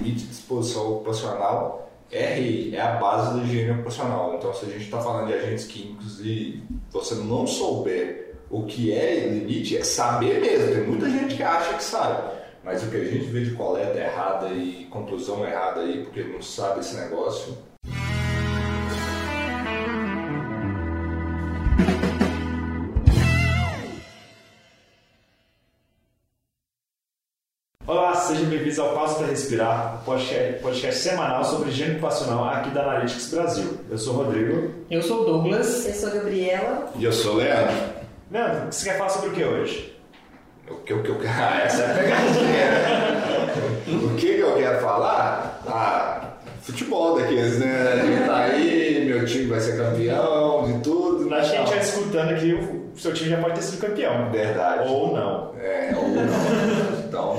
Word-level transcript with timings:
limite 0.00 0.26
de 0.26 0.32
exposição 0.32 0.92
ocupacional 0.94 1.90
é 2.10 2.74
é 2.74 2.80
a 2.80 2.96
base 2.96 3.38
da 3.38 3.44
higiene 3.44 3.70
ocupacional. 3.72 4.34
Então, 4.34 4.52
se 4.52 4.66
a 4.66 4.68
gente 4.68 4.84
está 4.84 5.00
falando 5.00 5.28
de 5.28 5.34
agentes 5.34 5.66
químicos 5.66 6.20
e 6.20 6.62
você 6.90 7.14
não 7.14 7.46
souber 7.46 8.34
o 8.50 8.64
que 8.64 8.92
é 8.92 9.28
limite, 9.28 9.76
é 9.76 9.84
saber 9.84 10.40
mesmo. 10.40 10.74
Tem 10.74 10.86
muita 10.86 11.08
gente 11.08 11.36
que 11.36 11.42
acha 11.42 11.74
que 11.74 11.84
sabe. 11.84 12.40
Mas 12.64 12.82
o 12.82 12.90
que 12.90 12.96
a 12.96 13.04
gente 13.04 13.24
vê 13.26 13.44
de 13.44 13.52
coleta 13.52 13.98
errada 13.98 14.48
e 14.48 14.86
conclusão 14.90 15.46
errada 15.46 15.80
aí, 15.80 16.02
porque 16.02 16.24
não 16.24 16.42
sabe 16.42 16.80
esse 16.80 16.96
negócio, 16.96 17.56
bem-vindos 28.70 28.78
ao 28.78 28.94
Passo 28.94 29.16
para 29.16 29.26
Respirar, 29.26 30.00
podcast, 30.04 30.62
podcast 30.62 31.00
semanal 31.00 31.44
sobre 31.44 31.70
higiene 31.70 31.92
ocupacional 31.92 32.44
aqui 32.44 32.68
da 32.70 32.82
Analytics 32.82 33.30
Brasil. 33.30 33.80
Eu 33.90 33.98
sou 33.98 34.14
o 34.14 34.18
Rodrigo. 34.18 34.70
Eu 34.88 35.02
sou 35.02 35.22
o 35.22 35.24
Douglas. 35.24 35.86
Eu 35.86 35.94
sou 35.94 36.08
a 36.08 36.12
Gabriela. 36.12 36.88
E 36.94 37.04
eu 37.04 37.12
sou 37.12 37.34
o 37.34 37.38
Leandro. 37.38 37.74
Leandro, 38.30 38.72
você 38.72 38.88
quer 38.88 38.96
falar 38.96 39.10
sobre 39.10 39.30
o 39.30 39.32
que 39.32 39.42
hoje? 39.42 39.98
O 40.70 40.76
que, 40.76 40.94
o 40.94 41.02
que 41.02 41.08
eu 41.08 41.18
quero. 41.18 41.34
Ah, 41.36 41.62
essa 41.64 41.82
é 41.82 41.90
a 41.90 41.94
pegadinha. 41.94 42.70
o 44.06 44.14
que 44.16 44.38
eu 44.38 44.54
quero 44.54 44.80
falar? 44.80 45.60
Ah, 45.66 46.34
futebol 46.62 47.18
daqueles, 47.18 47.58
né? 47.58 47.92
A 47.92 47.96
gente 48.06 48.24
tá 48.24 48.36
aí, 48.36 49.04
meu 49.04 49.26
time 49.26 49.46
vai 49.46 49.58
ser 49.58 49.78
campeão, 49.78 50.72
de 50.72 50.78
tudo. 50.84 51.34
A 51.34 51.42
gente 51.42 51.68
vai 51.68 51.80
escutando 51.80 52.38
que 52.38 52.54
o 52.54 52.92
seu 52.96 53.12
time 53.12 53.30
já 53.30 53.38
pode 53.38 53.56
ter 53.56 53.62
sido 53.62 53.80
campeão. 53.80 54.30
Verdade. 54.30 54.88
Ou 54.88 55.12
não. 55.12 55.56
É, 55.58 55.92
ou 55.96 56.08
não. 56.08 56.22
Então. 57.08 57.36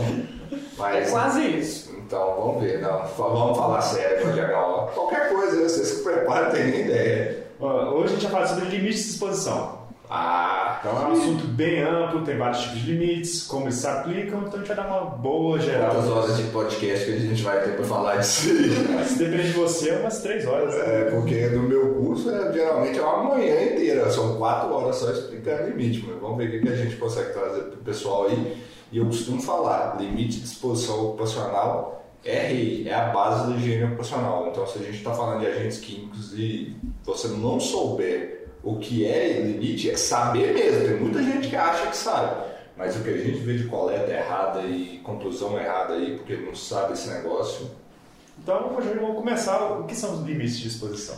Mas, 0.82 1.08
É 1.08 1.12
quase 1.12 1.42
isso. 1.48 1.92
Então, 2.06 2.36
vamos 2.38 2.64
ver. 2.64 2.82
Não, 2.82 3.06
vamos 3.18 3.58
falar 3.58 3.82
sério, 3.82 4.28
Rogério. 4.28 4.54
Qualquer 4.94 5.30
coisa, 5.30 5.70
vocês 5.70 5.88
se 5.88 6.04
preparam, 6.04 6.46
não 6.46 6.52
tem 6.52 6.66
nem 6.66 6.82
ideia. 6.82 7.44
Hoje 7.60 8.06
a 8.06 8.18
gente 8.18 8.24
vai 8.24 8.32
falar 8.32 8.48
sobre 8.48 8.66
limites 8.76 9.04
de 9.04 9.10
exposição. 9.12 9.80
Ah, 10.14 10.80
Então 10.82 11.02
é 11.04 11.08
um 11.08 11.12
assunto 11.14 11.48
bem 11.48 11.82
amplo, 11.82 12.26
tem 12.26 12.38
vários 12.38 12.60
tipos 12.64 12.82
de 12.82 12.92
limites, 12.92 13.44
como 13.44 13.66
eles 13.68 13.76
se 13.76 13.88
aplicam, 13.88 14.40
então 14.42 14.56
a 14.56 14.58
gente 14.58 14.68
vai 14.68 14.76
dar 14.76 14.88
uma 14.88 15.06
boa 15.06 15.58
geral. 15.58 15.92
Quantas 15.92 16.10
horas 16.10 16.36
de 16.38 16.44
podcast 16.52 17.06
que 17.06 17.14
a 17.14 17.20
gente 17.20 17.42
vai 17.44 17.64
ter 17.64 17.76
pra 17.78 17.86
falar 17.86 18.18
disso 18.18 18.50
se 19.08 19.20
depende 19.20 19.44
de 19.44 19.54
você, 19.54 19.92
é 19.92 20.00
umas 20.00 20.20
três 20.22 20.46
horas. 20.46 20.76
É, 20.76 21.12
porque 21.12 21.46
no 21.52 21.64
meu 21.64 21.94
curso 21.94 22.30
é, 22.30 22.52
geralmente 22.52 23.00
é 23.00 23.02
uma 23.02 23.24
manhã 23.36 23.64
inteira, 23.64 24.10
são 24.12 24.36
quatro 24.36 24.74
horas 24.74 24.98
só 24.98 25.12
explicando 25.12 25.70
limite, 25.70 26.04
mas 26.06 26.20
vamos 26.20 26.38
ver 26.40 26.58
o 26.58 26.62
que 26.62 26.68
a 26.68 26.76
gente 26.76 26.98
consegue 26.98 27.32
trazer 27.32 27.62
pro 27.62 27.78
pessoal 27.78 28.26
aí. 28.28 28.58
E 28.92 28.98
eu 28.98 29.06
costumo 29.06 29.42
falar, 29.42 29.98
limite 30.00 30.40
de 30.40 30.46
exposição 30.46 31.08
ocupacional 31.08 32.04
é 32.24 32.48
rei, 32.48 32.88
é 32.88 32.94
a 32.94 33.06
base 33.08 33.50
da 33.50 33.58
higiene 33.58 33.86
ocupacional. 33.86 34.48
Então 34.50 34.68
se 34.68 34.80
a 34.80 34.82
gente 34.82 34.98
está 34.98 35.14
falando 35.14 35.40
de 35.40 35.48
agentes 35.48 35.80
químicos 35.80 36.34
e 36.34 36.76
você 37.04 37.30
não 37.30 37.60
souber 37.60 38.48
o 38.64 38.78
que 38.78 39.06
é 39.06 39.40
limite, 39.42 39.90
é 39.90 39.98
saber 39.98 40.54
mesmo. 40.54 40.88
Tem 40.88 41.00
muita 41.00 41.24
gente 41.24 41.48
que 41.48 41.56
acha 41.56 41.88
que 41.88 41.98
sabe. 41.98 42.52
Mas 42.78 42.96
o 42.96 43.04
que 43.04 43.10
a 43.10 43.18
gente 43.18 43.40
vê 43.40 43.58
de 43.58 43.66
coleta 43.66 44.12
errada 44.12 44.62
e 44.62 45.00
conclusão 45.04 45.60
errada 45.60 45.94
aí, 45.94 46.16
porque 46.16 46.36
não 46.36 46.56
sabe 46.56 46.94
esse 46.94 47.10
negócio, 47.10 47.70
Então 48.42 48.70
vamos 48.70 49.16
começar. 49.16 49.80
O 49.80 49.84
que 49.86 49.96
são 49.96 50.14
os 50.14 50.26
limites 50.26 50.58
de 50.60 50.68
exposição? 50.68 51.18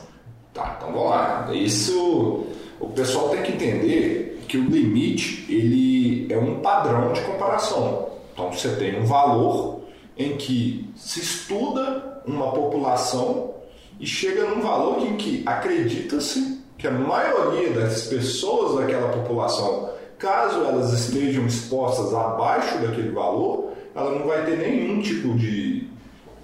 Tá, 0.54 0.76
então 0.78 0.92
vamos 0.92 1.10
lá. 1.10 1.50
Isso, 1.54 2.46
o 2.80 2.90
pessoal 2.90 3.30
tem 3.30 3.44
que 3.44 3.54
entender 3.54 4.33
que 4.54 4.58
o 4.60 4.70
limite 4.70 5.48
ele 5.50 6.32
é 6.32 6.38
um 6.38 6.60
padrão 6.60 7.12
de 7.12 7.22
comparação. 7.22 8.10
Então 8.32 8.52
você 8.52 8.76
tem 8.76 9.02
um 9.02 9.04
valor 9.04 9.82
em 10.16 10.38
que 10.38 10.88
se 10.96 11.22
estuda 11.22 12.22
uma 12.28 12.52
população 12.52 13.56
e 14.00 14.06
chega 14.06 14.44
num 14.44 14.62
valor 14.62 15.00
em 15.08 15.18
que 15.18 15.42
acredita-se 15.44 16.62
que 16.78 16.86
a 16.86 16.92
maioria 16.92 17.72
das 17.72 18.04
pessoas 18.04 18.80
daquela 18.80 19.12
população, 19.12 19.90
caso 20.20 20.64
elas 20.66 20.94
estejam 20.94 21.48
expostas 21.48 22.14
abaixo 22.14 22.78
daquele 22.78 23.10
valor, 23.10 23.72
ela 23.96 24.12
não 24.12 24.28
vai 24.28 24.46
ter 24.46 24.60
nenhum 24.60 25.02
tipo 25.02 25.34
de 25.34 25.88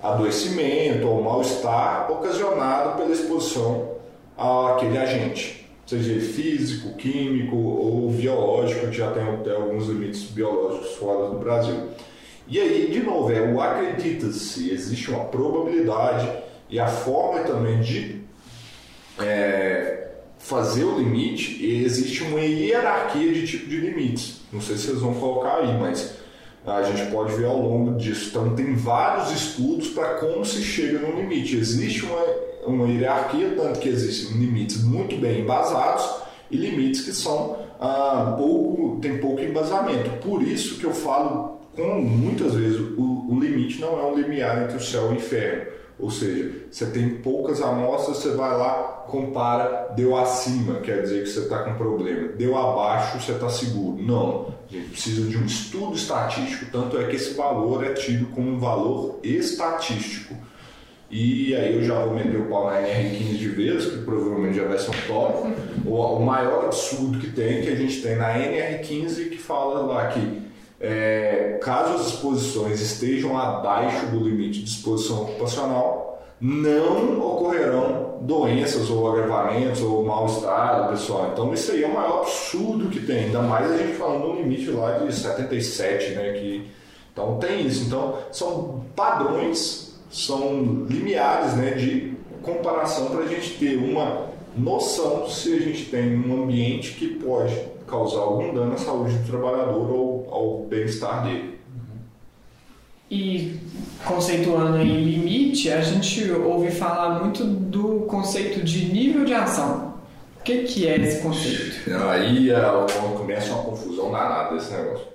adoecimento 0.02 1.08
ou 1.08 1.22
mal-estar 1.22 2.12
ocasionado 2.12 2.98
pela 2.98 3.12
exposição 3.12 3.88
àquele 4.36 4.98
agente, 4.98 5.59
seja 5.90 6.20
físico, 6.20 6.94
químico 6.94 7.56
ou 7.56 8.12
biológico, 8.12 8.92
já 8.92 9.12
tem 9.12 9.24
até 9.24 9.56
alguns 9.56 9.88
limites 9.88 10.26
biológicos 10.26 10.96
fora 10.98 11.32
do 11.32 11.40
Brasil. 11.40 11.76
E 12.48 12.60
aí, 12.60 12.92
de 12.92 13.00
novo, 13.02 13.32
é 13.32 13.42
o 13.42 13.60
acredita-se, 13.60 14.70
existe 14.70 15.10
uma 15.10 15.26
probabilidade 15.26 16.30
e 16.70 16.80
a 16.80 16.88
forma 16.88 17.40
também 17.40 17.80
de 17.80 18.22
é, 19.20 20.10
fazer 20.38 20.84
o 20.84 21.00
limite, 21.00 21.66
existe 21.66 22.22
uma 22.24 22.40
hierarquia 22.40 23.34
de 23.34 23.48
tipo 23.48 23.68
de 23.68 23.78
limites. 23.78 24.42
Não 24.54 24.62
sei 24.62 24.78
se 24.78 24.88
vocês 24.88 25.00
vão 25.00 25.16
colocar 25.16 25.58
aí, 25.58 25.76
mas 25.80 26.18
a 26.68 26.84
gente 26.84 27.10
pode 27.10 27.34
ver 27.34 27.46
ao 27.46 27.60
longo 27.60 27.98
disso. 27.98 28.30
Então, 28.30 28.56
tem 28.56 28.76
vários 28.76 29.32
estudos 29.32 29.90
para 29.90 30.16
como 30.16 30.46
se 30.46 30.62
chega 30.62 31.00
no 31.00 31.20
limite. 31.20 31.58
Existe 31.58 32.06
uma, 32.06 32.24
uma 32.66 32.88
hierarquia, 32.88 33.54
tanto 33.56 33.80
que 33.80 33.90
existem 33.90 34.38
limites 34.38 34.84
muito 34.84 35.16
bem 35.18 35.42
embasados 35.42 36.08
e 36.52 36.58
limites 36.58 37.02
que 37.02 37.14
são 37.14 37.58
ah, 37.80 38.36
pouco, 38.38 39.00
tem 39.02 39.18
pouco 39.18 39.42
embasamento. 39.42 40.10
Por 40.22 40.42
isso 40.44 40.80
que 40.80 40.86
eu 40.86 40.94
falo 40.94 41.60
com 41.76 42.02
muitas 42.02 42.56
vezes 42.56 42.80
o, 42.80 43.28
o 43.30 43.40
limite 43.40 43.80
não 43.80 44.00
é 44.00 44.04
um 44.04 44.16
limiar 44.16 44.64
entre 44.64 44.78
o 44.78 44.82
céu 44.82 45.12
e 45.12 45.14
o 45.14 45.16
inferno. 45.16 45.80
Ou 46.00 46.10
seja, 46.10 46.50
você 46.72 46.86
tem 46.86 47.10
poucas 47.16 47.62
amostras, 47.62 48.18
você 48.18 48.32
vai 48.32 48.58
lá, 48.58 49.06
compara, 49.10 49.92
deu 49.96 50.16
acima, 50.16 50.76
quer 50.76 51.02
dizer 51.02 51.24
que 51.24 51.30
você 51.30 51.40
está 51.40 51.64
com 51.64 51.74
problema. 51.76 52.30
Deu 52.30 52.58
abaixo, 52.58 53.20
você 53.20 53.34
está 53.34 53.50
seguro. 53.50 54.02
Não, 54.02 54.54
a 54.70 54.74
gente 54.74 54.92
precisa 54.92 55.30
de 55.30 55.38
um 55.38 55.46
estudo 55.46 55.96
estatístico, 55.96 56.72
tanto 56.72 56.98
é 56.98 57.04
que 57.08 57.18
esse 57.18 57.34
valor 57.34 57.84
é 57.84 57.94
tido 57.94 58.28
como 58.28 58.50
um 58.50 58.60
valor 58.60 59.20
estatístico. 59.24 60.36
E 61.10 61.56
aí 61.56 61.76
eu 61.76 61.84
já 61.84 62.04
vou 62.04 62.14
meter 62.14 62.40
o 62.40 62.46
pau 62.46 62.70
na 62.70 62.82
NR15 62.82 63.38
de 63.38 63.50
vez, 63.50 63.86
que 63.86 63.98
provavelmente 64.00 64.58
já 64.58 64.66
vai 64.66 64.78
ser 64.78 64.92
um 64.92 65.08
top. 65.08 65.54
O, 65.86 66.20
maior 66.20 66.66
absurdo 66.66 67.18
que 67.20 67.32
tem, 67.32 67.62
que 67.64 67.70
a 67.70 67.76
gente 67.76 68.02
tem 68.02 68.16
na 68.16 68.34
NR15, 68.36 69.30
que 69.30 69.38
fala 69.38 69.82
lá 69.82 70.08
que 70.08 70.42
é, 70.80 71.60
caso 71.62 71.96
as 71.96 72.08
exposições 72.08 72.80
estejam 72.80 73.38
abaixo 73.38 74.06
do 74.08 74.20
limite 74.20 74.64
de 74.64 74.70
exposição 74.70 75.24
ocupacional, 75.24 76.24
não 76.40 77.20
ocorrerão 77.20 78.20
doenças 78.22 78.90
ou 78.90 79.12
agravamentos 79.12 79.82
ou 79.82 80.06
mal-estar 80.06 80.90
pessoal. 80.90 81.32
Então 81.34 81.54
isso 81.54 81.72
aí 81.72 81.84
é 81.84 81.88
o 81.88 81.94
maior 81.94 82.22
absurdo 82.22 82.90
que 82.90 83.00
tem, 83.00 83.26
ainda 83.26 83.42
mais 83.42 83.72
a 83.72 83.78
gente 83.78 83.94
falando 83.94 84.28
do 84.28 84.42
limite 84.42 84.70
lá 84.72 85.00
de 85.00 85.14
77, 85.14 86.12
né? 86.12 86.34
Que, 86.34 86.70
então 87.12 87.38
tem 87.40 87.66
isso. 87.66 87.86
Então 87.86 88.18
são 88.32 88.86
padrões, 88.96 89.89
são 90.10 90.86
limiares 90.90 91.54
né, 91.56 91.72
de 91.72 92.14
comparação 92.42 93.08
para 93.08 93.24
a 93.24 93.28
gente 93.28 93.58
ter 93.58 93.78
uma 93.78 94.28
noção 94.58 95.30
se 95.30 95.54
a 95.54 95.60
gente 95.60 95.86
tem 95.86 96.18
um 96.18 96.44
ambiente 96.44 96.94
que 96.94 97.08
pode 97.08 97.56
causar 97.88 98.20
algum 98.20 98.54
dano 98.54 98.74
à 98.74 98.78
saúde 98.78 99.16
do 99.18 99.28
trabalhador 99.28 99.90
ou 99.92 100.28
ao 100.32 100.58
bem-estar 100.68 101.24
dele. 101.24 101.60
E 103.10 103.60
conceituando 104.06 104.78
em 104.80 105.04
limite, 105.04 105.72
a 105.72 105.82
gente 105.82 106.30
ouve 106.32 106.70
falar 106.70 107.24
muito 107.24 107.44
do 107.44 108.02
conceito 108.02 108.64
de 108.64 108.86
nível 108.86 109.26
de 109.26 109.34
ação. 109.34 109.96
O 110.40 110.44
que, 110.44 110.64
que 110.64 110.88
é 110.88 110.98
esse 110.98 111.22
conceito? 111.22 111.92
Aí 112.10 112.52
é, 112.52 112.62
começa 113.18 113.52
uma 113.52 113.64
confusão 113.64 114.12
danada 114.12 114.56
esse 114.56 114.72
negócio. 114.72 115.06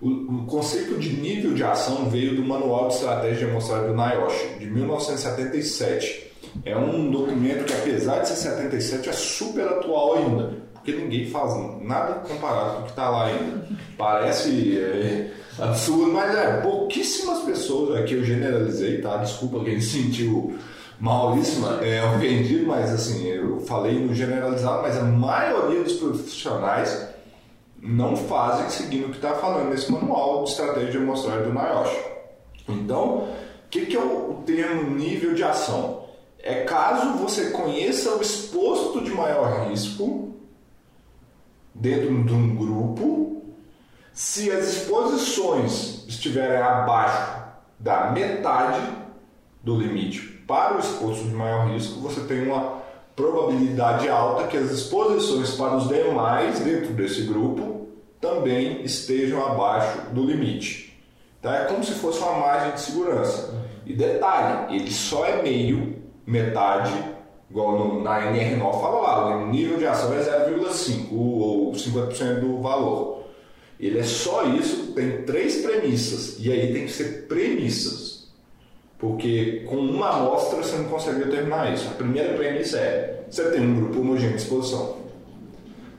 O, 0.00 0.08
o, 0.08 0.46
conceito 0.46 0.98
de 0.98 1.14
nível 1.14 1.54
de 1.54 1.62
ação 1.62 2.10
veio 2.10 2.36
do 2.36 2.44
Manual 2.44 2.88
de 2.88 2.94
Estratégia 2.94 3.46
de 3.46 3.50
Amostragem 3.50 3.88
do 3.88 3.94
NIOSH, 3.94 4.58
de 4.58 4.66
1977. 4.66 6.32
É 6.64 6.76
um 6.76 7.10
documento 7.10 7.64
que, 7.64 7.72
apesar 7.72 8.20
de 8.20 8.28
ser 8.28 8.36
77, 8.36 9.08
é 9.08 9.12
super 9.12 9.66
atual 9.66 10.18
ainda, 10.18 10.58
porque 10.74 10.92
ninguém 10.92 11.28
faz 11.30 11.54
nada 11.82 12.14
comparado 12.26 12.74
com 12.74 12.80
o 12.80 12.84
que 12.84 12.90
está 12.90 13.08
lá 13.08 13.26
ainda. 13.26 13.66
Parece 13.96 14.78
é, 14.78 15.30
absurdo, 15.58 16.12
mas 16.12 16.34
é 16.34 16.60
pouquíssimas 16.60 17.40
pessoas, 17.40 17.98
aqui 17.98 18.14
eu 18.14 18.24
generalizei, 18.24 19.00
tá? 19.00 19.16
Desculpa 19.16 19.64
quem 19.64 19.80
se 19.80 20.02
sentiu 20.02 20.56
mal 21.00 21.36
isso, 21.38 21.60
é 21.82 22.04
ofendido, 22.04 22.66
mas 22.66 22.92
assim, 22.92 23.26
eu 23.26 23.60
falei 23.60 23.98
no 23.98 24.14
generalizado, 24.14 24.82
mas 24.82 24.96
a 24.96 25.02
maioria 25.02 25.82
dos 25.82 25.94
profissionais 25.94 27.13
não 27.84 28.16
fazem 28.16 28.70
seguindo 28.70 29.08
o 29.08 29.10
que 29.10 29.16
está 29.16 29.34
falando 29.34 29.68
nesse 29.68 29.92
manual 29.92 30.42
de 30.42 30.50
estratégia 30.50 30.92
de 30.92 30.96
amostragem 30.96 31.44
do 31.44 31.52
NIOSH. 31.52 31.90
Então, 32.66 33.18
o 33.18 33.68
que, 33.68 33.84
que 33.84 33.94
é 33.94 34.00
o 34.00 34.42
termo 34.46 34.90
nível 34.96 35.34
de 35.34 35.44
ação? 35.44 36.04
É 36.38 36.64
caso 36.64 37.18
você 37.18 37.50
conheça 37.50 38.16
o 38.16 38.22
exposto 38.22 39.04
de 39.04 39.10
maior 39.10 39.68
risco 39.68 40.34
dentro 41.74 42.24
de 42.24 42.32
um 42.32 42.56
grupo, 42.56 43.42
se 44.14 44.50
as 44.50 44.68
exposições 44.68 46.06
estiverem 46.08 46.62
abaixo 46.62 47.42
da 47.78 48.12
metade, 48.12 48.80
do 49.62 49.76
limite 49.76 50.20
para 50.46 50.76
o 50.76 50.78
exposto 50.78 51.24
de 51.24 51.34
maior 51.34 51.68
risco, 51.68 52.00
você 52.00 52.20
tem 52.22 52.46
uma 52.46 52.82
probabilidade 53.16 54.08
alta 54.08 54.46
que 54.46 54.56
as 54.56 54.70
exposições 54.70 55.52
para 55.52 55.76
os 55.76 55.88
demais 55.88 56.60
dentro 56.60 56.92
desse 56.92 57.22
grupo 57.22 57.73
também 58.24 58.82
estejam 58.82 59.44
abaixo 59.44 60.10
do 60.12 60.24
limite. 60.24 60.98
Então 61.38 61.54
é 61.54 61.66
como 61.66 61.84
se 61.84 61.92
fosse 61.92 62.20
uma 62.20 62.38
margem 62.38 62.72
de 62.72 62.80
segurança. 62.80 63.62
E 63.84 63.92
detalhe, 63.92 64.74
ele 64.74 64.90
só 64.90 65.26
é 65.26 65.42
meio, 65.42 66.02
metade, 66.26 66.90
igual 67.50 67.78
no, 67.78 68.02
na 68.02 68.32
NR9 68.32 68.80
fala 68.80 69.00
lá, 69.02 69.36
o 69.36 69.48
nível 69.48 69.76
de 69.76 69.86
ação 69.86 70.14
é 70.14 70.20
0,5 70.20 71.08
ou 71.12 71.72
50% 71.72 72.40
do 72.40 72.62
valor. 72.62 73.24
Ele 73.78 73.98
é 73.98 74.02
só 74.02 74.44
isso, 74.44 74.92
tem 74.92 75.22
três 75.24 75.60
premissas, 75.60 76.38
e 76.38 76.50
aí 76.50 76.72
tem 76.72 76.86
que 76.86 76.92
ser 76.92 77.26
premissas. 77.26 78.32
Porque 78.98 79.64
com 79.68 79.76
uma 79.76 80.08
amostra 80.08 80.62
você 80.62 80.76
não 80.76 80.84
consegue 80.84 81.24
determinar 81.24 81.74
isso. 81.74 81.88
A 81.88 81.90
primeira 81.90 82.32
premissa 82.34 82.78
é: 82.78 83.26
você 83.28 83.50
tem 83.50 83.60
um 83.60 83.74
grupo 83.74 84.00
homogêneo 84.00 84.36
de 84.36 84.42
exposição. 84.42 85.03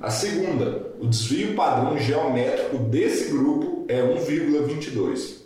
A 0.06 0.12
segunda, 0.12 0.92
o 1.00 1.08
desvio 1.08 1.56
padrão 1.56 1.98
geométrico 1.98 2.78
desse 2.78 3.32
grupo 3.32 3.86
é 3.88 4.04
1,22. 4.04 5.38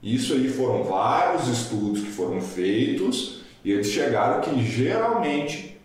Isso 0.00 0.32
aí 0.32 0.48
foram 0.48 0.84
vários 0.84 1.48
estudos 1.48 2.00
que 2.00 2.12
foram 2.12 2.40
feitos 2.40 3.42
e 3.64 3.72
eles 3.72 3.88
chegaram 3.88 4.42
que 4.42 4.62
geralmente 4.62 5.76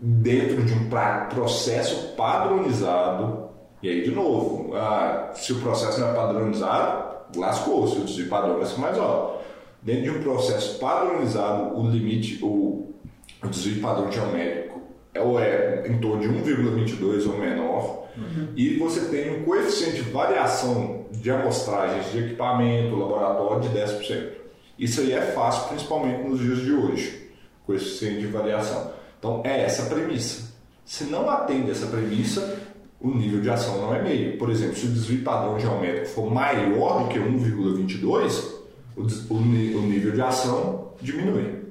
dentro 0.00 0.62
de 0.62 0.72
um 0.72 0.88
processo 1.30 2.14
padronizado, 2.16 3.48
e 3.82 3.88
aí 3.88 4.04
de 4.04 4.12
novo, 4.12 4.76
ah, 4.76 5.32
se 5.34 5.52
o 5.52 5.60
processo 5.60 5.98
não 5.98 6.10
é 6.10 6.14
padronizado, 6.14 7.12
lascou, 7.34 7.88
se 7.88 7.96
o 7.96 8.04
desvio 8.04 8.28
padrão 8.28 8.58
vai 8.58 8.66
ser 8.66 8.78
mais 8.78 8.96
alto. 8.96 9.42
Dentro 9.82 10.12
de 10.12 10.18
um 10.18 10.22
processo 10.22 10.78
padronizado, 10.78 11.76
o 11.76 11.90
limite, 11.90 12.38
o, 12.40 12.94
o 13.42 13.48
desvio 13.48 13.82
padrão 13.82 14.12
geométrico 14.12 14.63
ou 15.20 15.38
é 15.38 15.84
em 15.88 15.98
torno 15.98 16.22
de 16.22 16.28
1,22 16.28 17.26
ou 17.26 17.38
menor, 17.38 18.08
uhum. 18.16 18.48
e 18.56 18.76
você 18.76 19.00
tem 19.06 19.40
um 19.40 19.44
coeficiente 19.44 20.02
de 20.02 20.10
variação 20.10 21.06
de 21.10 21.30
amostragens 21.30 22.10
de 22.12 22.18
equipamento, 22.18 22.96
laboratório 22.96 23.68
de 23.68 23.68
10%. 23.68 24.44
Isso 24.78 25.00
aí 25.00 25.12
é 25.12 25.20
fácil, 25.20 25.68
principalmente 25.68 26.28
nos 26.28 26.40
dias 26.40 26.58
de 26.58 26.72
hoje, 26.72 27.30
coeficiente 27.64 28.20
de 28.20 28.26
variação. 28.26 28.92
Então 29.18 29.40
é 29.44 29.62
essa 29.62 29.84
a 29.84 29.86
premissa. 29.86 30.52
Se 30.84 31.04
não 31.04 31.30
atende 31.30 31.70
essa 31.70 31.86
premissa, 31.86 32.58
o 33.00 33.10
nível 33.10 33.40
de 33.40 33.50
ação 33.50 33.80
não 33.80 33.94
é 33.94 34.02
meio. 34.02 34.36
Por 34.36 34.50
exemplo, 34.50 34.76
se 34.76 34.86
o 34.86 34.90
desvio 34.90 35.22
padrão 35.22 35.58
geométrico 35.58 36.06
for 36.06 36.32
maior 36.32 37.04
do 37.04 37.08
que 37.08 37.18
1,22, 37.18 38.54
o, 38.96 39.02
o, 39.02 39.36
o 39.36 39.82
nível 39.82 40.12
de 40.12 40.20
ação 40.20 40.92
diminui. 41.00 41.63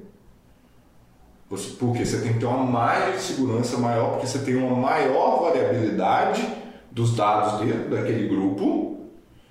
Porque 1.78 2.04
você 2.04 2.20
tem 2.20 2.34
que 2.34 2.38
ter 2.40 2.46
uma 2.46 2.64
margem 2.64 3.12
de 3.12 3.22
segurança 3.22 3.76
maior, 3.78 4.12
porque 4.12 4.26
você 4.26 4.38
tem 4.38 4.56
uma 4.56 4.76
maior 4.76 5.42
variabilidade 5.42 6.46
dos 6.90 7.16
dados 7.16 7.60
dentro 7.60 7.90
daquele 7.90 8.28
grupo 8.28 9.08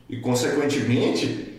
e, 0.09 0.19
consequentemente, 0.19 1.53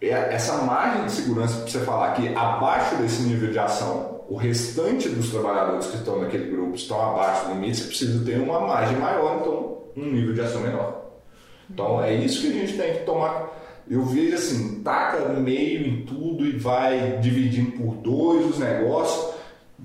é 0.00 0.34
essa 0.34 0.58
margem 0.58 1.04
de 1.04 1.12
segurança 1.12 1.56
para 1.56 1.70
você 1.70 1.78
falar 1.80 2.14
que 2.14 2.28
abaixo 2.34 2.96
desse 2.96 3.22
nível 3.22 3.50
de 3.50 3.58
ação, 3.58 4.22
o 4.28 4.36
restante 4.36 5.08
dos 5.08 5.30
trabalhadores 5.30 5.86
que 5.86 5.96
estão 5.96 6.20
naquele 6.20 6.50
grupo 6.50 6.74
estão 6.74 7.00
abaixo 7.00 7.46
do 7.46 7.54
limite, 7.54 7.78
você 7.78 7.84
precisa 7.84 8.24
ter 8.24 8.38
uma 8.40 8.60
margem 8.60 8.96
maior, 8.98 9.38
então 9.40 9.78
um 9.96 10.10
nível 10.10 10.34
de 10.34 10.40
ação 10.40 10.60
menor. 10.60 11.00
Então 11.68 12.02
é 12.02 12.14
isso 12.14 12.40
que 12.40 12.48
a 12.48 12.52
gente 12.52 12.76
tem 12.76 12.94
que 12.94 13.04
tomar. 13.04 13.48
Eu 13.88 14.04
vejo 14.04 14.36
assim, 14.36 14.82
taca 14.82 15.28
meio 15.30 15.86
em 15.86 16.04
tudo 16.04 16.46
e 16.46 16.56
vai 16.56 17.18
dividindo 17.18 17.72
por 17.72 17.94
dois 17.96 18.46
os 18.46 18.58
negócios 18.58 19.29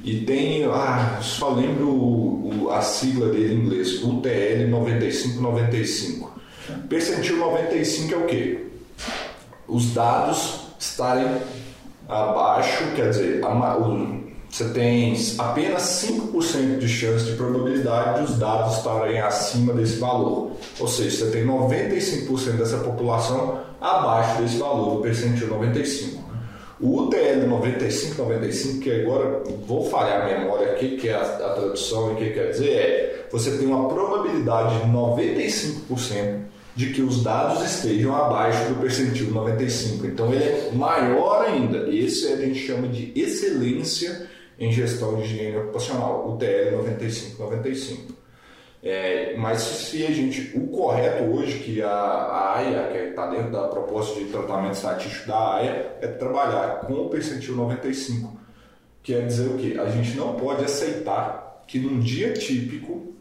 e 0.03 0.23
tem, 0.23 0.65
ah, 0.65 1.19
só 1.20 1.50
lembro 1.50 1.88
o, 1.88 2.70
a 2.73 2.81
sigla 2.81 3.29
dele 3.29 3.55
em 3.55 3.59
inglês, 3.59 4.03
UTL 4.03 4.67
9595. 4.69 6.41
Percentil 6.88 7.37
95 7.37 8.14
é 8.14 8.17
o 8.17 8.26
quê? 8.26 8.67
Os 9.69 9.94
dados 9.94 10.61
estarem 10.79 11.41
abaixo, 12.09 12.85
quer 12.97 13.11
dizer, 13.11 13.44
a, 13.44 13.76
o, 13.76 14.18
você 14.59 14.71
tem 14.71 15.17
apenas 15.39 15.83
5% 16.05 16.79
de 16.79 16.89
chance 16.89 17.25
de 17.27 17.37
probabilidade 17.37 18.27
de 18.27 18.33
os 18.33 18.39
dados 18.39 18.79
estarem 18.79 19.21
acima 19.21 19.73
desse 19.73 19.99
valor. 20.01 20.51
Ou 20.81 20.89
seja, 20.89 21.27
você 21.27 21.31
tem 21.31 21.47
95% 21.47 22.57
dessa 22.57 22.79
população 22.79 23.61
abaixo 23.81 24.43
desse 24.43 24.57
valor, 24.57 24.97
do 24.97 25.03
percentil 25.03 25.47
95. 25.47 26.27
O 26.81 27.03
UTL 27.03 27.47
95-95, 27.49 28.81
que 28.81 28.91
agora 28.91 29.45
vou 29.65 29.88
falhar 29.88 30.23
a 30.23 30.38
memória 30.38 30.73
aqui, 30.73 30.97
que 30.97 31.09
é 31.09 31.15
a, 31.15 31.23
a 31.23 31.50
tradução 31.50 32.11
e 32.11 32.12
o 32.15 32.17
que 32.17 32.31
quer 32.31 32.50
dizer, 32.50 32.71
é 32.71 33.27
você 33.31 33.57
tem 33.59 33.67
uma 33.69 33.88
probabilidade 33.88 34.81
de 34.81 34.88
95% 34.88 36.41
de 36.75 36.93
que 36.93 37.03
os 37.03 37.23
dados 37.23 37.62
estejam 37.65 38.15
abaixo 38.15 38.69
do 38.69 38.81
percentil 38.81 39.31
95. 39.31 40.05
Então 40.05 40.33
ele 40.33 40.43
é 40.43 40.71
maior 40.73 41.45
ainda. 41.45 41.88
Esse 41.88 42.33
a 42.33 42.37
gente 42.37 42.59
chama 42.59 42.88
de 42.88 43.12
excelência 43.15 44.27
em 44.59 44.73
gestão 44.73 45.15
de 45.17 45.23
higiene 45.23 45.57
ocupacional, 45.57 46.29
o 46.29 46.37
TL 46.37 46.77
9595. 46.77 48.19
É, 48.83 49.37
mas 49.37 49.61
se 49.61 50.07
a 50.07 50.11
gente, 50.11 50.57
o 50.57 50.69
correto 50.69 51.25
hoje 51.25 51.59
que 51.59 51.83
a, 51.83 51.91
a 51.91 52.59
AIA, 52.59 52.88
que 52.93 52.99
está 53.11 53.27
dentro 53.29 53.50
da 53.50 53.69
proposta 53.69 54.19
de 54.21 54.27
tratamento 54.27 54.75
estatístico 54.75 55.29
da 55.29 55.55
AIA, 55.57 55.97
é 56.00 56.07
trabalhar 56.07 56.81
com 56.81 56.95
o 56.95 57.09
percentil 57.09 57.57
95. 57.57 58.38
Quer 59.03 59.27
dizer 59.27 59.49
o 59.49 59.59
quê? 59.59 59.77
A 59.79 59.88
gente 59.91 60.17
não 60.17 60.35
pode 60.35 60.65
aceitar 60.65 61.65
que 61.67 61.79
num 61.79 61.99
dia 61.99 62.33
típico 62.33 63.12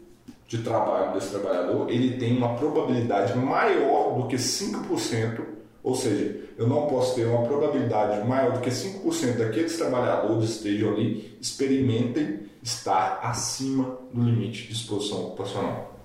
de 0.46 0.58
trabalho 0.58 1.12
desse 1.12 1.30
trabalhador, 1.30 1.90
ele 1.90 2.16
tem 2.16 2.36
uma 2.36 2.54
probabilidade 2.54 3.36
maior 3.36 4.14
do 4.16 4.26
que 4.26 4.36
5% 4.36 5.57
ou 5.82 5.94
seja, 5.94 6.36
eu 6.56 6.66
não 6.66 6.86
posso 6.86 7.14
ter 7.14 7.26
uma 7.26 7.46
probabilidade 7.46 8.26
maior 8.26 8.52
do 8.52 8.60
que 8.60 8.70
5% 8.70 9.36
daqueles 9.36 9.76
trabalhadores 9.76 10.50
estejam 10.50 10.90
ali, 10.90 11.36
experimentem 11.40 12.40
estar 12.62 13.20
acima 13.22 13.98
do 14.12 14.22
limite 14.22 14.66
de 14.66 14.72
exposição 14.72 15.26
ocupacional. 15.26 15.96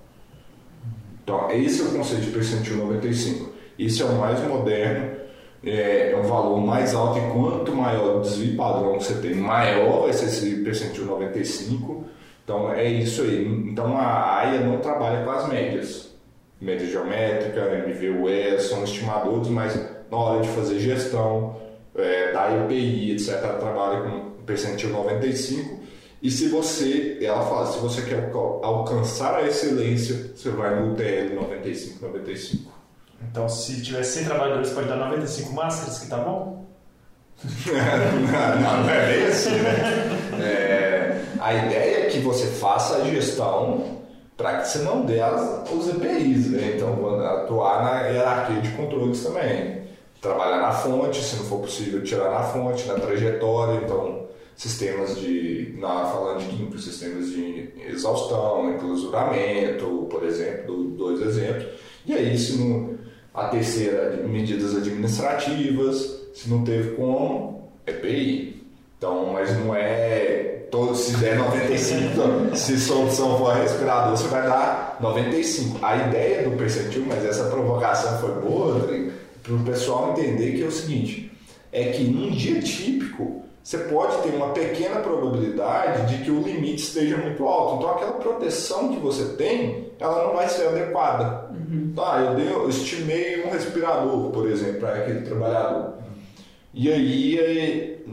Então, 1.22 1.50
esse 1.50 1.80
é 1.80 1.84
o 1.84 1.90
conceito 1.90 2.22
de 2.22 2.30
percentil 2.30 2.76
95. 2.76 3.52
Esse 3.78 4.02
é 4.02 4.04
o 4.04 4.14
mais 4.14 4.40
moderno, 4.46 5.16
é, 5.64 6.12
é 6.12 6.16
um 6.16 6.22
valor 6.22 6.60
mais 6.60 6.94
alto, 6.94 7.18
e 7.18 7.32
quanto 7.32 7.74
maior 7.74 8.18
o 8.18 8.20
desvio 8.20 8.56
padrão 8.56 8.98
que 8.98 9.04
você 9.04 9.14
tem, 9.14 9.34
maior 9.34 10.02
vai 10.02 10.12
ser 10.12 10.26
esse 10.26 10.62
percentil 10.62 11.06
95. 11.06 12.04
Então, 12.44 12.72
é 12.72 12.88
isso 12.88 13.22
aí. 13.22 13.46
Então, 13.66 13.96
a 13.96 14.36
AIA 14.36 14.60
não 14.60 14.78
trabalha 14.78 15.24
com 15.24 15.30
as 15.30 15.48
médias 15.48 16.13
média 16.64 16.86
geométrica, 16.86 17.84
MVUE, 17.86 18.58
são 18.60 18.82
estimadores, 18.82 19.48
mas 19.48 19.78
na 20.10 20.16
hora 20.16 20.42
de 20.42 20.48
fazer 20.48 20.78
gestão, 20.80 21.56
é, 21.94 22.32
da 22.32 22.50
IPI, 22.50 23.12
etc., 23.12 23.40
trabalha 23.58 24.00
com 24.00 24.30
percentil 24.46 24.90
95. 24.90 25.84
E 26.22 26.30
se 26.30 26.48
você, 26.48 27.18
ela 27.20 27.42
fala, 27.42 27.66
se 27.66 27.78
você 27.78 28.00
quer 28.00 28.30
alcançar 28.32 29.36
a 29.36 29.46
excelência, 29.46 30.32
você 30.34 30.48
vai 30.48 30.74
no 30.80 30.92
UTL 30.92 31.34
95, 31.34 32.06
95. 32.06 32.72
Então, 33.30 33.48
se 33.48 33.82
tivesse 33.82 34.20
100 34.20 34.24
trabalhadores, 34.24 34.70
pode 34.70 34.88
dar 34.88 34.96
95 34.96 35.52
máscaras, 35.52 35.98
que 35.98 36.08
tá 36.08 36.16
bom? 36.16 36.64
não, 37.44 38.82
não 38.82 38.90
é 38.90 39.06
bem 39.06 39.26
assim, 39.26 39.50
né? 39.50 40.20
É, 40.44 41.20
a 41.40 41.54
ideia 41.54 42.06
é 42.06 42.10
que 42.10 42.18
você 42.18 42.46
faça 42.46 42.96
a 42.96 43.04
gestão 43.04 44.03
para 44.36 44.58
que 44.58 44.68
você 44.68 44.78
não 44.78 45.04
dê 45.04 45.20
as, 45.20 45.70
os 45.70 45.88
EPIs, 45.88 46.50
né? 46.50 46.74
Então, 46.76 47.20
atuar 47.20 47.84
na 47.84 48.08
hierarquia 48.08 48.60
de 48.60 48.70
controles 48.70 49.22
também. 49.22 49.84
Trabalhar 50.20 50.58
na 50.58 50.72
fonte, 50.72 51.22
se 51.22 51.36
não 51.36 51.44
for 51.44 51.60
possível, 51.60 52.02
tirar 52.02 52.30
na 52.30 52.42
fonte, 52.42 52.86
na 52.86 52.94
trajetória. 52.94 53.80
Então, 53.84 54.26
sistemas 54.56 55.18
de, 55.18 55.74
na, 55.78 56.06
falando 56.06 56.40
de 56.40 56.46
químico, 56.46 56.78
sistemas 56.78 57.28
de 57.28 57.70
exaustão, 57.86 58.70
enclausuramento, 58.72 60.08
por 60.10 60.24
exemplo, 60.24 60.90
dois 60.90 61.20
exemplos. 61.20 61.66
E 62.06 62.14
aí, 62.14 62.36
se 62.36 62.56
não, 62.56 62.94
a 63.32 63.48
terceira, 63.48 64.16
medidas 64.26 64.76
administrativas, 64.76 66.22
se 66.34 66.48
não 66.48 66.64
teve 66.64 66.96
como, 66.96 67.70
EPI. 67.86 68.62
Então, 68.96 69.32
mas 69.32 69.56
não 69.58 69.74
é 69.74 70.53
todo, 70.74 70.96
se 70.96 71.16
der 71.18 71.38
95, 71.38 72.56
se 72.56 72.80
sua 72.80 73.04
opção 73.04 73.38
for 73.38 73.54
respirador, 73.54 74.16
você 74.16 74.26
vai 74.26 74.42
dar 74.42 74.96
95. 75.00 75.78
A 75.80 75.96
ideia 75.96 76.48
do 76.48 76.56
percentil, 76.56 77.04
mas 77.06 77.24
essa 77.24 77.44
provocação 77.44 78.18
foi 78.18 78.32
boa, 78.40 78.80
para 79.40 79.54
o 79.54 79.60
pessoal 79.60 80.10
entender 80.10 80.56
que 80.56 80.64
é 80.64 80.66
o 80.66 80.72
seguinte, 80.72 81.30
é 81.70 81.84
que 81.92 82.02
num 82.02 82.32
dia 82.32 82.60
típico, 82.60 83.42
você 83.62 83.78
pode 83.78 84.16
ter 84.22 84.34
uma 84.34 84.48
pequena 84.48 84.96
probabilidade 84.96 86.12
de 86.12 86.24
que 86.24 86.30
o 86.30 86.42
limite 86.42 86.82
esteja 86.82 87.16
muito 87.18 87.46
alto. 87.46 87.76
Então, 87.76 87.90
aquela 87.90 88.12
proteção 88.12 88.88
que 88.88 89.00
você 89.00 89.36
tem, 89.36 89.92
ela 90.00 90.26
não 90.26 90.34
vai 90.34 90.48
ser 90.48 90.66
adequada. 90.66 91.50
Uhum. 91.52 91.92
Tá, 91.94 92.20
eu, 92.20 92.34
dei, 92.34 92.52
eu 92.52 92.68
estimei 92.68 93.44
um 93.46 93.50
respirador, 93.50 94.30
por 94.30 94.50
exemplo, 94.50 94.80
para 94.80 94.96
aquele 94.96 95.22
trabalhador. 95.22 95.94
E 96.74 96.90
aí, 96.90 98.04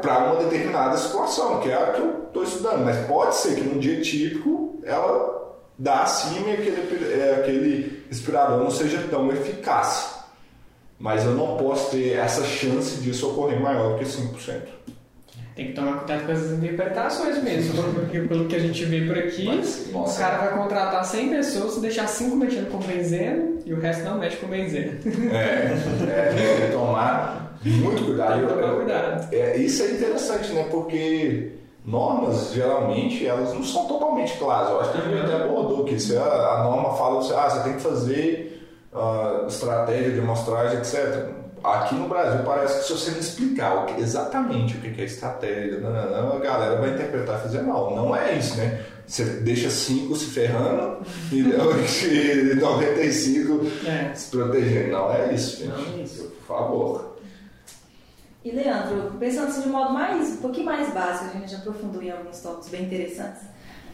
para 0.00 0.18
uma 0.24 0.42
determinada 0.42 0.96
situação, 0.96 1.60
que 1.60 1.70
é 1.70 1.74
a 1.74 1.92
que 1.92 2.00
eu 2.00 2.24
estou 2.26 2.42
estudando. 2.42 2.84
Mas 2.84 3.06
pode 3.06 3.36
ser 3.36 3.54
que 3.54 3.60
num 3.60 3.78
dia 3.78 4.00
típico 4.00 4.80
ela 4.82 5.56
dá 5.78 6.02
acima 6.02 6.48
e 6.48 6.52
aquele, 6.54 7.12
é, 7.14 7.34
aquele 7.36 8.04
respirador 8.08 8.58
não 8.58 8.70
seja 8.70 9.06
tão 9.08 9.30
eficaz. 9.30 10.18
Mas 10.98 11.24
eu 11.24 11.32
não 11.32 11.56
posso 11.56 11.92
ter 11.92 12.18
essa 12.18 12.44
chance 12.44 13.00
disso 13.00 13.30
ocorrer 13.30 13.60
maior 13.60 13.98
que 13.98 14.04
5%. 14.04 14.62
Tem 15.60 15.66
que 15.66 15.72
tomar 15.74 15.98
cuidado 15.98 16.24
com 16.24 16.32
essas 16.32 16.52
interpretações 16.52 17.42
mesmo, 17.42 17.82
porque 17.92 18.20
pelo 18.20 18.46
que 18.46 18.56
a 18.56 18.58
gente 18.58 18.82
vê 18.86 19.02
por 19.02 19.18
aqui, 19.18 19.44
Mas, 19.44 19.90
o 19.92 20.18
cara 20.18 20.38
vai 20.38 20.56
contratar 20.56 21.04
100 21.04 21.28
pessoas, 21.28 21.78
deixar 21.82 22.06
5 22.06 22.34
mexendo 22.34 22.70
com 22.70 22.78
benzeno 22.78 23.58
e 23.66 23.74
o 23.74 23.78
resto 23.78 24.04
não 24.04 24.18
mexe 24.18 24.38
com 24.38 24.46
benzeno. 24.46 24.98
É, 25.30 25.76
é 26.08 26.34
tem 26.34 26.66
que 26.66 26.72
tomar 26.72 27.58
muito 27.62 28.06
cuidado. 28.06 28.38
Tem 28.38 28.48
que 28.48 28.54
tomar 28.54 28.74
cuidado. 28.74 29.34
É, 29.34 29.58
isso 29.58 29.82
é 29.82 29.90
interessante, 29.90 30.50
né? 30.54 30.66
Porque 30.70 31.52
normas, 31.84 32.54
geralmente, 32.54 33.26
elas 33.26 33.52
não 33.52 33.62
são 33.62 33.84
totalmente 33.84 34.38
claras. 34.38 34.70
Eu 34.70 34.80
acho 34.80 34.92
que 34.92 34.98
a 34.98 35.02
gente 35.02 35.20
até 35.20 35.44
abordou 35.44 35.84
que 35.84 36.00
se 36.00 36.16
a, 36.16 36.62
norma 36.64 36.94
fala, 36.96 37.16
você, 37.16 37.34
ah, 37.34 37.50
você 37.50 37.64
tem 37.64 37.74
que 37.74 37.82
fazer 37.82 38.66
uh, 38.94 39.46
estratégia 39.46 40.10
de 40.10 40.20
amostragem, 40.20 40.78
etc. 40.78 41.28
Aqui 41.62 41.94
no 41.94 42.08
Brasil 42.08 42.42
parece 42.44 42.78
que 42.78 42.86
se 42.86 42.92
você 42.92 43.10
não 43.10 43.18
explicar 43.18 43.98
exatamente 43.98 44.76
o 44.76 44.80
que 44.80 45.00
é 45.00 45.04
estratégia, 45.04 45.78
não, 45.78 45.92
não, 45.92 46.10
não, 46.10 46.36
a 46.36 46.38
galera 46.38 46.80
vai 46.80 46.94
interpretar 46.94 47.38
e 47.38 47.42
fazer 47.42 47.62
mal. 47.62 47.94
Não 47.94 48.16
é 48.16 48.38
isso, 48.38 48.56
né? 48.56 48.82
Você 49.06 49.24
deixa 49.24 49.68
5 49.68 50.16
se 50.16 50.26
ferrando 50.26 51.04
e 51.30 51.42
95 51.42 53.66
é. 53.86 54.14
se 54.14 54.30
protegendo. 54.30 54.92
Não 54.92 55.12
é 55.12 55.34
isso, 55.34 55.58
gente. 55.58 55.68
Não 55.68 55.98
é 55.98 56.02
isso. 56.02 56.24
Por 56.24 56.46
favor. 56.46 57.10
E 58.42 58.50
Leandro, 58.52 59.18
pensando 59.18 59.48
assim 59.48 59.62
de 59.62 59.68
modo 59.68 59.92
mais, 59.92 60.30
um 60.30 60.36
pouquinho 60.36 60.64
mais 60.64 60.94
básico, 60.94 61.36
a 61.36 61.38
gente 61.38 61.50
já 61.50 61.58
aprofundou 61.58 62.02
em 62.02 62.10
alguns 62.10 62.40
tópicos 62.40 62.70
bem 62.70 62.84
interessantes. 62.84 63.42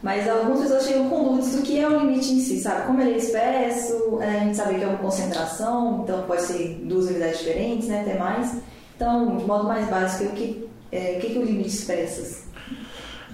Mas 0.03 0.29
algumas 0.29 0.61
pessoas 0.61 0.87
chegam 0.87 1.09
com 1.09 1.25
dúvidas 1.25 1.57
do 1.57 1.63
que 1.63 1.81
é 1.81 1.89
o 1.89 2.01
limite 2.01 2.33
em 2.33 2.41
si, 2.41 2.61
sabe? 2.61 2.87
Como 2.87 3.01
ele 3.01 3.15
é 3.15 3.17
expresso, 3.17 4.19
é, 4.21 4.29
a 4.29 4.41
gente 4.41 4.57
sabe 4.57 4.75
que 4.77 4.85
é 4.85 4.87
uma 4.87 4.99
concentração, 4.99 6.03
então 6.05 6.23
pode 6.23 6.43
ser 6.43 6.81
duas 6.85 7.07
unidades 7.07 7.39
diferentes, 7.39 7.89
né? 7.89 8.03
Até 8.03 8.19
mais. 8.19 8.57
Então, 8.95 9.37
de 9.37 9.45
modo 9.45 9.65
mais 9.65 9.89
básico, 9.89 10.25
o 10.25 10.37
que, 10.37 10.69
é, 10.93 11.19
o 11.19 11.21
que, 11.21 11.39
o 11.39 11.45
limite 11.45 11.69
expressa? 11.69 12.47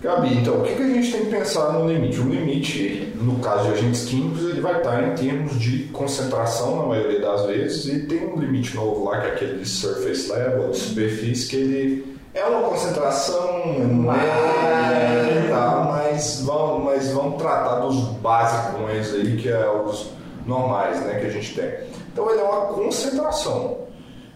Gabi, 0.00 0.38
então, 0.38 0.60
o 0.60 0.62
que, 0.64 0.74
que 0.74 0.82
a 0.82 0.88
gente 0.88 1.12
tem 1.12 1.24
que 1.26 1.30
pensar 1.30 1.72
no 1.74 1.88
limite? 1.88 2.18
O 2.18 2.28
limite, 2.28 3.12
no 3.14 3.38
caso 3.38 3.68
de 3.68 3.74
agentes 3.74 4.04
químicos, 4.04 4.42
ele 4.50 4.60
vai 4.60 4.78
estar 4.78 5.00
em 5.08 5.14
termos 5.14 5.60
de 5.60 5.84
concentração, 5.92 6.76
na 6.76 6.86
maioria 6.88 7.20
das 7.20 7.46
vezes, 7.46 7.86
e 7.86 8.06
tem 8.06 8.26
um 8.26 8.36
limite 8.36 8.74
novo 8.74 9.04
lá, 9.04 9.20
que 9.20 9.26
é 9.26 9.30
aquele 9.30 9.58
de 9.60 9.68
surface 9.68 10.32
level, 10.32 10.70
de 10.70 10.76
superfície, 10.76 11.48
que 11.48 11.56
ele 11.56 12.11
é 12.34 12.44
uma 12.44 12.68
concentração 12.68 13.76
média, 13.78 15.48
tá, 15.50 15.86
mas, 15.90 16.40
vamos, 16.42 16.84
mas 16.84 17.10
vamos 17.10 17.40
tratar 17.40 17.80
dos 17.80 17.96
básicos 18.20 19.14
aí, 19.14 19.36
que 19.36 19.48
é 19.48 19.70
os 19.70 20.10
normais 20.46 21.00
né, 21.00 21.20
que 21.20 21.26
a 21.26 21.30
gente 21.30 21.54
tem. 21.54 21.70
Então, 22.12 22.30
ele 22.30 22.40
é 22.40 22.44
uma 22.44 22.66
concentração. 22.66 23.82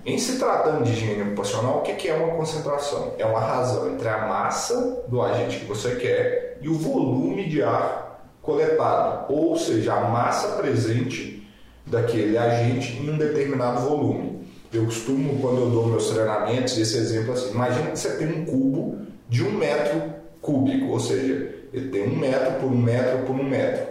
Em 0.05 0.19
se 0.19 0.39
tratando 0.39 0.85
de 0.85 0.93
higiene 0.93 1.23
ocupacional, 1.23 1.79
o 1.79 1.83
que 1.83 2.09
é 2.09 2.15
uma 2.15 2.37
concentração? 2.37 3.15
É 3.19 3.25
uma 3.27 3.41
razão 3.41 3.91
entre 3.91 4.09
a 4.09 4.27
massa 4.27 5.03
do 5.09 5.21
agente 5.21 5.59
que 5.59 5.65
você 5.65 5.97
quer 5.97 6.59
e 6.61 6.69
o 6.69 6.75
volume 6.75 7.49
de 7.49 7.63
ar 7.63 8.21
coletado, 8.41 9.33
ou 9.33 9.57
seja, 9.57 9.95
a 9.95 10.01
massa 10.03 10.57
presente 10.57 11.45
daquele 11.85 12.39
agente 12.39 12.97
em 12.99 13.11
um 13.11 13.19
determinado 13.19 13.81
volume. 13.81 14.36
Eu 14.73 14.85
costumo, 14.85 15.41
quando 15.41 15.61
eu 15.61 15.71
dou 15.71 15.87
meus 15.87 16.09
treinamentos, 16.09 16.77
esse 16.77 16.97
exemplo 16.97 17.33
assim: 17.33 17.51
imagina 17.51 17.91
que 17.91 17.99
você 17.99 18.17
tem 18.17 18.29
um 18.29 18.45
cubo 18.45 18.99
de 19.29 19.43
um 19.43 19.53
metro 19.53 20.03
cúbico, 20.41 20.87
ou 20.87 21.01
seja, 21.01 21.55
ele 21.73 21.89
tem 21.91 22.09
um 22.09 22.17
metro 22.17 22.61
por 22.61 22.67
um 22.67 22.77
metro 22.77 23.19
por 23.27 23.35
um 23.35 23.45
metro. 23.45 23.87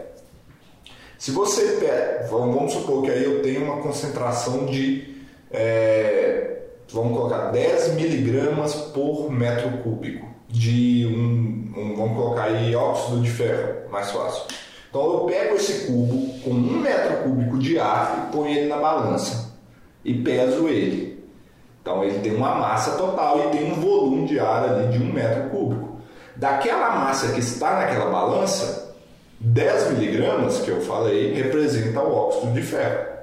Se 1.18 1.32
você 1.32 1.78
pega, 1.80 2.28
vamos 2.30 2.74
supor 2.74 3.04
que 3.04 3.12
aí 3.12 3.24
eu 3.24 3.42
tenho 3.42 3.64
uma 3.64 3.82
concentração 3.82 4.66
de 4.66 5.16
é, 5.50 6.62
vamos 6.92 7.18
colocar 7.18 7.52
10 7.52 7.94
miligramas 7.94 8.76
por 8.76 9.32
metro 9.32 9.78
cúbico 9.80 10.28
de 10.50 11.06
um, 11.08 11.80
um, 11.80 11.96
vamos 11.96 12.18
colocar 12.18 12.44
aí 12.44 12.76
óxido 12.76 13.22
de 13.22 13.30
ferro, 13.30 13.90
mais 13.90 14.12
fácil. 14.12 14.44
Então 14.90 15.02
eu 15.14 15.20
pego 15.22 15.56
esse 15.56 15.88
cubo 15.88 16.40
com 16.40 16.52
um 16.52 16.80
metro 16.80 17.24
cúbico 17.24 17.58
de 17.58 17.80
ar 17.80 18.28
e 18.28 18.36
ponho 18.36 18.50
ele 18.50 18.68
na 18.68 18.78
balança 18.78 19.45
e 20.06 20.14
peso 20.14 20.70
ele. 20.70 21.26
Então 21.82 22.04
ele 22.04 22.20
tem 22.20 22.34
uma 22.34 22.56
massa 22.56 22.92
total 22.92 23.48
e 23.48 23.58
tem 23.58 23.72
um 23.72 23.76
volume 23.76 24.28
de 24.28 24.40
ar 24.40 24.64
ali 24.64 24.98
de 24.98 25.04
um 25.04 25.12
metro 25.12 25.50
cúbico. 25.50 26.00
Daquela 26.36 26.92
massa 26.92 27.34
que 27.34 27.40
está 27.40 27.80
naquela 27.80 28.10
balança, 28.10 28.96
10 29.40 29.92
miligramas 29.92 30.60
que 30.60 30.70
eu 30.70 30.82
falei 30.82 31.34
representa 31.34 32.00
o 32.00 32.14
óxido 32.14 32.54
de 32.54 32.62
ferro 32.62 33.16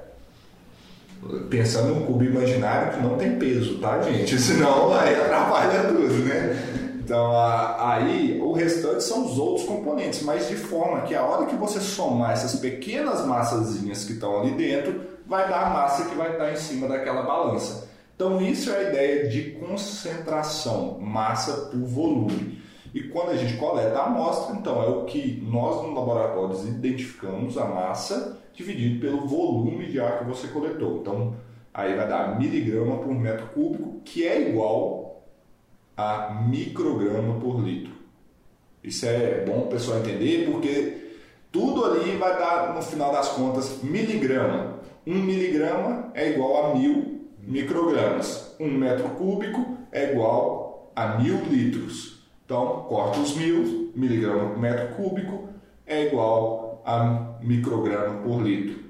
pensando 1.49 1.93
em 1.93 2.03
um 2.03 2.05
cubo 2.05 2.23
imaginário 2.23 2.93
que 2.93 3.01
não 3.01 3.17
tem 3.17 3.37
peso, 3.37 3.77
tá, 3.79 4.01
gente? 4.01 4.37
Senão 4.39 4.93
aí 4.93 5.15
atrapalha 5.15 5.83
tudo, 5.87 6.13
né? 6.25 6.81
Então, 6.99 7.33
aí 7.79 8.39
o 8.41 8.53
restante 8.53 9.03
são 9.03 9.25
os 9.25 9.37
outros 9.37 9.65
componentes, 9.65 10.23
mas 10.23 10.47
de 10.47 10.55
forma 10.55 11.01
que 11.01 11.13
a 11.13 11.23
hora 11.23 11.45
que 11.45 11.55
você 11.55 11.79
somar 11.79 12.31
essas 12.31 12.55
pequenas 12.59 13.25
massazinhas 13.25 14.05
que 14.05 14.13
estão 14.13 14.39
ali 14.39 14.51
dentro, 14.51 15.01
vai 15.33 15.49
dar 15.49 15.65
a 15.65 15.69
massa 15.71 16.07
que 16.07 16.15
vai 16.15 16.33
estar 16.33 16.51
em 16.51 16.55
cima 16.55 16.87
daquela 16.87 17.23
balança. 17.23 17.89
Então, 18.15 18.39
isso 18.39 18.69
é 18.69 18.77
a 18.77 18.89
ideia 18.89 19.27
de 19.27 19.49
concentração, 19.53 20.99
massa 20.99 21.71
por 21.71 21.79
volume. 21.79 22.61
E 22.93 23.01
quando 23.05 23.31
a 23.31 23.35
gente 23.35 23.57
coleta 23.57 23.97
a 23.97 24.05
amostra, 24.05 24.55
então 24.55 24.83
é 24.83 24.87
o 24.87 25.05
que 25.05 25.43
nós 25.43 25.81
no 25.81 25.95
laboratório 25.95 26.55
identificamos 26.67 27.57
a 27.57 27.65
massa 27.65 28.39
dividido 28.53 29.01
pelo 29.01 29.27
volume 29.27 29.87
de 29.87 29.99
ar 29.99 30.19
que 30.19 30.25
você 30.25 30.47
coletou. 30.49 30.99
Então, 30.99 31.35
aí 31.73 31.95
vai 31.95 32.07
dar 32.07 32.37
miligrama 32.37 32.97
por 32.97 33.11
metro 33.15 33.47
cúbico, 33.47 34.01
que 34.05 34.27
é 34.27 34.49
igual 34.49 35.23
a 35.97 36.43
micrograma 36.47 37.39
por 37.39 37.59
litro. 37.59 37.93
Isso 38.83 39.07
é 39.07 39.43
bom 39.43 39.61
o 39.61 39.67
pessoal 39.67 39.97
entender, 39.97 40.47
porque 40.51 41.15
tudo 41.51 41.85
ali 41.85 42.15
vai 42.17 42.37
dar, 42.37 42.75
no 42.75 42.83
final 42.83 43.11
das 43.11 43.29
contas, 43.29 43.81
miligrama. 43.81 44.72
Um 45.05 45.21
miligrama 45.21 46.11
é 46.13 46.31
igual 46.31 46.65
a 46.71 46.75
mil 46.75 47.29
microgramas. 47.39 48.55
Um 48.59 48.71
metro 48.71 49.09
cúbico 49.09 49.77
é 49.91 50.11
igual 50.11 50.91
a 50.95 51.17
mil 51.17 51.43
litros. 51.45 52.23
Então, 52.45 52.85
corta 52.87 53.19
os 53.19 53.35
mil, 53.35 53.91
miligrama 53.95 54.49
por 54.49 54.59
metro 54.59 54.95
cúbico 54.95 55.49
é 55.85 56.07
igual 56.07 56.81
a 56.85 57.37
micrograma 57.41 58.21
por 58.21 58.41
litro. 58.41 58.83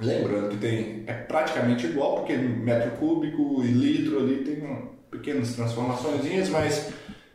Lembrando 0.00 0.50
que 0.50 0.56
tem, 0.58 1.02
é 1.06 1.12
praticamente 1.12 1.86
igual, 1.86 2.16
porque 2.16 2.36
metro 2.36 2.92
cúbico 2.92 3.62
e 3.64 3.68
litro 3.68 4.20
ali 4.20 4.44
tem 4.44 4.88
pequenas 5.10 5.54
transformações, 5.54 6.48
mas 6.50 6.92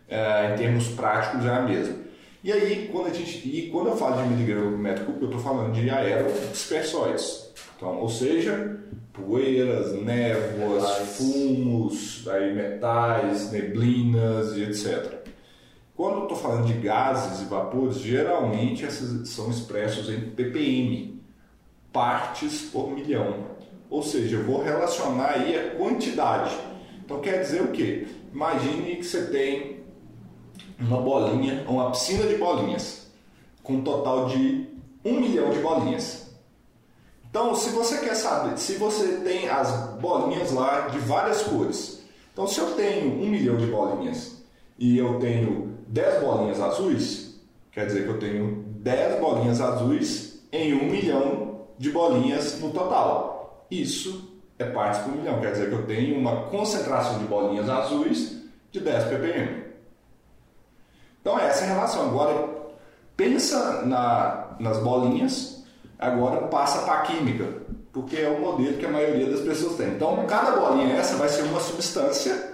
é, 0.07 0.53
em 0.53 0.57
termos 0.57 0.87
práticos 0.89 1.45
é 1.45 1.49
a 1.49 1.61
mesma. 1.61 2.02
E 2.43 2.51
aí, 2.51 2.89
quando, 2.91 3.07
a 3.07 3.13
gente, 3.13 3.47
e 3.47 3.69
quando 3.69 3.87
eu 3.87 3.95
falo 3.95 4.21
de 4.21 4.27
miligrama 4.27 4.71
por 4.71 4.77
metro 4.77 5.05
cúbico, 5.05 5.23
eu 5.23 5.29
estou 5.29 5.41
falando 5.41 5.73
de 5.73 5.89
aerodispersóides. 5.89 7.53
Então, 7.77 7.97
ou 7.99 8.09
seja, 8.09 8.83
poeiras, 9.13 9.93
névoas, 10.01 11.15
fumos, 11.15 12.27
aí 12.27 12.53
metais, 12.53 13.49
neblinas 13.49 14.57
e 14.57 14.63
etc. 14.63 15.23
Quando 15.95 16.17
eu 16.17 16.23
estou 16.23 16.37
falando 16.37 16.67
de 16.67 16.73
gases 16.73 17.41
e 17.41 17.45
vapores, 17.45 17.99
geralmente 17.99 18.83
esses 18.83 19.29
são 19.29 19.49
expressos 19.49 20.09
em 20.09 20.19
ppm, 20.31 21.21
partes 21.93 22.63
por 22.63 22.91
milhão. 22.91 23.53
Ou 23.89 24.03
seja, 24.03 24.35
eu 24.35 24.43
vou 24.43 24.61
relacionar 24.61 25.35
aí 25.35 25.55
a 25.55 25.75
quantidade. 25.75 26.53
Então 27.05 27.21
quer 27.21 27.41
dizer 27.41 27.61
o 27.61 27.67
quê? 27.67 28.05
Imagine 28.33 28.97
que 28.97 29.03
você 29.05 29.27
tem 29.27 29.72
uma 30.87 31.01
bolinha, 31.01 31.65
uma 31.67 31.91
piscina 31.91 32.25
de 32.25 32.35
bolinhas, 32.35 33.07
com 33.63 33.73
um 33.73 33.81
total 33.83 34.27
de 34.27 34.67
um 35.03 35.19
milhão 35.19 35.49
de 35.49 35.59
bolinhas. 35.59 36.33
Então, 37.29 37.55
se 37.55 37.69
você 37.69 37.97
quer 37.97 38.15
saber, 38.15 38.57
se 38.57 38.75
você 38.75 39.17
tem 39.23 39.49
as 39.49 39.97
bolinhas 39.99 40.51
lá 40.51 40.87
de 40.89 40.99
várias 40.99 41.41
cores, 41.41 42.03
então 42.31 42.45
se 42.45 42.59
eu 42.59 42.75
tenho 42.75 43.11
um 43.21 43.27
milhão 43.27 43.57
de 43.57 43.65
bolinhas 43.65 44.43
e 44.77 44.97
eu 44.97 45.19
tenho 45.19 45.77
10 45.87 46.21
bolinhas 46.21 46.59
azuis, 46.59 47.39
quer 47.71 47.87
dizer 47.87 48.03
que 48.03 48.09
eu 48.09 48.19
tenho 48.19 48.63
10 48.79 49.19
bolinhas 49.19 49.61
azuis 49.61 50.43
em 50.51 50.73
um 50.73 50.85
milhão 50.85 51.61
de 51.77 51.89
bolinhas 51.89 52.59
no 52.59 52.71
total. 52.71 53.65
Isso 53.71 54.31
é 54.59 54.65
partes 54.65 55.01
por 55.01 55.15
milhão, 55.15 55.39
quer 55.39 55.53
dizer 55.53 55.69
que 55.69 55.75
eu 55.75 55.87
tenho 55.87 56.19
uma 56.19 56.43
concentração 56.43 57.17
de 57.17 57.25
bolinhas 57.25 57.67
azuis 57.69 58.43
de 58.71 58.79
10 58.79 59.05
ppm. 59.05 59.62
Então 61.23 61.39
essa 61.39 61.63
é 61.63 61.69
a 61.69 61.73
relação. 61.73 62.09
Agora 62.09 62.49
pensa 63.15 63.83
na, 63.85 64.57
nas 64.59 64.77
bolinhas, 64.79 65.63
agora 65.97 66.47
passa 66.47 66.79
para 66.79 66.95
a 66.95 67.01
química, 67.03 67.47
porque 67.93 68.17
é 68.17 68.27
o 68.27 68.41
modelo 68.41 68.77
que 68.77 68.85
a 68.85 68.91
maioria 68.91 69.27
das 69.27 69.39
pessoas 69.39 69.77
tem. 69.77 69.87
Então 69.87 70.25
cada 70.27 70.51
bolinha 70.51 70.97
essa 70.97 71.15
vai 71.15 71.29
ser 71.29 71.43
uma 71.43 71.61
substância 71.61 72.51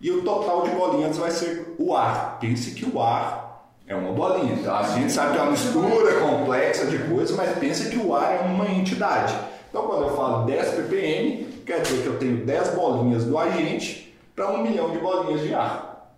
e 0.00 0.10
o 0.10 0.22
total 0.22 0.62
de 0.62 0.70
bolinhas 0.70 1.18
vai 1.18 1.30
ser 1.30 1.76
o 1.78 1.94
ar. 1.94 2.38
Pense 2.40 2.70
que 2.70 2.88
o 2.88 2.98
ar 2.98 3.48
é 3.86 3.94
uma 3.94 4.12
bolinha. 4.12 4.54
Então, 4.54 4.74
a 4.74 4.82
gente 4.84 5.12
sabe 5.12 5.32
que 5.32 5.38
é 5.38 5.42
uma 5.42 5.50
mistura 5.50 6.20
complexa 6.20 6.86
de 6.86 6.98
coisas, 6.98 7.36
mas 7.36 7.58
pensa 7.58 7.90
que 7.90 7.98
o 7.98 8.14
ar 8.14 8.36
é 8.36 8.40
uma 8.40 8.66
entidade. 8.70 9.34
Então, 9.68 9.86
quando 9.86 10.04
eu 10.04 10.16
falo 10.16 10.46
10 10.46 10.70
ppm, 10.74 11.44
quer 11.66 11.82
dizer 11.82 12.02
que 12.02 12.06
eu 12.06 12.18
tenho 12.18 12.46
10 12.46 12.68
bolinhas 12.70 13.24
do 13.24 13.36
agente 13.36 14.16
para 14.34 14.50
um 14.52 14.62
milhão 14.62 14.90
de 14.90 14.98
bolinhas 14.98 15.40
de 15.40 15.52
ar. 15.52 16.14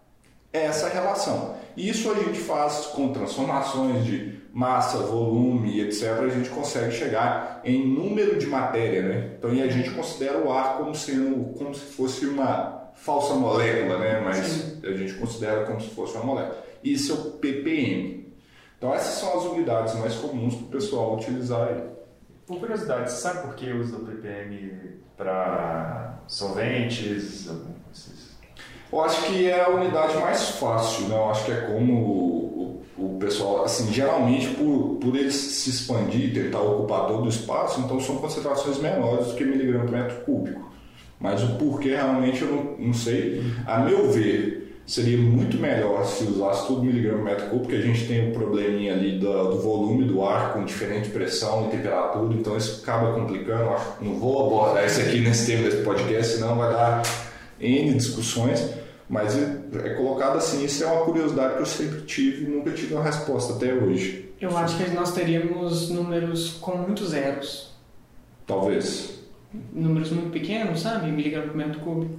É 0.53 0.67
essa 0.67 0.87
a 0.87 0.91
relação. 0.91 1.60
Isso 1.77 2.11
a 2.11 2.15
gente 2.15 2.39
faz 2.39 2.87
com 2.87 3.13
transformações 3.13 4.05
de 4.05 4.41
massa, 4.53 4.99
volume, 4.99 5.81
etc. 5.81 6.19
A 6.21 6.29
gente 6.29 6.49
consegue 6.51 6.93
chegar 6.93 7.61
em 7.65 7.87
número 7.87 8.39
de 8.39 8.47
matéria, 8.47 9.03
né? 9.03 9.31
Então, 9.39 9.55
e 9.55 9.63
a 9.63 9.69
gente 9.69 9.91
considera 9.91 10.39
o 10.39 10.53
ar 10.53 10.79
como 10.79 10.95
sendo 10.95 11.55
como 11.55 11.75
se 11.75 11.81
fosse 11.81 12.27
uma 12.27 12.81
falsa 12.95 13.35
molécula, 13.35 13.99
né? 13.99 14.21
mas 14.21 14.37
Sim. 14.47 14.81
a 14.85 14.93
gente 14.93 15.15
considera 15.15 15.65
como 15.65 15.81
se 15.81 15.89
fosse 15.91 16.15
uma 16.17 16.25
molécula. 16.25 16.63
Isso 16.83 17.13
é 17.13 17.15
o 17.15 17.31
ppm. 17.33 18.21
Então 18.77 18.95
essas 18.95 19.15
são 19.15 19.39
as 19.39 19.45
unidades 19.45 19.95
mais 19.95 20.15
comuns 20.15 20.55
para 20.55 20.65
o 20.65 20.71
pessoal 20.71 21.17
utilizar 21.17 21.69
aí. 21.69 21.83
Por 22.47 22.59
curiosidade, 22.59 23.11
você 23.11 23.21
sabe 23.21 23.43
por 23.43 23.55
que 23.55 23.71
usa 23.73 23.97
o 23.97 24.07
ppm 24.07 24.99
para 25.17 26.19
solventes? 26.27 27.49
Eu 28.93 29.01
acho 29.03 29.23
que 29.27 29.49
é 29.49 29.63
a 29.63 29.69
unidade 29.69 30.17
mais 30.19 30.51
fácil, 30.51 31.07
né? 31.07 31.17
Eu 31.17 31.31
acho 31.31 31.45
que 31.45 31.53
é 31.53 31.61
como 31.61 31.95
o, 31.95 32.83
o, 32.99 33.19
pessoal, 33.21 33.65
assim, 33.65 33.93
geralmente 33.93 34.49
por, 34.49 34.99
por 35.01 35.15
eles 35.15 35.35
se 35.35 35.71
expandir, 35.71 36.35
tentar 36.35 36.61
ocupar 36.61 37.07
todo 37.07 37.25
o 37.25 37.29
espaço, 37.29 37.81
então 37.81 38.01
são 38.01 38.17
concentrações 38.17 38.79
menores 38.79 39.29
do 39.29 39.35
que 39.35 39.45
miligrama 39.45 39.85
por 39.85 39.93
metro 39.93 40.17
cúbico. 40.25 40.73
Mas 41.21 41.43
o 41.43 41.55
porquê 41.55 41.91
realmente 41.91 42.43
eu 42.43 42.49
não, 42.49 42.87
não 42.87 42.93
sei. 42.93 43.43
A 43.65 43.79
meu 43.79 44.11
ver, 44.11 44.83
seria 44.87 45.19
muito 45.19 45.57
melhor 45.57 46.05
se 46.05 46.25
usasse 46.25 46.67
tudo 46.67 46.83
miligrama 46.83 47.19
por 47.19 47.25
metro 47.25 47.45
cúbico, 47.45 47.69
porque 47.69 47.77
a 47.77 47.87
gente 47.87 48.09
tem 48.09 48.27
o 48.27 48.31
um 48.31 48.33
probleminha 48.33 48.93
ali 48.93 49.21
do, 49.21 49.51
do, 49.51 49.61
volume 49.61 50.05
do 50.05 50.25
ar 50.25 50.53
com 50.53 50.65
diferente 50.65 51.11
pressão 51.11 51.69
e 51.69 51.77
temperatura, 51.77 52.35
então 52.35 52.57
isso 52.57 52.83
acaba 52.83 53.13
complicando. 53.13 53.71
Não 54.01 54.15
vou 54.19 54.47
abordar 54.47 54.85
isso 54.85 55.01
aqui 55.01 55.21
nesse 55.21 55.47
tema 55.47 55.69
desse 55.69 55.85
podcast, 55.85 56.35
senão 56.35 56.57
vai 56.57 56.73
dar 56.73 57.30
N 57.61 57.95
discussões. 57.95 58.75
Mas 59.09 59.37
é, 59.37 59.61
é 59.85 59.95
colocado 59.95 60.37
assim, 60.37 60.65
isso 60.65 60.85
é 60.85 60.87
uma 60.87 61.05
curiosidade 61.05 61.55
que 61.55 61.61
eu 61.61 61.67
sempre 61.67 62.03
tive 62.03 62.45
e 62.45 62.49
nunca 62.49 62.71
tive 62.71 62.95
uma 62.95 63.03
resposta 63.03 63.55
até 63.55 63.75
hoje. 63.75 64.33
Eu 64.41 64.57
acho 64.57 64.77
que 64.77 64.89
nós 64.91 65.13
teríamos 65.13 65.91
números 65.91 66.59
com 66.61 66.77
muitos 66.77 67.11
zeros. 67.11 67.75
Talvez 68.47 69.21
números 69.73 70.11
muito 70.11 70.31
pequenos, 70.31 70.81
sabe? 70.81 71.11
Miligrama 71.11 71.49
por 71.49 71.57
metro 71.57 71.81
cúbico. 71.81 72.19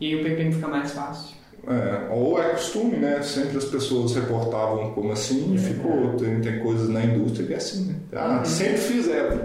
E 0.00 0.06
aí 0.06 0.20
o 0.20 0.24
ppm 0.24 0.52
fica 0.52 0.68
mais 0.68 0.92
fácil. 0.92 1.36
É, 1.66 2.12
ou 2.12 2.40
é 2.40 2.50
costume, 2.50 2.96
né? 2.96 3.22
Sempre 3.22 3.56
as 3.56 3.64
pessoas 3.64 4.14
reportavam 4.14 4.92
como 4.92 5.10
assim 5.10 5.54
e 5.54 5.58
ficou. 5.58 6.14
Tem, 6.16 6.40
tem 6.40 6.60
coisas 6.60 6.88
na 6.88 7.04
indústria 7.04 7.46
que 7.46 7.54
é 7.54 7.56
assim, 7.56 7.86
né? 7.86 7.94
Ah, 8.12 8.38
uhum. 8.38 8.44
sempre 8.44 8.78
fizeram, 8.78 9.40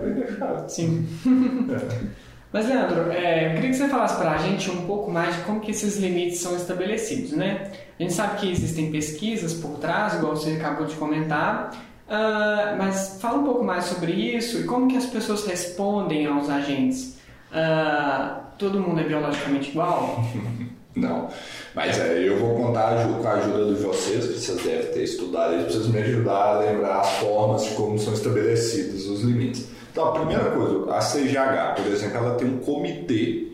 Sim. 0.67 1.07
é. 1.71 2.30
Mas, 2.51 2.67
Leandro, 2.67 3.11
é, 3.11 3.47
eu 3.47 3.55
queria 3.55 3.69
que 3.69 3.75
você 3.75 3.87
falasse 3.87 4.17
para 4.17 4.31
a 4.31 4.37
gente 4.37 4.69
um 4.69 4.85
pouco 4.85 5.09
mais 5.09 5.35
de 5.35 5.41
como 5.43 5.61
que 5.61 5.71
esses 5.71 5.97
limites 5.97 6.39
são 6.39 6.55
estabelecidos, 6.55 7.31
né? 7.31 7.71
A 7.97 8.03
gente 8.03 8.13
sabe 8.13 8.39
que 8.39 8.51
existem 8.51 8.91
pesquisas 8.91 9.53
por 9.53 9.77
trás, 9.77 10.15
igual 10.15 10.35
você 10.35 10.51
acabou 10.51 10.85
de 10.85 10.95
comentar, 10.95 11.71
uh, 12.07 12.77
mas 12.77 13.19
fala 13.21 13.37
um 13.37 13.43
pouco 13.45 13.63
mais 13.63 13.85
sobre 13.85 14.11
isso 14.11 14.59
e 14.59 14.63
como 14.65 14.89
que 14.89 14.97
as 14.97 15.05
pessoas 15.05 15.45
respondem 15.45 16.25
aos 16.25 16.49
agentes. 16.49 17.17
Uh, 17.51 18.41
todo 18.57 18.81
mundo 18.81 18.99
é 18.99 19.03
biologicamente 19.03 19.69
igual? 19.69 20.21
Não. 20.93 21.29
Mas 21.73 21.97
é, 21.99 22.27
eu 22.27 22.37
vou 22.37 22.55
contar 22.55 23.07
com 23.07 23.25
a 23.25 23.31
ajuda 23.31 23.73
de 23.73 23.81
vocês, 23.81 24.27
que 24.27 24.33
vocês 24.33 24.61
devem 24.61 24.91
ter 24.91 25.03
estudado 25.03 25.55
isso, 25.55 25.79
vocês 25.79 25.87
me 25.87 25.99
ajudar 25.99 26.55
a 26.55 26.59
lembrar 26.59 26.99
as 26.99 27.09
formas 27.13 27.63
de 27.63 27.69
como 27.75 27.97
são 27.97 28.13
estabelecidos 28.13 29.07
os 29.07 29.21
limites. 29.21 29.70
Então, 29.91 30.07
a 30.07 30.11
primeira 30.13 30.51
coisa, 30.51 30.89
a 30.91 30.99
CGH, 30.99 31.75
por 31.75 31.91
exemplo, 31.91 32.17
ela 32.17 32.35
tem 32.35 32.47
um 32.47 32.59
comitê 32.59 33.47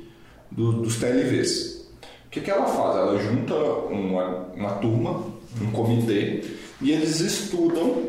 do, 0.52 0.74
dos 0.74 0.98
TLVs. 0.98 1.88
O 2.28 2.30
que, 2.30 2.42
que 2.42 2.52
ela 2.52 2.68
faz? 2.68 2.96
Ela 2.96 3.18
junta 3.18 3.56
uma, 3.56 4.48
uma 4.54 4.70
turma, 4.76 5.24
um 5.60 5.72
comitê, 5.72 6.44
e 6.80 6.92
eles 6.92 7.20
estudam 7.22 8.04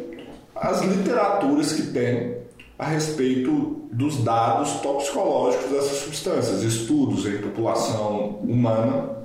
as 0.54 0.82
literaturas 0.82 1.72
que 1.72 1.82
tem 1.84 2.36
a 2.78 2.86
respeito 2.86 3.78
dos 3.90 4.22
dados 4.22 4.72
toxicológicos 4.80 5.70
dessas 5.70 5.98
substâncias, 5.98 6.62
estudos 6.62 7.24
em 7.26 7.38
população 7.38 8.40
humana, 8.42 9.18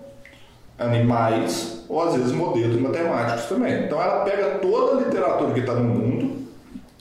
animais 0.79 1.83
ou 1.89 2.01
às 2.01 2.15
vezes 2.15 2.31
modelos 2.31 2.79
matemáticos 2.79 3.45
também. 3.45 3.83
Então 3.83 4.01
ela 4.01 4.23
pega 4.23 4.59
toda 4.59 4.97
a 4.97 5.05
literatura 5.05 5.53
que 5.53 5.59
está 5.59 5.73
no 5.73 5.83
mundo 5.83 6.37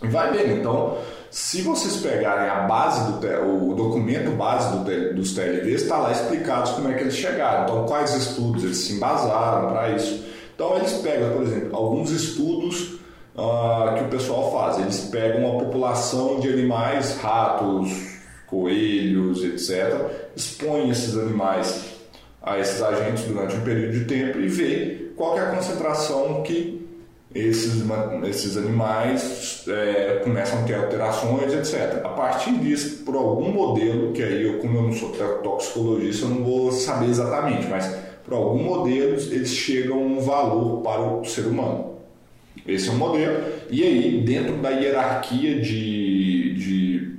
e 0.03 0.09
vai 0.09 0.33
ver. 0.33 0.59
Então, 0.59 0.99
se 1.33 1.63
vocês 1.63 1.97
pegarem 1.97 2.47
a 2.47 2.67
base 2.67 3.11
do 3.11 3.71
o 3.71 3.75
documento 3.75 4.33
base 4.33 4.77
do, 4.77 5.15
dos 5.15 5.33
TLVs, 5.33 5.81
está 5.81 5.97
lá 5.97 6.13
explicados 6.13 6.73
como 6.73 6.89
é 6.89 6.93
que 6.93 7.05
eles 7.05 7.17
chegaram. 7.17 7.65
Então, 7.65 7.87
quais 7.87 8.15
estudos 8.15 8.63
eles 8.63 8.77
se 8.77 8.93
embasaram 8.93 9.71
para 9.71 9.97
isso. 9.97 10.27
Então, 10.55 10.77
eles 10.77 10.93
pegam, 10.99 11.33
por 11.33 11.43
exemplo, 11.43 11.75
alguns 11.75 12.11
estudos 12.11 12.99
uh, 13.35 13.95
que 13.97 14.05
o 14.05 14.09
pessoal 14.11 14.53
faz. 14.53 14.79
Eles 14.79 15.09
pegam 15.11 15.49
uma 15.49 15.65
população 15.65 16.39
de 16.39 16.51
animais, 16.51 17.17
ratos, 17.17 17.91
coelhos, 18.47 19.43
etc., 19.43 20.29
expõem 20.37 20.91
esses 20.91 21.17
animais 21.17 21.95
a 22.43 22.59
esses 22.59 22.83
agentes 22.83 23.25
durante 23.25 23.57
um 23.57 23.63
período 23.63 23.93
de 23.93 24.05
tempo 24.05 24.39
e 24.39 24.49
vê 24.49 25.13
qual 25.17 25.39
é 25.39 25.41
a 25.41 25.47
concentração 25.47 26.43
que 26.43 26.82
esses, 27.35 27.83
esses 28.29 28.57
animais 28.57 29.65
é, 29.69 30.21
começam 30.23 30.61
a 30.61 30.63
ter 30.63 30.75
alterações, 30.75 31.53
etc. 31.53 32.05
A 32.05 32.11
partir 32.11 32.53
disso, 32.59 33.05
por 33.05 33.15
algum 33.15 33.51
modelo, 33.51 34.13
que 34.13 34.23
aí 34.23 34.43
eu, 34.43 34.59
como 34.59 34.79
eu 34.79 34.83
não 34.83 34.93
sou 34.93 35.11
toxicologista, 35.11 36.27
eu 36.27 36.31
não 36.31 36.45
vou 36.45 36.73
saber 36.73 37.09
exatamente, 37.09 37.67
mas 37.69 37.95
por 38.25 38.35
algum 38.35 38.63
modelo 38.63 39.15
eles 39.15 39.51
chegam 39.51 39.97
a 39.97 40.01
um 40.01 40.21
valor 40.21 40.83
para 40.83 41.01
o 41.01 41.25
ser 41.25 41.47
humano. 41.47 41.93
Esse 42.67 42.89
é 42.89 42.93
um 42.93 42.97
modelo. 42.97 43.43
E 43.71 43.83
aí, 43.83 44.21
dentro 44.21 44.57
da 44.59 44.71
hierarquia 44.71 45.61
de, 45.61 46.55
de 46.55 47.13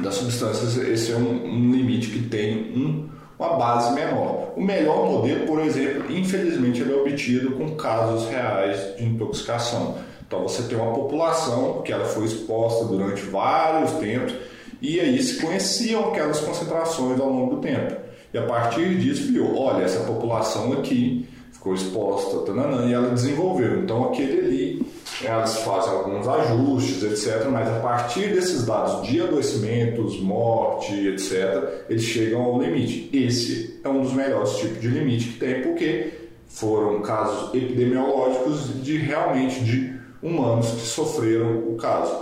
das 0.00 0.14
substâncias, 0.14 0.76
esse 0.78 1.12
é 1.12 1.16
um, 1.16 1.44
um 1.44 1.72
limite 1.72 2.08
que 2.08 2.20
tem 2.20 2.72
um, 2.74 3.08
uma 3.42 3.56
base 3.56 3.92
menor. 3.92 4.52
O 4.56 4.62
melhor 4.62 5.06
modelo, 5.06 5.46
por 5.46 5.60
exemplo, 5.60 6.10
infelizmente, 6.10 6.80
ele 6.80 6.92
é 6.92 6.96
obtido 6.96 7.52
com 7.52 7.74
casos 7.76 8.28
reais 8.28 8.96
de 8.96 9.04
intoxicação. 9.04 9.96
Então, 10.26 10.42
você 10.42 10.62
tem 10.62 10.78
uma 10.78 10.92
população 10.92 11.82
que 11.82 11.92
ela 11.92 12.04
foi 12.04 12.24
exposta 12.24 12.84
durante 12.84 13.22
vários 13.22 13.90
tempos 13.92 14.34
e 14.80 14.98
aí 14.98 15.22
se 15.22 15.40
conheciam 15.40 16.08
aquelas 16.08 16.40
concentrações 16.40 17.20
ao 17.20 17.28
longo 17.28 17.56
do 17.56 17.60
tempo. 17.60 17.94
E 18.32 18.38
a 18.38 18.42
partir 18.42 18.98
disso, 18.98 19.30
viu, 19.32 19.56
olha, 19.56 19.84
essa 19.84 20.00
população 20.04 20.72
aqui 20.72 21.28
ficou 21.52 21.74
exposta, 21.74 22.38
tananã, 22.40 22.86
e 22.88 22.92
ela 22.92 23.10
desenvolveu. 23.10 23.80
Então 23.80 24.04
aquele 24.04 24.40
ali 24.40 24.86
elas 25.26 25.58
fazem 25.58 25.92
alguns 25.92 26.26
ajustes, 26.28 27.02
etc. 27.02 27.46
Mas 27.50 27.68
a 27.68 27.80
partir 27.80 28.34
desses 28.34 28.64
dados 28.64 29.06
de 29.06 29.20
adoecimentos, 29.20 30.20
morte, 30.20 30.92
etc., 31.08 31.84
eles 31.88 32.02
chegam 32.02 32.42
ao 32.42 32.60
limite. 32.60 33.10
Esse 33.12 33.80
é 33.84 33.88
um 33.88 34.02
dos 34.02 34.12
melhores 34.12 34.56
tipos 34.56 34.80
de 34.80 34.88
limite 34.88 35.28
que 35.28 35.38
tem, 35.38 35.62
porque 35.62 36.12
foram 36.48 37.00
casos 37.00 37.54
epidemiológicos 37.54 38.82
de 38.82 38.98
realmente 38.98 39.64
de 39.64 40.00
humanos 40.22 40.70
que 40.70 40.86
sofreram 40.86 41.58
o 41.68 41.76
caso. 41.76 42.14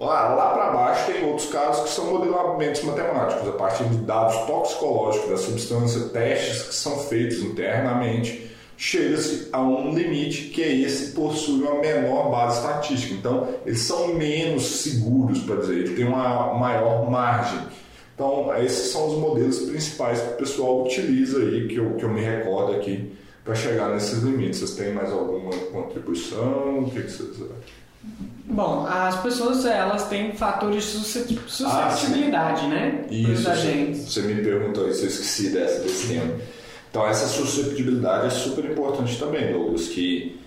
Lá, 0.00 0.34
lá 0.34 0.50
para 0.50 0.70
baixo 0.70 1.12
tem 1.12 1.24
outros 1.28 1.48
casos 1.48 1.82
que 1.82 1.90
são 1.90 2.06
modelamentos 2.06 2.82
matemáticos, 2.84 3.48
a 3.48 3.52
partir 3.52 3.84
de 3.84 3.96
dados 3.98 4.36
toxicológicos 4.46 5.30
da 5.30 5.36
substância, 5.36 6.08
testes 6.10 6.62
que 6.62 6.74
são 6.74 6.98
feitos 7.00 7.38
internamente, 7.40 8.48
chega-se 8.78 9.48
a 9.52 9.60
um 9.60 9.92
limite 9.92 10.44
que 10.44 10.62
é 10.62 10.72
esse 10.72 11.12
possui 11.12 11.60
uma 11.60 11.80
menor 11.80 12.30
base 12.30 12.60
estatística. 12.60 13.12
Então, 13.12 13.48
eles 13.66 13.80
são 13.80 14.14
menos 14.14 14.64
seguros, 14.66 15.40
para 15.40 15.56
dizer, 15.56 15.78
eles 15.78 15.96
têm 15.96 16.06
uma 16.06 16.54
maior 16.54 17.10
margem. 17.10 17.58
Então, 18.14 18.56
esses 18.56 18.92
são 18.92 19.08
os 19.08 19.18
modelos 19.18 19.58
principais 19.58 20.20
que 20.20 20.28
o 20.28 20.36
pessoal 20.36 20.84
utiliza 20.84 21.38
aí, 21.40 21.66
que 21.66 21.76
eu, 21.76 21.94
que 21.94 22.04
eu 22.04 22.08
me 22.08 22.20
recordo 22.20 22.76
aqui, 22.76 23.12
para 23.44 23.54
chegar 23.54 23.90
nesses 23.90 24.22
limites. 24.22 24.60
Vocês 24.60 24.76
têm 24.76 24.94
mais 24.94 25.10
alguma 25.10 25.50
contribuição? 25.72 26.84
O 26.84 26.90
que, 26.90 27.02
que 27.02 27.10
vocês 27.10 27.36
Bom, 28.44 28.86
as 28.86 29.20
pessoas 29.20 29.64
elas 29.66 30.08
têm 30.08 30.32
fatores 30.32 30.84
de 30.84 30.90
suscetibilidade, 30.90 32.64
ah, 32.64 32.68
né? 32.68 33.06
Isso. 33.10 33.42
Você 33.94 34.22
me 34.22 34.40
perguntou 34.42 34.88
isso, 34.88 35.02
eu 35.02 35.08
esqueci 35.08 35.50
dessa, 35.50 35.80
desse 35.80 36.08
tema. 36.08 36.34
Então 36.90 37.06
essa 37.06 37.26
suscetibilidade 37.26 38.26
é 38.26 38.30
super 38.30 38.64
importante 38.64 39.18
também, 39.18 39.52
Douglas, 39.52 39.88
que 39.88 40.40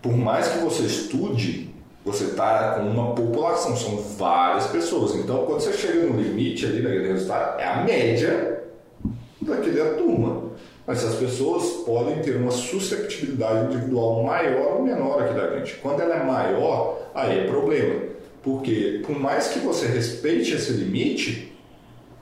por 0.00 0.16
mais 0.16 0.48
que 0.48 0.58
você 0.58 0.82
estude, 0.82 1.70
você 2.04 2.24
está 2.24 2.74
com 2.74 2.82
uma 2.82 3.14
população, 3.14 3.76
são 3.76 3.96
várias 3.96 4.66
pessoas. 4.68 5.14
Então 5.16 5.44
quando 5.44 5.60
você 5.60 5.72
chega 5.72 6.06
no 6.06 6.20
limite 6.20 6.64
ali 6.64 6.82
daquele 6.82 7.12
resultado, 7.12 7.60
é 7.60 7.66
a 7.66 7.82
média 7.82 8.62
daquele 9.40 9.82
turma. 9.94 10.48
Mas 10.86 11.04
as 11.04 11.16
pessoas 11.16 11.84
podem 11.84 12.22
ter 12.22 12.36
uma 12.36 12.50
susceptibilidade 12.50 13.66
individual 13.66 14.22
maior 14.22 14.76
ou 14.76 14.82
menor 14.82 15.22
aqui 15.22 15.34
da 15.34 15.58
gente. 15.58 15.74
Quando 15.82 16.00
ela 16.00 16.14
é 16.14 16.24
maior, 16.24 17.02
aí 17.14 17.40
é 17.40 17.46
problema. 17.46 18.08
Porque 18.42 19.02
por 19.06 19.18
mais 19.18 19.48
que 19.48 19.58
você 19.58 19.86
respeite 19.86 20.54
esse 20.54 20.72
limite, 20.72 21.52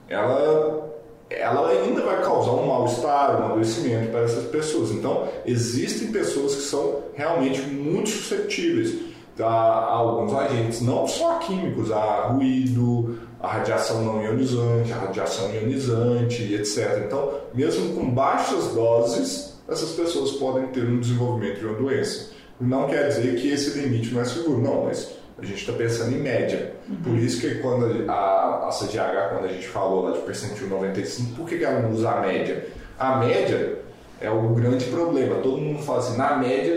ela, 0.08 0.85
ela 1.28 1.68
ainda 1.68 2.02
vai 2.02 2.22
causar 2.22 2.52
um 2.52 2.66
mal-estar, 2.66 3.40
um 3.40 3.52
adoecimento 3.52 4.10
para 4.10 4.22
essas 4.22 4.44
pessoas. 4.44 4.90
Então, 4.90 5.28
existem 5.44 6.12
pessoas 6.12 6.54
que 6.54 6.62
são 6.62 7.02
realmente 7.14 7.60
muito 7.62 8.10
suscetíveis 8.10 9.06
a 9.38 9.44
alguns 9.44 10.32
agentes, 10.32 10.80
não 10.80 11.06
só 11.06 11.38
químicos, 11.38 11.90
a 11.92 12.28
ruído, 12.28 13.18
a 13.40 13.48
radiação 13.48 14.02
não 14.02 14.22
ionizante, 14.22 14.92
a 14.92 14.96
radiação 14.96 15.52
ionizante, 15.52 16.54
etc. 16.54 17.02
Então, 17.04 17.32
mesmo 17.52 17.94
com 17.94 18.10
baixas 18.10 18.68
doses, 18.68 19.58
essas 19.68 19.90
pessoas 19.90 20.32
podem 20.32 20.68
ter 20.68 20.84
um 20.84 21.00
desenvolvimento 21.00 21.58
de 21.58 21.66
uma 21.66 21.74
doença. 21.74 22.30
Não 22.58 22.86
quer 22.86 23.08
dizer 23.08 23.34
que 23.38 23.50
esse 23.50 23.78
limite 23.78 24.14
não 24.14 24.22
é 24.22 24.24
seguro, 24.24 24.62
não, 24.62 24.84
mas 24.84 25.15
a 25.38 25.44
gente 25.44 25.60
está 25.60 25.72
pensando 25.72 26.14
em 26.14 26.20
média. 26.20 26.74
Uhum. 26.88 26.96
Por 27.02 27.18
isso 27.18 27.40
que 27.40 27.56
quando 27.56 28.10
a, 28.10 28.68
a 28.68 28.70
CGH, 28.70 29.32
quando 29.32 29.44
a 29.44 29.52
gente 29.52 29.68
falou 29.68 30.04
lá 30.04 30.12
de 30.12 30.20
percentil 30.20 30.68
95, 30.68 31.34
por 31.34 31.48
que, 31.48 31.58
que 31.58 31.64
ela 31.64 31.80
não 31.80 31.92
usa 31.92 32.10
a 32.10 32.20
média? 32.20 32.66
A 32.98 33.16
média 33.16 33.78
é 34.20 34.30
o 34.30 34.48
grande 34.54 34.86
problema. 34.86 35.36
Todo 35.42 35.58
mundo 35.58 35.82
fala 35.82 35.98
assim, 35.98 36.16
na 36.16 36.36
média 36.36 36.76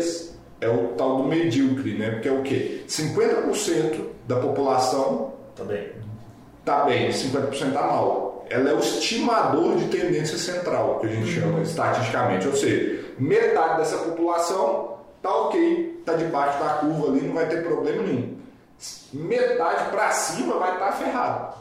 é 0.59 0.67
o 0.67 0.89
tal 0.97 1.17
do 1.17 1.23
medíocre, 1.23 1.97
né? 1.97 2.11
Porque 2.11 2.27
é 2.27 2.33
o 2.33 2.41
quê? 2.43 2.83
50% 2.87 4.01
da 4.27 4.35
população 4.37 5.33
tá 5.55 5.63
bem 5.63 5.99
está 6.69 6.83
bem, 6.85 7.09
50% 7.09 7.51
está 7.51 7.81
mal. 7.81 8.45
Ela 8.49 8.71
é 8.71 8.73
o 8.73 8.79
estimador 8.79 9.75
de 9.75 9.85
tendência 9.85 10.37
central, 10.37 10.99
que 10.99 11.07
a 11.07 11.09
gente 11.09 11.27
chama 11.27 11.61
estatisticamente. 11.61 12.47
Ou 12.47 12.55
seja, 12.55 13.05
metade 13.17 13.77
dessa 13.77 13.97
população 13.97 14.97
está 15.17 15.35
ok, 15.35 15.97
está 15.99 16.13
debaixo 16.13 16.59
da 16.59 16.69
curva 16.75 17.07
ali, 17.09 17.21
não 17.21 17.33
vai 17.33 17.47
ter 17.47 17.63
problema 17.63 18.03
nenhum. 18.03 18.38
Metade 19.13 19.89
para 19.91 20.11
cima 20.11 20.57
vai 20.57 20.73
estar 20.73 20.87
tá 20.87 20.91
ferrado. 20.93 21.55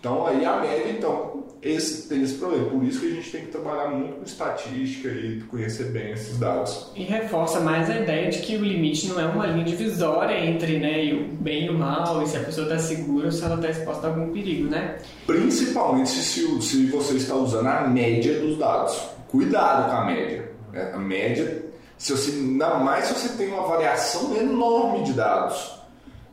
Então 0.00 0.26
aí 0.26 0.44
a 0.44 0.56
média, 0.56 0.90
então, 0.90 1.44
esse, 1.62 2.08
tem 2.08 2.22
esse 2.22 2.34
problema. 2.34 2.66
Por 2.66 2.84
isso 2.84 3.00
que 3.00 3.06
a 3.06 3.10
gente 3.10 3.30
tem 3.30 3.40
que 3.46 3.50
trabalhar 3.50 3.88
muito 3.88 4.16
com 4.16 4.22
estatística 4.22 5.08
e 5.08 5.40
conhecer 5.42 5.84
bem 5.84 6.12
esses 6.12 6.38
dados. 6.38 6.90
E 6.94 7.04
reforça 7.04 7.60
mais 7.60 7.88
a 7.88 8.00
ideia 8.00 8.30
de 8.30 8.40
que 8.40 8.56
o 8.56 8.62
limite 8.62 9.08
não 9.08 9.18
é 9.18 9.24
uma 9.24 9.46
linha 9.46 9.64
divisória 9.64 10.38
entre 10.38 10.78
né, 10.78 11.12
o 11.14 11.34
bem 11.42 11.66
e 11.66 11.70
o 11.70 11.78
mal, 11.78 12.22
e 12.22 12.26
se 12.26 12.36
a 12.36 12.40
pessoa 12.40 12.66
está 12.66 12.78
segura 12.78 13.26
ou 13.26 13.32
se 13.32 13.42
ela 13.42 13.54
está 13.54 13.70
exposta 13.70 14.06
a 14.06 14.10
algum 14.10 14.30
perigo, 14.30 14.68
né? 14.68 14.98
Principalmente 15.26 16.10
se, 16.10 16.60
se 16.60 16.86
você 16.86 17.14
está 17.14 17.34
usando 17.34 17.66
a 17.66 17.88
média 17.88 18.38
dos 18.40 18.58
dados. 18.58 19.08
Cuidado 19.28 19.90
com 19.90 19.96
a 19.96 20.04
média. 20.04 20.52
É, 20.74 20.92
a 20.92 20.98
média, 20.98 21.63
se 22.04 22.12
você, 22.12 22.32
ainda 22.32 22.74
mais 22.74 23.06
se 23.06 23.14
você 23.14 23.28
tem 23.30 23.48
uma 23.48 23.66
variação 23.66 24.36
enorme 24.36 25.04
de 25.04 25.14
dados. 25.14 25.80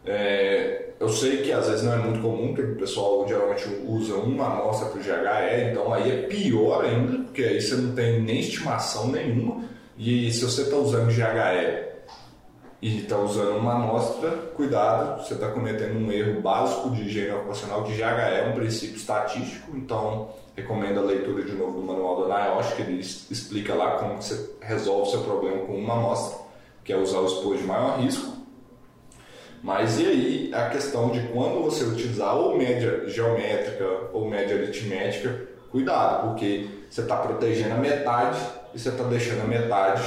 É, 0.05 0.89
eu 0.99 1.07
sei 1.07 1.43
que 1.43 1.51
às 1.53 1.65
vezes 1.65 1.83
não 1.83 1.93
é 1.93 1.95
muito 1.95 2.21
comum, 2.21 2.53
porque 2.53 2.73
o 2.73 2.75
pessoal 2.75 3.25
geralmente 3.25 3.69
usa 3.87 4.15
uma 4.15 4.47
amostra 4.47 4.89
para 4.89 4.99
o 4.99 5.01
GHE, 5.01 5.71
então 5.71 5.93
aí 5.93 6.11
é 6.11 6.21
pior 6.23 6.83
ainda, 6.83 7.19
porque 7.23 7.41
aí 7.41 7.61
você 7.61 7.75
não 7.75 7.95
tem 7.95 8.21
nem 8.21 8.41
estimação 8.41 9.07
nenhuma. 9.07 9.63
E 9.97 10.29
se 10.33 10.43
você 10.43 10.63
está 10.63 10.75
usando 10.75 11.07
GHE 11.07 11.85
e 12.81 13.03
está 13.03 13.17
usando 13.19 13.55
uma 13.55 13.75
amostra, 13.75 14.29
cuidado, 14.53 15.25
você 15.25 15.35
está 15.35 15.47
cometendo 15.51 15.97
um 15.97 16.11
erro 16.11 16.41
básico 16.41 16.89
de 16.89 17.03
higiene 17.03 17.31
ocupacional, 17.31 17.85
que 17.85 17.93
GHE 17.93 18.03
é 18.03 18.51
um 18.51 18.59
princípio 18.59 18.97
estatístico, 18.97 19.71
então 19.77 20.31
recomendo 20.61 20.99
a 20.99 21.03
leitura 21.03 21.43
de 21.43 21.53
novo 21.53 21.81
do 21.81 21.85
manual 21.85 22.17
do 22.17 22.27
NIOSH, 22.27 22.73
que 22.75 22.81
ele 22.81 22.99
explica 22.99 23.73
lá 23.73 23.97
como 23.97 24.21
você 24.21 24.55
resolve 24.61 25.09
o 25.09 25.11
seu 25.11 25.21
problema 25.21 25.65
com 25.65 25.73
uma 25.73 25.93
amostra, 25.93 26.39
que 26.83 26.93
é 26.93 26.97
usar 26.97 27.19
o 27.19 27.27
expor 27.27 27.57
de 27.57 27.63
maior 27.63 27.99
risco 27.99 28.41
mas 29.63 29.99
e 29.99 30.07
aí 30.07 30.51
a 30.53 30.69
questão 30.69 31.11
de 31.11 31.21
quando 31.27 31.61
você 31.61 31.83
utilizar 31.83 32.35
ou 32.35 32.57
média 32.57 33.07
geométrica 33.07 33.85
ou 34.11 34.27
média 34.27 34.55
aritmética, 34.55 35.49
cuidado, 35.69 36.27
porque 36.27 36.67
você 36.89 37.01
está 37.01 37.17
protegendo 37.17 37.75
a 37.75 37.77
metade 37.77 38.39
e 38.73 38.79
você 38.79 38.89
está 38.89 39.03
deixando 39.03 39.41
a 39.41 39.45
metade 39.45 40.01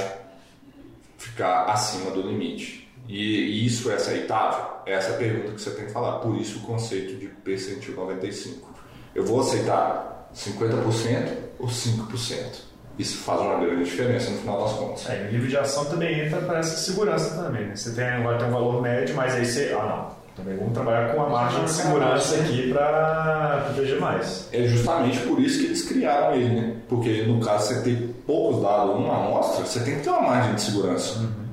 ficar 1.17 1.65
acima 1.65 2.11
do 2.11 2.21
limite. 2.21 2.85
E 3.07 3.65
isso 3.65 3.89
é 3.91 3.95
aceitável? 3.95 4.65
Essa 4.85 5.11
é 5.11 5.15
a 5.15 5.17
pergunta 5.17 5.53
que 5.53 5.61
você 5.61 5.71
tem 5.71 5.85
que 5.85 5.91
falar. 5.91 6.19
Por 6.19 6.35
isso 6.35 6.59
o 6.59 6.61
conceito 6.63 7.15
de 7.15 7.27
percentil 7.27 7.95
95. 7.95 8.73
Eu 9.13 9.23
vou 9.25 9.39
aceitar 9.39 10.14
50% 10.35 11.29
ou 11.59 11.67
5%? 11.67 12.65
Isso 12.97 13.17
faz 13.23 13.41
uma 13.41 13.55
grande 13.55 13.83
diferença 13.83 14.31
no 14.31 14.37
final 14.37 14.63
das 14.63 14.73
contas. 14.73 15.09
É, 15.09 15.27
o 15.27 15.31
nível 15.33 15.49
de 15.49 15.57
ação 15.57 15.85
também 15.85 16.21
entra 16.21 16.39
para 16.41 16.59
essa 16.59 16.77
segurança 16.77 17.41
também. 17.41 17.65
Né? 17.65 17.75
Você 17.75 17.91
tem, 17.91 18.05
agora 18.05 18.37
tem 18.37 18.47
um 18.47 18.51
valor 18.51 18.81
médio, 18.81 19.15
mas 19.15 19.35
aí 19.35 19.45
você. 19.45 19.75
Ah, 19.77 19.85
não. 19.85 20.25
Também 20.35 20.57
vamos 20.57 20.73
trabalhar 20.73 21.15
com 21.15 21.21
a 21.21 21.29
margem 21.29 21.63
de 21.63 21.71
segurança 21.71 22.35
aqui 22.35 22.73
para 22.73 23.63
proteger 23.67 24.01
mais. 24.01 24.49
É 24.51 24.63
justamente 24.63 25.19
por 25.19 25.39
isso 25.39 25.59
que 25.59 25.65
eles 25.67 25.87
criaram 25.87 26.35
ele, 26.35 26.59
né? 26.59 26.75
Porque 26.89 27.23
no 27.23 27.39
caso 27.39 27.67
você 27.67 27.81
ter 27.81 28.15
poucos 28.27 28.61
dados 28.61 28.99
numa 28.99 29.15
amostra, 29.15 29.65
você 29.65 29.79
tem 29.79 29.95
que 29.95 30.03
ter 30.03 30.09
uma 30.09 30.21
margem 30.21 30.55
de 30.55 30.61
segurança. 30.61 31.19
Uhum. 31.19 31.45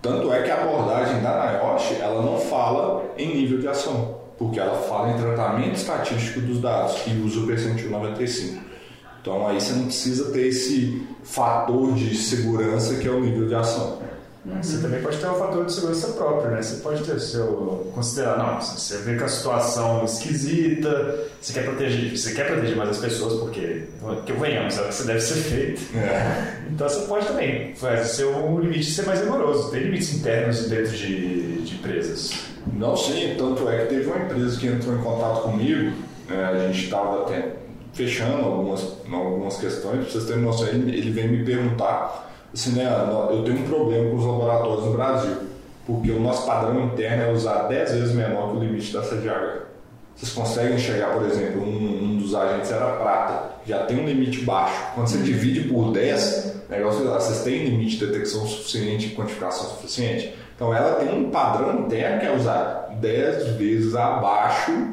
Tanto 0.00 0.32
é 0.32 0.42
que 0.42 0.50
a 0.50 0.62
abordagem 0.62 1.20
da 1.20 1.60
NIOSH, 1.60 2.00
ela 2.00 2.22
não 2.22 2.38
fala 2.38 3.04
em 3.18 3.34
nível 3.34 3.58
de 3.58 3.68
ação, 3.68 4.17
porque 4.38 4.60
ela 4.60 4.80
fala 4.82 5.10
em 5.10 5.18
tratamento 5.18 5.74
estatístico 5.74 6.40
dos 6.40 6.60
dados 6.60 6.96
e 7.06 7.10
usa 7.20 7.40
o 7.40 7.46
percentil 7.46 7.90
95. 7.90 8.62
Então 9.20 9.46
aí 9.48 9.60
você 9.60 9.72
não 9.72 9.86
precisa 9.86 10.30
ter 10.30 10.46
esse 10.46 11.06
fator 11.24 11.92
de 11.94 12.16
segurança 12.16 12.94
que 12.94 13.08
é 13.08 13.10
o 13.10 13.20
nível 13.20 13.48
de 13.48 13.54
ação. 13.54 13.98
Uhum. 14.46 14.62
Você 14.62 14.78
também 14.78 15.02
pode 15.02 15.18
ter 15.18 15.26
um 15.26 15.34
fator 15.34 15.66
de 15.66 15.72
segurança 15.72 16.08
próprio, 16.12 16.52
né? 16.52 16.62
Você 16.62 16.76
pode 16.76 17.02
ter 17.02 17.12
o 17.12 17.20
seu. 17.20 17.90
considerar, 17.94 18.38
não, 18.38 18.60
você 18.60 18.98
vê 18.98 19.16
que 19.16 19.24
a 19.24 19.28
situação 19.28 20.00
é 20.00 20.04
esquisita, 20.04 21.24
você 21.40 21.52
quer 21.52 21.64
proteger, 21.64 22.16
você 22.16 22.32
quer 22.32 22.46
proteger 22.46 22.76
mais 22.76 22.90
as 22.90 22.98
pessoas, 22.98 23.40
porque, 23.40 23.82
porque 24.00 24.32
venhamos, 24.32 24.78
é 24.78 24.82
o 24.82 24.84
que 24.84 24.94
você 24.94 25.04
deve 25.04 25.20
ser 25.20 25.34
feito. 25.34 25.82
É. 25.96 26.62
Então 26.70 26.88
você 26.88 27.06
pode 27.06 27.26
também 27.26 27.74
fazer 27.74 28.02
o 28.02 28.06
seu 28.06 28.60
limite 28.60 28.90
ser 28.90 29.04
mais 29.04 29.20
rigoroso. 29.20 29.70
Tem 29.70 29.82
limites 29.82 30.14
internos 30.14 30.68
dentro 30.68 30.96
de, 30.96 31.62
de 31.62 31.74
empresas. 31.74 32.47
Não, 32.72 32.96
sim, 32.96 33.34
tanto 33.38 33.68
é 33.68 33.78
que 33.78 33.94
teve 33.94 34.06
uma 34.06 34.24
empresa 34.24 34.58
que 34.58 34.66
entrou 34.66 34.94
em 34.94 35.02
contato 35.02 35.42
comigo, 35.42 35.92
é, 36.30 36.44
a 36.44 36.66
gente 36.66 36.84
estava 36.84 37.22
até 37.22 37.52
fechando 37.92 38.44
algumas, 38.44 38.96
algumas 39.10 39.56
questões, 39.56 39.96
para 39.96 40.10
vocês 40.10 40.24
terem 40.24 40.42
noção, 40.42 40.68
ele, 40.68 40.96
ele 40.96 41.10
vem 41.10 41.28
me 41.28 41.44
perguntar 41.44 42.28
assim, 42.52 42.72
né, 42.72 42.86
eu 43.30 43.42
tenho 43.44 43.58
um 43.58 43.64
problema 43.64 44.10
com 44.10 44.16
os 44.16 44.24
laboratórios 44.24 44.84
no 44.86 44.92
Brasil, 44.92 45.36
porque 45.86 46.10
o 46.10 46.20
nosso 46.20 46.46
padrão 46.46 46.86
interno 46.86 47.24
é 47.24 47.32
usar 47.32 47.62
10 47.62 47.92
vezes 47.92 48.14
menor 48.14 48.50
que 48.50 48.56
o 48.56 48.60
limite 48.60 48.92
da 48.92 49.02
CGH. 49.02 49.68
Vocês 50.14 50.32
conseguem 50.32 50.78
chegar, 50.78 51.12
por 51.12 51.24
exemplo, 51.26 51.62
um, 51.62 52.04
um, 52.04 52.18
dos 52.18 52.34
agentes 52.34 52.72
era 52.72 52.96
prata, 52.96 53.52
já 53.66 53.84
tem 53.84 54.00
um 54.00 54.06
limite 54.06 54.40
baixo. 54.40 54.74
Quando 54.94 55.06
você 55.06 55.18
divide 55.18 55.68
por 55.68 55.92
10, 55.92 56.64
negócio, 56.68 57.04
vocês 57.04 57.42
têm 57.44 57.64
limite 57.64 57.98
de 57.98 58.06
detecção 58.06 58.44
suficiente 58.46 59.10
quantificação 59.10 59.70
suficiente. 59.70 60.34
Então 60.58 60.74
ela 60.74 60.96
tem 60.96 61.16
um 61.16 61.30
padrão 61.30 61.78
interno 61.82 62.18
que 62.18 62.26
é 62.26 62.34
usar 62.34 62.88
10 63.00 63.52
vezes 63.52 63.94
abaixo 63.94 64.88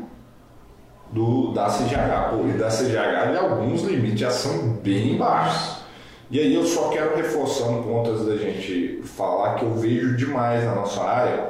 do, 1.11 1.51
da 1.53 1.65
CGH. 1.65 2.29
Pô, 2.29 2.47
e 2.47 2.51
da 2.51 2.67
CGH, 2.67 3.35
alguns 3.41 3.81
limites 3.81 4.19
já 4.19 4.29
são 4.29 4.73
bem 4.83 5.17
baixos. 5.17 5.77
E 6.29 6.39
aí 6.39 6.53
eu 6.53 6.63
só 6.65 6.89
quero 6.89 7.15
reforçar 7.15 7.65
um 7.65 7.81
ponto 7.81 8.11
antes 8.11 8.27
da 8.27 8.37
gente 8.37 9.01
falar 9.05 9.55
que 9.55 9.65
eu 9.65 9.73
vejo 9.73 10.15
demais 10.15 10.63
na 10.63 10.75
nossa 10.75 11.01
área. 11.01 11.49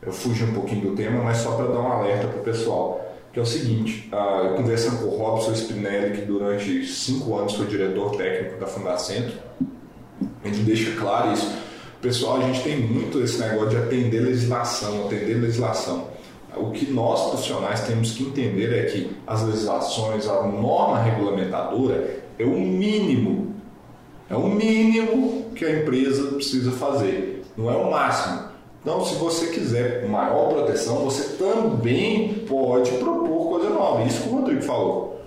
Eu 0.00 0.12
fugi 0.12 0.44
um 0.44 0.54
pouquinho 0.54 0.90
do 0.90 0.94
tema, 0.94 1.20
mas 1.20 1.38
só 1.38 1.56
para 1.56 1.66
dar 1.66 1.80
um 1.80 1.90
alerta 1.90 2.28
para 2.28 2.38
o 2.38 2.44
pessoal. 2.44 3.04
Que 3.32 3.40
é 3.40 3.42
o 3.42 3.46
seguinte, 3.46 4.08
uh, 4.12 4.46
eu 4.46 4.54
conversando 4.54 5.02
com 5.02 5.08
o 5.08 5.18
Robson 5.18 5.52
Spinelli, 5.54 6.18
que 6.18 6.24
durante 6.24 6.86
cinco 6.86 7.36
anos 7.36 7.54
foi 7.54 7.66
diretor 7.66 8.16
técnico 8.16 8.60
da 8.60 8.66
Fundacentro, 8.66 9.34
gente 10.44 10.62
deixa 10.62 11.00
claro 11.00 11.32
isso. 11.32 11.69
Pessoal, 12.00 12.38
a 12.38 12.40
gente 12.44 12.62
tem 12.62 12.80
muito 12.80 13.22
esse 13.22 13.38
negócio 13.38 13.68
de 13.68 13.76
atender 13.76 14.20
legislação, 14.20 15.04
atender 15.04 15.34
legislação. 15.34 16.08
O 16.56 16.70
que 16.70 16.90
nós 16.90 17.28
profissionais 17.28 17.80
temos 17.80 18.12
que 18.12 18.22
entender 18.22 18.72
é 18.72 18.84
que 18.84 19.14
as 19.26 19.42
legislações, 19.42 20.26
a 20.26 20.42
norma 20.46 20.98
regulamentadora 21.02 22.22
é 22.38 22.44
o 22.44 22.58
mínimo, 22.58 23.54
é 24.30 24.34
o 24.34 24.46
mínimo 24.46 25.50
que 25.54 25.62
a 25.64 25.78
empresa 25.78 26.32
precisa 26.32 26.72
fazer, 26.72 27.44
não 27.54 27.70
é 27.70 27.76
o 27.76 27.90
máximo. 27.90 28.48
Então, 28.80 29.04
se 29.04 29.16
você 29.16 29.48
quiser 29.48 30.08
maior 30.08 30.54
proteção, 30.54 31.04
você 31.04 31.36
também 31.36 32.32
pode 32.48 32.92
propor 32.92 33.50
coisa 33.50 33.68
nova. 33.68 34.02
Isso 34.04 34.22
que 34.22 34.28
o 34.30 34.36
Rodrigo 34.36 34.62
falou. 34.62 35.20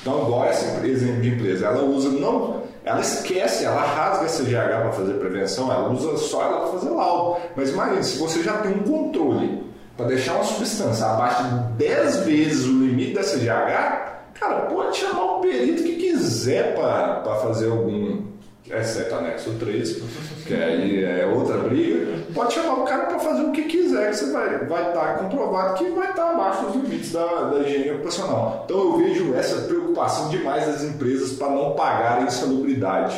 Então, 0.00 0.22
igual 0.22 0.44
essa 0.44 0.86
exemplo 0.86 1.20
de 1.20 1.30
empresa, 1.30 1.66
ela 1.66 1.82
usa 1.82 2.10
não, 2.10 2.55
ela 2.86 3.00
esquece, 3.00 3.64
ela 3.64 3.82
rasga 3.82 4.26
esse 4.26 4.44
GH 4.44 4.52
para 4.52 4.92
fazer 4.92 5.14
prevenção, 5.14 5.72
ela 5.72 5.90
usa 5.90 6.16
só 6.18 6.42
ela 6.42 6.60
para 6.60 6.78
fazer 6.78 6.90
laudo. 6.90 7.40
Mas 7.56 7.70
imagine, 7.70 8.04
se 8.04 8.16
você 8.16 8.44
já 8.44 8.58
tem 8.58 8.74
um 8.74 8.84
controle 8.84 9.64
para 9.96 10.06
deixar 10.06 10.34
uma 10.34 10.44
substância 10.44 11.04
abaixo 11.04 11.42
de 11.42 11.84
10 11.84 12.18
vezes 12.18 12.64
o 12.64 12.78
limite 12.78 13.12
da 13.12 13.22
CGH, 13.22 14.34
cara, 14.34 14.60
pode 14.72 14.96
chamar 14.98 15.24
o 15.24 15.40
perito 15.40 15.82
que 15.82 15.96
quiser 15.96 16.76
para 16.76 17.34
fazer 17.42 17.68
algum 17.68 18.22
exceto 18.70 19.14
anexo 19.14 19.50
13, 19.58 20.02
que 20.46 20.54
aí 20.54 21.04
é 21.04 21.26
outra 21.26 21.58
briga, 21.58 22.18
pode 22.34 22.54
chamar 22.54 22.74
o 22.74 22.84
cara 22.84 23.06
para 23.06 23.18
fazer 23.18 23.42
o 23.42 23.52
que 23.52 23.62
quiser, 23.62 24.10
que 24.10 24.16
você 24.16 24.32
vai 24.32 24.54
estar 24.54 24.66
vai 24.66 24.92
tá 24.92 25.14
comprovado 25.14 25.74
que 25.74 25.90
vai 25.90 26.10
estar 26.10 26.24
tá 26.24 26.30
abaixo 26.30 26.66
dos 26.66 26.74
limites 26.76 27.12
da, 27.12 27.50
da 27.50 27.60
higiene 27.60 27.92
ocupacional. 27.92 28.62
Então 28.64 28.78
eu 28.78 28.96
vejo 28.98 29.34
essa 29.34 29.62
preocupação 29.62 30.28
demais 30.28 30.66
das 30.66 30.82
empresas 30.82 31.32
para 31.34 31.50
não 31.50 31.72
pagarem 31.72 32.26
insalubridade. 32.26 33.16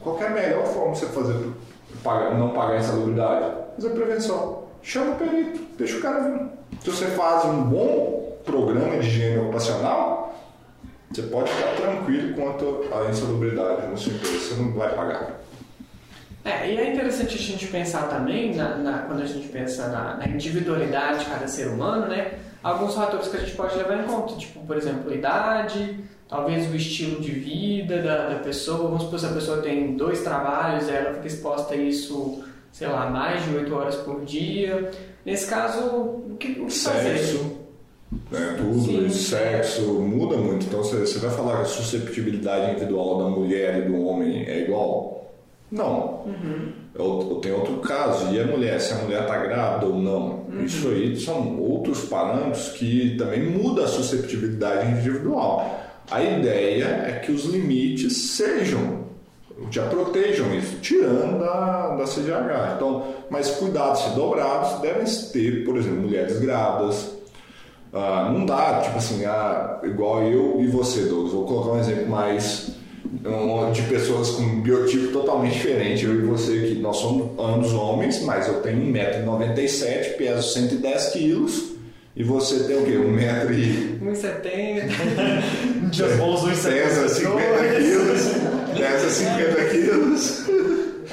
Qual 0.00 0.20
é 0.20 0.26
a 0.26 0.30
melhor 0.30 0.64
forma 0.66 0.92
de 0.92 1.00
você 1.00 1.06
fazer 1.06 1.34
não 2.38 2.50
pagar 2.50 2.80
insalubridade? 2.80 3.54
Fazer 3.76 3.90
prevenção. 3.90 4.62
Chama 4.82 5.12
o 5.12 5.14
perito, 5.14 5.60
deixa 5.78 5.98
o 5.98 6.00
cara 6.00 6.20
vir. 6.20 6.40
Se 6.82 6.90
você 6.90 7.06
faz 7.06 7.44
um 7.44 7.62
bom 7.62 8.36
programa 8.44 8.98
de 8.98 9.06
higiene 9.06 9.38
ocupacional, 9.38 10.34
você 11.14 11.22
pode 11.22 11.50
ficar 11.50 11.76
tranquilo 11.76 12.34
quanto 12.34 12.84
à 12.92 13.10
insalubridade 13.10 13.86
no 13.86 13.98
seu 13.98 14.14
empresa, 14.14 14.38
você 14.38 14.54
não 14.54 14.72
vai 14.72 14.94
pagar. 14.94 15.40
É, 16.44 16.72
e 16.72 16.76
é 16.76 16.92
interessante 16.92 17.36
a 17.36 17.38
gente 17.38 17.66
pensar 17.68 18.08
também, 18.08 18.54
na, 18.54 18.76
na 18.76 18.98
quando 19.00 19.22
a 19.22 19.26
gente 19.26 19.46
pensa 19.48 19.88
na, 19.88 20.16
na, 20.16 20.26
individualidade 20.26 21.20
de 21.20 21.30
cada 21.30 21.46
ser 21.46 21.68
humano, 21.68 22.08
né? 22.08 22.32
Alguns 22.62 22.94
fatores 22.94 23.28
que 23.28 23.36
a 23.36 23.40
gente 23.40 23.54
pode 23.54 23.76
levar 23.76 24.02
em 24.02 24.06
conta, 24.06 24.34
tipo, 24.36 24.60
por 24.66 24.76
exemplo, 24.76 25.10
a 25.10 25.14
idade, 25.14 26.00
talvez 26.28 26.68
o 26.70 26.74
estilo 26.74 27.20
de 27.20 27.30
vida 27.30 28.02
da, 28.02 28.28
da 28.30 28.34
pessoa. 28.36 28.88
Vamos 28.88 29.04
supor 29.04 29.20
se 29.20 29.26
a 29.26 29.32
pessoa 29.32 29.62
tem 29.62 29.96
dois 29.96 30.22
trabalhos, 30.22 30.88
ela 30.88 31.14
fica 31.14 31.26
exposta 31.28 31.74
a 31.74 31.76
isso, 31.76 32.42
sei 32.72 32.88
lá, 32.88 33.08
mais 33.08 33.44
de 33.44 33.54
oito 33.54 33.74
horas 33.74 33.96
por 33.96 34.24
dia. 34.24 34.90
Nesse 35.24 35.46
caso, 35.46 35.84
o 35.84 36.36
que, 36.38 36.60
o 36.60 36.66
que 36.66 36.78
fazer? 36.78 37.18
Sexo 37.18 37.61
né? 38.30 38.56
Tudo, 38.58 38.80
sim, 38.84 39.08
sexo, 39.10 39.82
muda 40.00 40.36
muito. 40.36 40.66
Então 40.66 40.82
você, 40.82 40.98
você 40.98 41.18
vai 41.18 41.30
falar 41.30 41.56
que 41.56 41.62
a 41.62 41.66
susceptibilidade 41.66 42.72
individual 42.72 43.18
da 43.18 43.24
mulher 43.24 43.78
e 43.78 43.82
do 43.90 44.04
homem 44.06 44.44
é 44.46 44.62
igual? 44.64 45.12
Não. 45.70 46.22
Uhum. 46.26 46.72
Eu, 46.94 47.28
eu, 47.30 47.36
tenho 47.36 47.56
outro 47.56 47.76
caso. 47.78 48.32
E 48.34 48.40
a 48.40 48.46
mulher, 48.46 48.78
se 48.78 48.92
a 48.92 48.98
mulher 48.98 49.22
está 49.22 49.38
grávida 49.38 49.86
ou 49.86 49.98
não? 49.98 50.44
Uhum. 50.50 50.64
Isso 50.64 50.88
aí 50.88 51.18
são 51.18 51.58
outros 51.58 52.04
parâmetros 52.04 52.68
que 52.70 53.16
também 53.16 53.42
muda 53.42 53.84
a 53.84 53.88
susceptibilidade 53.88 54.90
individual. 54.90 55.80
A 56.10 56.22
ideia 56.22 56.84
é 57.08 57.22
que 57.24 57.32
os 57.32 57.46
limites 57.46 58.32
sejam, 58.32 59.04
já 59.70 59.86
protejam 59.86 60.54
isso, 60.54 60.76
tirando 60.82 61.38
da, 61.38 61.96
da 61.96 62.04
CGH. 62.04 62.74
Então, 62.76 63.06
mas 63.30 63.50
cuidados 63.52 64.02
dobrados 64.14 64.80
devem 64.82 65.04
ter, 65.32 65.64
por 65.64 65.78
exemplo, 65.78 66.02
mulheres 66.02 66.38
grávidas, 66.38 67.21
ah, 67.92 68.30
não 68.32 68.46
dá, 68.46 68.80
tipo 68.80 68.96
assim, 68.96 69.24
ah, 69.26 69.78
igual 69.82 70.22
eu 70.22 70.56
e 70.60 70.66
você, 70.66 71.02
Douglas. 71.02 71.32
Vou 71.32 71.44
colocar 71.44 71.72
um 71.72 71.78
exemplo 71.78 72.08
mais 72.08 72.72
um, 73.24 73.70
de 73.72 73.82
pessoas 73.82 74.30
com 74.30 74.42
um 74.42 74.60
biotipo 74.62 75.12
totalmente 75.12 75.54
diferente. 75.54 76.04
Eu 76.04 76.14
e 76.14 76.22
você, 76.22 76.68
que 76.68 76.74
nós 76.76 76.96
somos 76.96 77.38
ambos 77.38 77.72
homens, 77.74 78.22
mas 78.22 78.48
eu 78.48 78.62
tenho 78.62 78.78
1,97m, 78.92 80.16
peso 80.16 80.52
110 80.54 81.08
quilos. 81.08 81.72
E 82.14 82.22
você 82.22 82.64
tem 82.64 82.76
o 82.76 82.84
quê? 82.84 82.92
1,70m? 82.92 84.00
1,70m. 84.02 85.90
Dias 85.90 86.16
bons, 86.16 86.42
1,70m. 86.42 86.72
Pesa 86.72 87.08
50 87.08 87.74
quilos. 87.76 88.20
Pesa 88.76 89.10
50 89.10 89.64
quilos. 89.70 89.71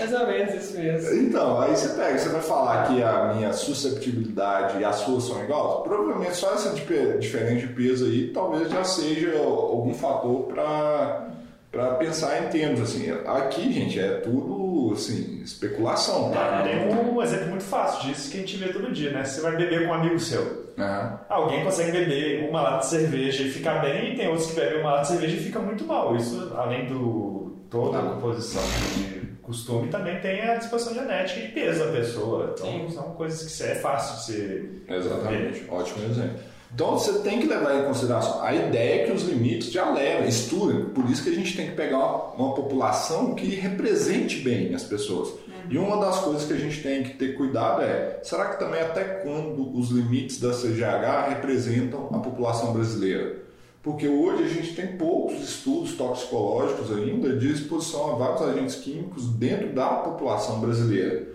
Mais 0.10 0.22
ou 0.22 0.28
menos 0.28 0.54
isso 0.56 0.78
mesmo. 0.78 1.22
Então, 1.22 1.62
aí 1.62 1.76
você 1.76 1.90
pega, 1.90 2.18
você 2.18 2.30
vai 2.30 2.42
falar 2.42 2.88
que 2.88 3.04
a 3.04 3.34
minha 3.36 3.54
susceptibilidade 3.54 4.80
e 4.80 4.84
a 4.84 4.92
sua 4.92 5.22
são 5.22 5.44
iguais? 5.44 5.84
Provavelmente 5.84 6.36
só 6.36 6.54
essa 6.54 6.70
diferença 6.72 7.56
de 7.56 7.68
peso 7.74 8.06
aí 8.06 8.32
talvez 8.34 8.70
já 8.70 8.84
seja 8.84 9.38
algum 9.38 9.94
fator 9.94 10.44
para 10.44 11.30
para 11.72 11.94
pensar 11.96 12.44
em 12.44 12.50
termos 12.50 12.82
assim. 12.82 13.12
Aqui, 13.28 13.72
gente, 13.72 14.00
é 14.00 14.16
tudo 14.16 14.94
assim, 14.94 15.42
especulação, 15.44 16.32
tá? 16.32 16.64
É, 16.68 16.88
tem 16.88 16.96
um 16.96 17.22
exemplo 17.22 17.50
muito 17.50 17.64
fácil 17.64 18.10
disso 18.10 18.32
que 18.32 18.38
a 18.38 18.40
gente 18.40 18.58
vê 18.58 18.70
todo 18.70 18.92
dia, 18.92 19.12
né? 19.12 19.24
Você 19.24 19.40
vai 19.40 19.56
beber 19.56 19.86
com 19.86 19.92
um 19.92 19.94
amigo 19.94 20.20
seu. 20.20 20.42
Uhum. 20.42 21.18
Alguém 21.30 21.64
consegue 21.64 21.92
beber 21.92 22.50
uma 22.50 22.62
lata 22.62 22.80
de 22.80 22.86
cerveja 22.88 23.44
e 23.44 23.52
ficar 23.52 23.82
bem, 23.82 24.14
e 24.14 24.18
tem 24.18 24.28
outros 24.28 24.48
que 24.48 24.56
bebem 24.56 24.80
uma 24.80 24.94
lata 24.94 25.02
de 25.02 25.08
cerveja 25.10 25.36
e 25.36 25.40
fica 25.40 25.60
muito 25.60 25.86
mal. 25.86 26.16
Isso, 26.16 26.52
além 26.56 26.88
do 26.88 27.40
toda 27.70 28.00
a 28.00 28.02
composição 28.02 28.64
de 28.96 29.19
costume 29.50 29.88
também 29.90 30.20
tem 30.20 30.42
a 30.42 30.56
disposição 30.56 30.94
genética 30.94 31.40
e 31.40 31.48
peso 31.50 31.84
da 31.84 31.92
pessoa. 31.92 32.54
Então 32.56 32.68
Sim. 32.68 32.92
são 32.94 33.04
coisas 33.16 33.58
que 33.58 33.64
é 33.64 33.76
fácil 33.76 34.16
de 34.16 34.24
ser. 34.24 34.84
Exatamente, 34.88 35.60
ver. 35.62 35.74
ótimo 35.74 36.06
exemplo. 36.06 36.40
Então 36.72 36.92
você 36.92 37.20
tem 37.20 37.40
que 37.40 37.48
levar 37.48 37.80
em 37.80 37.86
consideração 37.86 38.44
a 38.44 38.54
ideia 38.54 39.02
é 39.02 39.06
que 39.08 39.12
os 39.12 39.24
limites 39.24 39.72
já 39.72 39.90
levam, 39.90 40.28
estudem. 40.28 40.86
Por 40.86 41.10
isso 41.10 41.24
que 41.24 41.30
a 41.32 41.34
gente 41.34 41.58
tem 41.58 41.72
que 41.72 41.76
pegar 41.76 41.98
uma, 41.98 42.26
uma 42.34 42.54
população 42.54 43.34
que 43.34 43.48
represente 43.56 44.42
bem 44.42 44.76
as 44.76 44.84
pessoas. 44.84 45.30
Uhum. 45.30 45.54
E 45.68 45.78
uma 45.80 45.98
das 45.98 46.20
coisas 46.20 46.46
que 46.46 46.54
a 46.54 46.58
gente 46.58 46.84
tem 46.84 47.02
que 47.02 47.16
ter 47.16 47.36
cuidado 47.36 47.82
é: 47.82 48.20
será 48.22 48.50
que 48.50 48.60
também 48.60 48.82
até 48.82 49.04
quando 49.04 49.76
os 49.76 49.90
limites 49.90 50.40
da 50.40 50.52
CGH 50.52 51.30
representam 51.30 52.08
a 52.14 52.20
população 52.20 52.72
brasileira? 52.72 53.49
Porque 53.82 54.08
hoje 54.08 54.44
a 54.44 54.48
gente 54.48 54.76
tem 54.76 54.98
poucos 54.98 55.42
estudos 55.42 55.94
toxicológicos 55.94 56.92
ainda 56.92 57.38
de 57.38 57.52
exposição 57.52 58.12
a 58.12 58.16
vários 58.16 58.42
agentes 58.42 58.76
químicos 58.76 59.28
dentro 59.28 59.74
da 59.74 59.88
população 59.88 60.60
brasileira. 60.60 61.30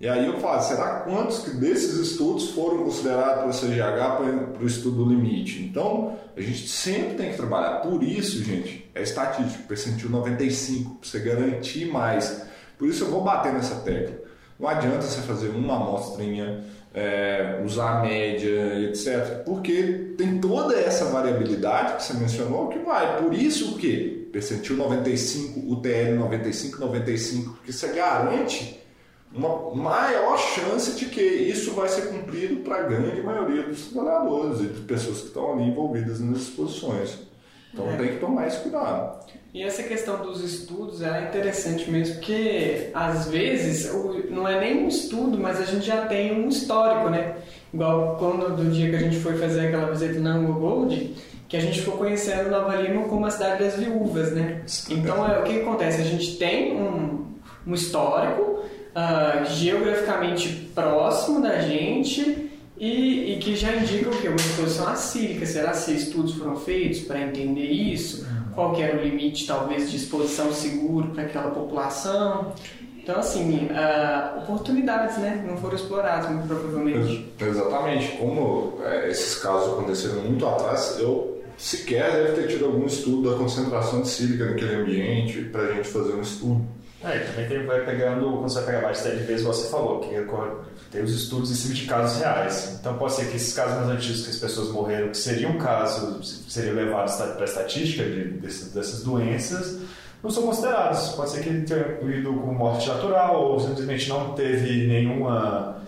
E 0.00 0.08
aí 0.08 0.26
eu 0.26 0.38
falo, 0.40 0.60
será 0.60 1.00
quantos 1.00 1.44
desses 1.54 1.94
estudos 1.94 2.50
foram 2.50 2.82
considerados 2.82 3.56
para 3.56 3.68
o 3.68 3.70
CGH 3.70 4.52
para 4.52 4.62
o 4.62 4.66
estudo 4.66 5.04
do 5.04 5.10
limite? 5.10 5.62
Então, 5.62 6.18
a 6.36 6.40
gente 6.40 6.68
sempre 6.68 7.14
tem 7.14 7.30
que 7.30 7.36
trabalhar. 7.36 7.76
Por 7.76 8.02
isso, 8.02 8.42
gente, 8.42 8.90
é 8.92 9.02
estatístico, 9.02 9.68
percentil 9.68 10.10
95, 10.10 10.96
para 10.96 11.08
você 11.08 11.18
garantir 11.20 11.86
mais. 11.86 12.44
Por 12.76 12.88
isso 12.88 13.04
eu 13.04 13.10
vou 13.10 13.22
bater 13.22 13.52
nessa 13.52 13.76
tecla. 13.76 14.16
Não 14.58 14.68
adianta 14.68 15.02
você 15.02 15.22
fazer 15.22 15.48
uma 15.50 15.76
amostrinha, 15.76 16.64
é, 16.94 17.60
usar 17.64 17.98
a 17.98 18.02
média, 18.02 18.80
etc. 18.88 19.42
Porque 19.44 20.14
tem 20.16 20.38
toda 20.38 20.78
essa 20.78 21.06
variabilidade 21.06 21.96
que 21.96 22.04
você 22.04 22.14
mencionou 22.14 22.68
que 22.68 22.78
vai. 22.78 23.20
Por 23.20 23.34
isso 23.34 23.76
que 23.76 24.28
percentil 24.32 24.76
95, 24.76 25.72
UTL 25.72 26.16
95, 26.16 26.80
95, 26.80 27.50
porque 27.54 27.72
você 27.72 27.88
garante 27.88 28.80
uma 29.34 29.74
maior 29.74 30.38
chance 30.38 30.92
de 30.92 31.06
que 31.06 31.20
isso 31.20 31.72
vai 31.72 31.88
ser 31.88 32.02
cumprido 32.02 32.56
para 32.60 32.76
a 32.76 32.82
grande 32.82 33.20
maioria 33.20 33.64
dos 33.64 33.88
trabalhadores 33.88 34.60
e 34.60 34.68
de 34.68 34.80
pessoas 34.82 35.18
que 35.18 35.26
estão 35.26 35.52
ali 35.52 35.64
envolvidas 35.64 36.20
nas 36.20 36.42
exposições. 36.42 37.18
Então 37.74 37.90
é. 37.90 37.96
tem 37.96 38.08
que 38.08 38.18
tomar 38.18 38.46
esse 38.46 38.58
cuidado. 38.58 39.24
E 39.52 39.62
essa 39.62 39.82
questão 39.82 40.22
dos 40.22 40.42
estudos 40.42 41.02
é 41.02 41.28
interessante 41.28 41.88
mesmo, 41.90 42.14
porque 42.16 42.90
às 42.94 43.28
vezes 43.28 43.92
não 44.30 44.48
é 44.48 44.58
nem 44.58 44.84
um 44.84 44.88
estudo, 44.88 45.38
mas 45.38 45.60
a 45.60 45.64
gente 45.64 45.86
já 45.86 46.06
tem 46.06 46.32
um 46.32 46.48
histórico, 46.48 47.10
né? 47.10 47.36
Igual 47.72 48.16
quando 48.18 48.56
do 48.56 48.70
dia 48.70 48.90
que 48.90 48.96
a 48.96 49.00
gente 49.00 49.16
foi 49.16 49.36
fazer 49.36 49.68
aquela 49.68 49.90
visita 49.92 50.18
na 50.18 50.34
Ango 50.34 50.54
Gold, 50.54 51.14
que 51.48 51.56
a 51.56 51.60
gente 51.60 51.80
ficou 51.80 51.98
conhecendo 51.98 52.50
Nova 52.50 52.74
Lima 52.76 53.04
como 53.04 53.26
a 53.26 53.30
cidade 53.30 53.62
das 53.62 53.76
viúvas, 53.76 54.32
né? 54.32 54.62
Então 54.90 55.28
é, 55.28 55.38
o 55.40 55.44
que 55.44 55.60
acontece? 55.60 56.00
A 56.00 56.04
gente 56.04 56.36
tem 56.36 56.76
um, 56.76 57.26
um 57.66 57.74
histórico, 57.74 58.42
uh, 58.42 59.44
geograficamente 59.46 60.70
próximo 60.74 61.40
da 61.40 61.60
gente 61.60 62.43
e, 62.84 63.32
e, 63.32 63.38
que 63.38 63.56
já 63.56 63.74
indicam 63.74 64.12
que 64.12 64.28
uma 64.28 64.36
exposição 64.36 64.86
acílica. 64.86 65.46
Será 65.46 65.72
se 65.72 65.94
estudos 65.94 66.34
foram 66.34 66.54
feitos 66.54 67.00
para 67.00 67.18
entender 67.18 67.64
isso? 67.64 68.26
Qual 68.54 68.74
que 68.74 68.82
era 68.82 68.98
o 68.98 69.02
limite, 69.02 69.46
talvez, 69.46 69.90
de 69.90 69.96
exposição 69.96 70.52
seguro 70.52 71.08
para 71.08 71.22
aquela 71.22 71.50
população? 71.50 72.52
Então, 73.02 73.18
assim, 73.18 73.68
uh, 73.70 74.38
oportunidades, 74.40 75.16
né? 75.16 75.42
Não 75.46 75.56
foram 75.56 75.76
exploradas, 75.76 76.30
muito 76.30 76.46
provavelmente. 76.46 77.32
Exatamente. 77.40 78.18
Como 78.18 78.78
é, 78.84 79.10
esses 79.10 79.36
casos 79.36 79.72
aconteceram 79.72 80.20
muito 80.22 80.46
atrás, 80.46 80.98
eu 80.98 81.42
sequer 81.56 82.12
deve 82.12 82.42
ter 82.42 82.48
tido 82.48 82.66
algum 82.66 82.84
estudo 82.84 83.30
da 83.30 83.38
concentração 83.38 84.02
de 84.02 84.08
sílica 84.08 84.44
naquele 84.44 84.74
ambiente 84.74 85.40
para 85.44 85.62
a 85.62 85.72
gente 85.72 85.88
fazer 85.88 86.12
um 86.12 86.20
estudo. 86.20 86.66
É, 87.04 87.18
também 87.18 87.46
tem, 87.46 87.66
vai 87.66 87.84
pegando, 87.84 88.32
quando 88.32 88.48
você 88.48 88.60
vai 88.60 88.66
pegar 88.66 88.82
mais 88.82 89.02
de 89.02 89.10
vez, 89.10 89.42
você 89.42 89.68
falou, 89.68 90.00
que 90.00 90.08
tem 90.90 91.02
os 91.02 91.14
estudos 91.14 91.50
em 91.50 91.54
cima 91.54 91.74
de 91.74 91.86
casos 91.86 92.18
reais. 92.18 92.78
Então 92.80 92.96
pode 92.96 93.12
ser 93.12 93.26
que 93.26 93.36
esses 93.36 93.52
casos 93.52 93.76
mais 93.76 93.88
antigos 93.90 94.24
que 94.24 94.30
as 94.30 94.38
pessoas 94.38 94.70
morreram, 94.70 95.08
que 95.08 95.18
seriam 95.18 95.58
casos, 95.58 96.44
seriam 96.48 96.74
levados 96.74 97.14
para 97.16 97.40
a 97.40 97.44
estatística 97.44 98.04
de, 98.04 98.24
dessas, 98.38 98.72
dessas 98.72 99.02
doenças, 99.02 99.80
não 100.22 100.30
são 100.30 100.44
considerados. 100.44 101.10
Pode 101.10 101.30
ser 101.30 101.42
que 101.42 101.48
ele 101.50 101.62
tenha 101.62 102.16
ido 102.16 102.32
com 102.32 102.54
morte 102.54 102.88
natural 102.88 103.42
ou 103.42 103.60
simplesmente 103.60 104.08
não 104.08 104.32
teve 104.32 104.86
nenhuma. 104.86 105.82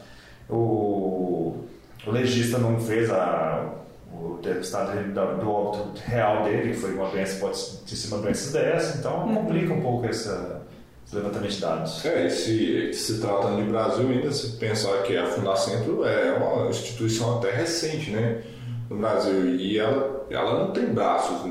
O, 0.50 1.64
o 2.06 2.10
legista 2.10 2.58
não 2.58 2.78
fez 2.78 3.10
a, 3.10 3.72
o 4.12 4.38
estado 4.60 4.92
do 5.40 5.50
óbito 5.50 6.02
real 6.04 6.44
dele, 6.44 6.72
que 6.72 6.78
foi 6.78 6.94
uma 6.94 7.08
doença, 7.08 7.40
pode 7.40 7.56
ser 7.56 8.14
uma 8.14 8.22
doença 8.22 8.52
dessa, 8.52 8.98
então 8.98 9.34
complica 9.34 9.72
um 9.72 9.80
pouco 9.80 10.06
essa, 10.06 10.62
levantamento 11.12 11.50
de 11.52 11.60
dados. 11.60 12.04
É, 12.04 12.26
e 12.26 12.30
se, 12.30 12.92
se 12.92 13.20
tratando 13.20 13.62
de 13.62 13.70
Brasil, 13.70 14.08
ainda 14.08 14.32
se 14.32 14.56
pensar 14.56 15.02
que 15.02 15.16
a 15.16 15.26
Fundacentro 15.26 16.04
é 16.04 16.32
uma 16.32 16.68
instituição 16.68 17.38
até 17.38 17.52
recente, 17.52 18.10
né? 18.10 18.42
No 18.90 18.96
Brasil, 18.98 19.54
e 19.56 19.78
ela, 19.78 20.26
ela 20.30 20.64
não 20.64 20.72
tem 20.72 20.86
braços 20.86 21.42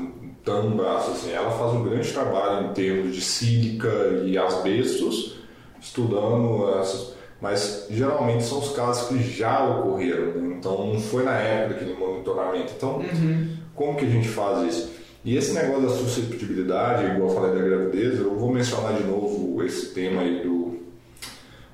tão 0.46 0.70
braço 0.76 1.10
assim. 1.10 1.32
Ela 1.32 1.50
faz 1.50 1.72
um 1.72 1.82
grande 1.82 2.10
trabalho 2.12 2.68
em 2.68 2.72
termos 2.72 3.14
de 3.14 3.20
sílica 3.20 3.88
e 4.24 4.38
asbestos, 4.38 5.36
estudando 5.80 6.78
essas. 6.78 7.16
Mas 7.38 7.86
geralmente 7.90 8.44
são 8.44 8.60
os 8.60 8.70
casos 8.70 9.08
que 9.08 9.22
já 9.22 9.62
ocorreram, 9.68 10.32
né? 10.32 10.56
então 10.58 10.86
não 10.86 10.98
foi 10.98 11.22
na 11.22 11.32
época 11.32 11.74
daquele 11.74 11.94
monitoramento. 11.94 12.72
Então, 12.74 12.96
uhum. 12.96 13.56
como 13.74 13.98
que 13.98 14.06
a 14.06 14.08
gente 14.08 14.28
faz 14.28 14.74
isso? 14.74 14.95
E 15.26 15.36
esse 15.36 15.52
negócio 15.52 15.82
da 15.82 15.88
susceptibilidade, 15.90 17.04
igual 17.04 17.28
eu 17.28 17.34
falei 17.34 17.54
da 17.54 17.68
gravidez, 17.68 18.18
eu 18.18 18.34
vou 18.34 18.50
mencionar 18.50 18.94
de 18.94 19.04
novo 19.04 19.62
esse 19.62 19.92
tema 19.92 20.22
aí 20.22 20.42
do. 20.42 20.66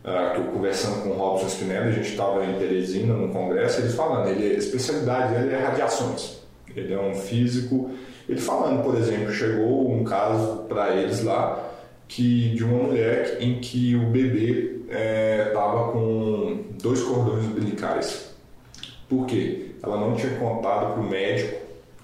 Uh, 0.02 0.34
que 0.34 0.40
eu 0.40 0.44
conversando 0.46 1.04
com 1.04 1.10
o 1.10 1.12
Robson 1.12 1.46
Spinelli, 1.46 1.90
a 1.90 1.92
gente 1.92 2.08
estava 2.08 2.44
em 2.44 2.58
Teresina, 2.58 3.14
no 3.14 3.28
congresso, 3.28 3.80
ele 3.80 3.90
falando, 3.90 4.26
ele, 4.30 4.56
a 4.56 4.58
especialidade 4.58 5.32
dele 5.32 5.54
é 5.54 5.58
radiações. 5.58 6.38
Ele 6.74 6.92
é 6.92 6.98
um 6.98 7.14
físico 7.14 7.92
ele 8.28 8.40
falando, 8.40 8.82
por 8.82 8.96
exemplo, 8.96 9.32
chegou 9.32 9.92
um 9.92 10.04
caso 10.04 10.64
para 10.68 10.94
eles 10.96 11.22
lá 11.22 11.70
que 12.06 12.50
de 12.50 12.64
uma 12.64 12.84
mulher 12.84 13.38
em 13.40 13.58
que 13.58 13.96
o 13.96 14.06
bebê 14.06 14.80
estava 15.48 15.88
é, 15.88 15.92
com 15.92 16.64
dois 16.80 17.02
cordões 17.02 17.44
umbilicais. 17.44 18.34
Por 19.08 19.26
quê? 19.26 19.72
Ela 19.82 19.98
não 19.98 20.14
tinha 20.14 20.34
contado 20.36 20.94
para 20.94 21.02
o 21.02 21.08
médico 21.08 21.61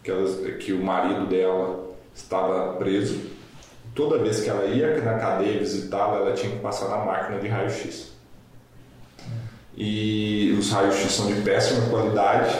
que, 0.09 0.11
ela, 0.11 0.53
que 0.53 0.73
o 0.73 0.83
marido 0.83 1.27
dela 1.27 1.91
estava 2.15 2.75
preso. 2.75 3.21
Toda 3.95 4.19
vez 4.19 4.41
que 4.41 4.49
ela 4.49 4.65
ia 4.65 5.01
na 5.03 5.19
cadeia 5.19 5.59
visitá-la, 5.59 6.19
ela 6.19 6.33
tinha 6.33 6.53
que 6.53 6.59
passar 6.61 6.89
na 6.89 7.05
máquina 7.05 7.39
de 7.39 7.49
raio-x. 7.49 8.13
E 9.77 10.57
os 10.59 10.71
raios-x 10.73 11.13
são 11.13 11.27
de 11.27 11.41
péssima 11.43 11.89
qualidade. 11.89 12.57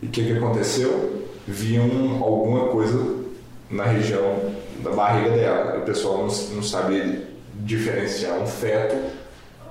E 0.00 0.06
o 0.06 0.10
que, 0.10 0.24
que 0.24 0.32
aconteceu? 0.36 1.22
viam 1.46 2.22
alguma 2.22 2.68
coisa 2.68 3.24
na 3.68 3.84
região 3.84 4.52
da 4.80 4.90
barriga 4.90 5.30
dela. 5.30 5.78
O 5.78 5.82
pessoal 5.82 6.18
não, 6.18 6.26
não 6.26 6.62
sabia 6.62 7.28
diferenciar 7.54 8.38
um 8.38 8.46
feto 8.46 8.96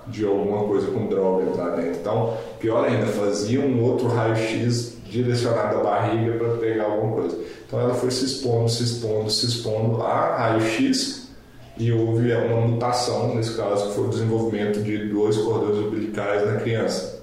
de 0.08 0.26
alguma 0.26 0.64
coisa 0.66 0.88
com 0.88 1.08
droga 1.08 1.44
lá 1.56 1.76
dentro. 1.76 2.00
Então, 2.00 2.38
pior 2.60 2.86
ainda, 2.86 3.08
fazia 3.08 3.60
um 3.60 3.84
outro 3.84 4.08
raio-x 4.08 4.98
direcionado 5.06 5.80
à 5.80 5.84
barriga 5.84 6.38
para 6.38 6.58
pegar 6.58 6.86
alguma 6.86 7.16
coisa. 7.16 7.38
Então 7.68 7.80
ela 7.80 7.94
foi 7.94 8.12
se 8.12 8.26
expondo, 8.26 8.70
se 8.70 8.84
expondo, 8.84 9.30
se 9.30 9.46
expondo 9.46 10.02
a 10.02 10.38
raio-x 10.38 11.30
e 11.78 11.92
houve 11.92 12.34
uma 12.34 12.62
mutação, 12.68 13.36
nesse 13.36 13.56
caso, 13.56 13.90
que 13.90 13.96
foi 13.96 14.06
o 14.06 14.10
desenvolvimento 14.10 14.82
de 14.82 15.10
dois 15.10 15.38
cordões 15.38 15.78
umbilicais 15.78 16.46
na 16.46 16.60
criança. 16.60 17.22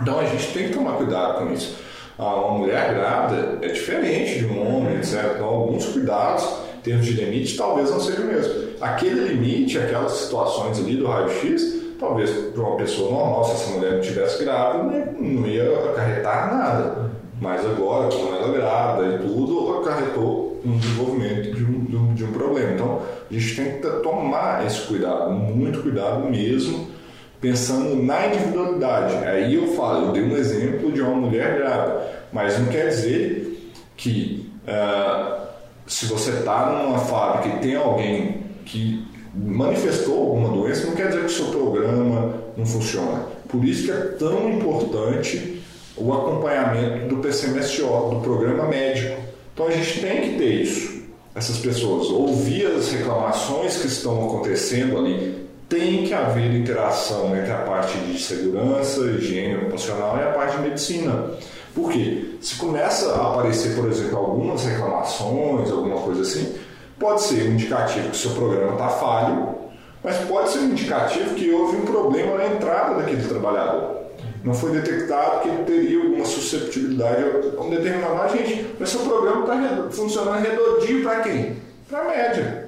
Então 0.00 0.18
a 0.18 0.24
gente 0.24 0.52
tem 0.52 0.68
que 0.68 0.74
tomar 0.74 0.92
cuidado 0.92 1.38
com 1.38 1.52
isso 1.52 1.86
uma 2.18 2.58
mulher 2.58 2.94
grávida 2.94 3.58
é 3.60 3.68
diferente 3.68 4.38
de 4.38 4.46
um 4.46 4.76
homem, 4.76 4.96
etc. 4.96 5.32
Então, 5.34 5.46
alguns 5.46 5.86
cuidados 5.86 6.44
em 6.78 6.80
termos 6.80 7.06
de 7.06 7.12
limite 7.12 7.56
talvez 7.56 7.90
não 7.90 8.00
seja 8.00 8.22
o 8.22 8.26
mesmo. 8.26 8.54
Aquele 8.80 9.28
limite, 9.28 9.78
aquelas 9.78 10.12
situações 10.12 10.78
ali 10.78 10.96
do 10.96 11.06
raio-x, 11.06 11.85
talvez 11.98 12.30
para 12.30 12.62
uma 12.62 12.76
pessoa 12.76 13.10
normal, 13.10 13.44
se 13.44 13.52
essa 13.52 13.70
mulher 13.70 13.92
não 13.92 14.00
estivesse 14.00 14.44
grávida, 14.44 14.84
né, 14.84 15.14
não 15.18 15.46
ia 15.46 15.90
acarretar 15.90 16.54
nada. 16.54 17.10
Mas 17.40 17.64
agora, 17.66 18.08
como 18.08 18.34
ela 18.34 18.48
é 18.48 18.58
grávida 18.58 19.14
e 19.14 19.18
tudo, 19.26 19.78
acarretou 19.78 20.60
um 20.64 20.78
desenvolvimento 20.78 21.54
de 21.54 21.64
um, 21.64 21.84
de 21.84 21.96
um, 21.96 22.14
de 22.14 22.24
um 22.24 22.32
problema. 22.32 22.72
Então, 22.72 23.02
a 23.30 23.34
gente 23.34 23.56
tem 23.56 23.72
que 23.72 23.88
tomar 24.02 24.66
esse 24.66 24.80
cuidado, 24.82 25.30
muito 25.30 25.82
cuidado 25.82 26.28
mesmo 26.30 26.96
pensando 27.40 28.02
na 28.02 28.26
individualidade. 28.26 29.14
Aí 29.24 29.54
eu 29.54 29.68
falo, 29.68 30.06
eu 30.06 30.12
dei 30.12 30.22
um 30.22 30.36
exemplo 30.36 30.90
de 30.90 31.00
uma 31.00 31.14
mulher 31.14 31.58
grávida, 31.58 32.24
mas 32.32 32.58
não 32.58 32.66
quer 32.66 32.88
dizer 32.88 33.72
que 33.96 34.50
uh, 34.66 35.46
se 35.86 36.06
você 36.06 36.30
está 36.30 36.66
numa 36.66 36.98
fábrica 36.98 37.56
e 37.56 37.60
tem 37.60 37.76
alguém 37.76 38.46
que 38.64 39.05
manifestou 39.36 40.18
alguma 40.18 40.48
doença, 40.48 40.86
não 40.86 40.94
quer 40.94 41.08
dizer 41.08 41.20
que 41.20 41.26
o 41.26 41.30
seu 41.30 41.46
programa 41.46 42.34
não 42.56 42.64
funciona. 42.64 43.26
Por 43.48 43.64
isso 43.64 43.84
que 43.84 43.90
é 43.90 44.00
tão 44.18 44.50
importante 44.50 45.62
o 45.96 46.12
acompanhamento 46.12 47.14
do 47.14 47.16
PCMSO, 47.20 48.10
do 48.10 48.20
programa 48.22 48.64
médico. 48.64 49.20
Então 49.52 49.66
a 49.66 49.70
gente 49.70 50.00
tem 50.00 50.20
que 50.22 50.38
ter 50.38 50.62
isso, 50.62 51.02
essas 51.34 51.58
pessoas, 51.58 52.08
ouvir 52.08 52.66
as 52.66 52.90
reclamações 52.92 53.78
que 53.78 53.86
estão 53.86 54.26
acontecendo 54.26 54.98
ali, 54.98 55.46
tem 55.68 56.04
que 56.04 56.14
haver 56.14 56.54
interação 56.54 57.36
entre 57.36 57.50
a 57.50 57.58
parte 57.58 57.98
de 57.98 58.22
segurança, 58.22 59.00
higiene 59.00 59.56
ocupacional 59.56 60.16
e 60.18 60.22
a 60.22 60.30
parte 60.30 60.56
de 60.56 60.62
medicina. 60.62 61.30
Por 61.74 61.90
quê? 61.90 62.36
Se 62.40 62.54
começa 62.56 63.12
a 63.12 63.32
aparecer, 63.32 63.74
por 63.74 63.88
exemplo, 63.90 64.16
algumas 64.16 64.64
reclamações, 64.64 65.70
alguma 65.70 66.00
coisa 66.00 66.22
assim, 66.22 66.54
pode 66.98 67.22
ser 67.22 67.48
um 67.48 67.52
indicativo 67.52 68.10
que 68.10 68.16
seu 68.16 68.32
programa 68.32 68.72
está 68.72 68.88
falho, 68.88 69.54
mas 70.02 70.16
pode 70.28 70.50
ser 70.50 70.60
um 70.60 70.70
indicativo 70.70 71.34
que 71.34 71.50
houve 71.50 71.76
um 71.76 71.84
problema 71.84 72.36
na 72.38 72.46
entrada 72.46 72.94
daquele 72.94 73.26
trabalhador. 73.26 73.96
Não 74.44 74.54
foi 74.54 74.70
detectado 74.70 75.40
que 75.40 75.48
ele 75.48 75.64
teria 75.64 76.00
alguma 76.00 76.24
susceptibilidade 76.24 77.24
a 77.56 77.60
um 77.60 77.68
determinado 77.68 78.22
agente. 78.22 78.74
Mas 78.78 78.90
seu 78.90 79.00
programa 79.00 79.40
está 79.40 79.90
funcionando 79.90 80.40
redondinho 80.40 81.02
para 81.02 81.20
quem? 81.20 81.56
Para 81.88 81.98
a 81.98 82.04
média. 82.04 82.66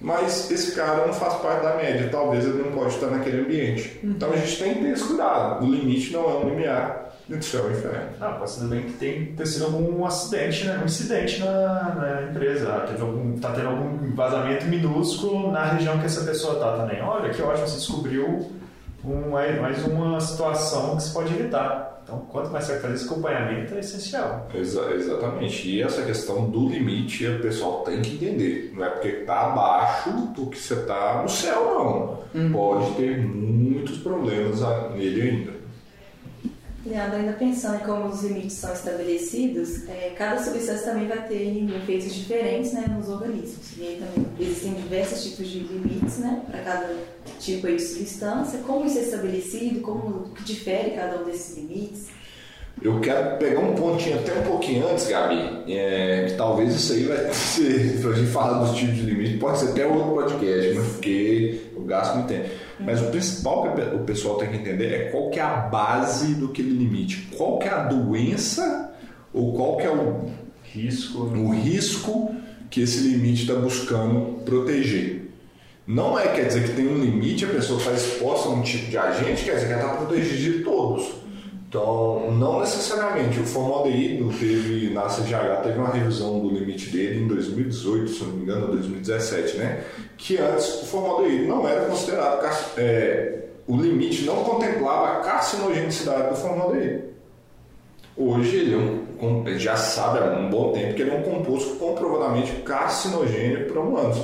Mas 0.00 0.48
esse 0.50 0.76
cara 0.76 1.06
não 1.06 1.12
faz 1.12 1.34
parte 1.34 1.62
da 1.62 1.74
média, 1.74 2.08
talvez 2.08 2.44
ele 2.44 2.62
não 2.62 2.70
pode 2.70 2.94
estar 2.94 3.08
naquele 3.08 3.40
ambiente. 3.40 3.98
Então 4.04 4.30
a 4.30 4.36
gente 4.36 4.62
tem 4.62 4.74
que 4.74 4.84
ter 4.84 4.90
esse 4.90 5.04
cuidado. 5.04 5.64
O 5.64 5.68
limite 5.68 6.12
não 6.12 6.24
é 6.30 6.34
um 6.34 6.48
limiar 6.50 7.05
entre 7.28 7.42
céu 7.42 7.68
e 7.68 7.72
inferno. 7.72 8.10
Ah, 8.20 8.32
pode 8.32 8.50
ser 8.50 8.60
também 8.60 8.82
que 8.84 8.92
tem 8.92 9.26
ter 9.34 9.46
sido 9.46 9.64
algum 9.66 10.04
acidente, 10.04 10.64
né? 10.64 10.78
um 10.80 10.84
incidente 10.84 11.40
na, 11.40 11.94
na 11.94 12.22
empresa. 12.30 12.72
Ah, 12.72 12.80
teve 12.86 13.00
algum, 13.00 13.38
tá 13.38 13.50
tendo 13.50 13.68
algum 13.68 14.14
vazamento 14.14 14.66
minúsculo 14.66 15.50
na 15.50 15.64
região 15.64 15.98
que 15.98 16.06
essa 16.06 16.24
pessoa 16.24 16.54
está 16.54 16.76
também. 16.76 17.02
Olha 17.02 17.30
que 17.30 17.42
ótimo, 17.42 17.66
você 17.66 17.78
descobriu 17.78 18.50
um, 19.04 19.30
mais 19.30 19.84
uma 19.84 20.20
situação 20.20 20.96
que 20.96 21.02
se 21.02 21.12
pode 21.12 21.34
evitar. 21.34 21.96
Então, 22.06 22.20
quanto 22.30 22.50
mais 22.50 22.64
você 22.64 22.72
vai 22.74 22.82
fazer 22.82 22.94
esse 22.94 23.04
acompanhamento 23.06 23.74
é 23.74 23.80
essencial. 23.80 24.46
Exa 24.54 24.92
exatamente. 24.94 25.68
E 25.68 25.82
essa 25.82 26.02
questão 26.02 26.48
do 26.48 26.68
limite, 26.68 27.26
o 27.26 27.40
pessoal 27.40 27.82
tem 27.82 28.00
que 28.00 28.14
entender. 28.14 28.72
Não 28.76 28.84
é 28.84 28.90
porque 28.90 29.08
está 29.08 29.46
abaixo 29.46 30.10
porque 30.36 30.56
você 30.56 30.74
está 30.74 31.20
no 31.20 31.28
céu, 31.28 31.64
não. 32.34 32.40
Uhum. 32.40 32.52
Pode 32.52 32.94
ter 32.94 33.18
muitos 33.18 33.98
problemas 33.98 34.60
nele 34.94 35.22
ainda. 35.22 35.55
Leandro, 36.88 37.16
ainda 37.16 37.32
pensando 37.32 37.76
em 37.76 37.84
como 37.84 38.06
os 38.06 38.22
limites 38.22 38.54
são 38.54 38.72
estabelecidos, 38.72 39.88
é, 39.88 40.12
cada 40.16 40.42
substância 40.42 40.92
também 40.92 41.08
vai 41.08 41.26
ter 41.26 41.56
efeitos 41.76 42.14
diferentes 42.14 42.72
né, 42.72 42.84
nos 42.88 43.08
organismos. 43.08 43.76
E 43.76 43.82
aí 43.82 43.96
também 43.96 44.26
existem 44.38 44.74
diversos 44.74 45.24
tipos 45.24 45.48
de 45.48 45.58
limites 45.60 46.18
né, 46.18 46.42
para 46.50 46.60
cada 46.60 46.94
tipo 47.40 47.66
de 47.66 47.78
substância. 47.80 48.60
Como 48.60 48.86
isso 48.86 48.98
é 48.98 49.02
estabelecido, 49.02 49.80
como 49.80 50.30
que 50.30 50.44
difere 50.44 50.90
cada 50.90 51.20
um 51.20 51.24
desses 51.24 51.56
limites? 51.56 52.06
Eu 52.82 53.00
quero 53.00 53.38
pegar 53.38 53.60
um 53.60 53.74
pontinho 53.74 54.18
até 54.18 54.38
um 54.38 54.42
pouquinho 54.42 54.86
antes, 54.86 55.08
Gabi, 55.08 55.64
é, 55.66 56.26
que 56.28 56.34
talvez 56.34 56.74
isso 56.74 56.92
aí 56.92 57.04
vai 57.04 57.32
ser, 57.32 58.00
pra 58.02 58.12
gente 58.12 58.30
falar 58.30 58.64
dos 58.64 58.76
tipos 58.76 58.96
de 58.96 59.02
limite, 59.02 59.38
pode 59.38 59.58
ser 59.58 59.70
até 59.70 59.86
outro 59.86 60.14
podcast, 60.14 60.74
mas 60.74 60.86
porque 60.88 61.60
eu 61.74 61.82
gasto 61.82 62.14
muito 62.16 62.28
tempo. 62.28 62.50
Mas 62.78 63.00
o 63.00 63.06
principal 63.06 63.74
que 63.74 63.80
o 63.96 64.00
pessoal 64.00 64.36
tem 64.36 64.50
que 64.50 64.56
entender 64.56 64.92
é 64.92 65.10
qual 65.10 65.30
que 65.30 65.38
é 65.38 65.42
a 65.42 65.56
base 65.56 66.34
do 66.34 66.46
aquele 66.46 66.70
limite, 66.70 67.28
qual 67.36 67.58
que 67.58 67.68
é 67.68 67.70
a 67.70 67.84
doença 67.84 68.92
ou 69.32 69.54
qual 69.54 69.76
que 69.76 69.84
é 69.84 69.90
o 69.90 70.30
risco, 70.62 71.18
o 71.20 71.50
risco 71.50 72.34
que 72.70 72.82
esse 72.82 73.00
limite 73.00 73.42
está 73.42 73.54
buscando 73.54 74.42
proteger. 74.44 75.30
Não 75.86 76.18
é 76.18 76.28
quer 76.28 76.48
dizer 76.48 76.64
que 76.64 76.74
tem 76.74 76.86
um 76.86 76.98
limite, 76.98 77.44
a 77.44 77.48
pessoa 77.48 77.78
está 77.78 77.92
exposta 77.92 78.48
a 78.48 78.52
um 78.52 78.62
tipo 78.62 78.90
de 78.90 78.98
agente, 78.98 79.44
quer 79.44 79.54
dizer 79.54 79.66
que 79.68 79.72
ela 79.72 79.92
está 79.92 80.04
protegida 80.04 80.58
de 80.58 80.64
todos. 80.64 81.25
Então, 81.68 82.30
não 82.32 82.60
necessariamente. 82.60 83.40
O 83.40 83.44
formaldeído 83.44 84.28
teve, 84.38 84.90
na 84.94 85.02
CGH, 85.02 85.62
teve 85.64 85.78
uma 85.78 85.90
revisão 85.90 86.38
do 86.40 86.48
limite 86.50 86.90
dele 86.90 87.24
em 87.24 87.28
2018, 87.28 88.08
se 88.10 88.24
não 88.24 88.32
me 88.32 88.42
engano, 88.42 88.68
2017, 88.68 89.56
né? 89.56 89.84
Que 90.16 90.38
antes 90.38 90.82
o 90.82 90.86
formaldeído 90.86 91.46
não 91.46 91.66
era 91.68 91.86
considerado, 91.86 92.44
é, 92.76 93.46
o 93.66 93.76
limite 93.76 94.24
não 94.24 94.44
contemplava 94.44 95.18
a 95.18 95.20
carcinogenicidade 95.20 96.30
do 96.30 96.36
formaldeído. 96.36 97.16
Hoje 98.16 98.56
ele 98.56 98.74
é 98.74 98.78
um, 99.24 99.58
já 99.58 99.76
sabe 99.76 100.20
há 100.20 100.38
um 100.38 100.48
bom 100.48 100.72
tempo 100.72 100.94
que 100.94 101.02
ele 101.02 101.10
é 101.10 101.14
um 101.14 101.22
composto 101.22 101.74
comprovadamente 101.76 102.52
carcinogênio 102.62 103.66
para 103.66 103.80
humanos. 103.80 104.18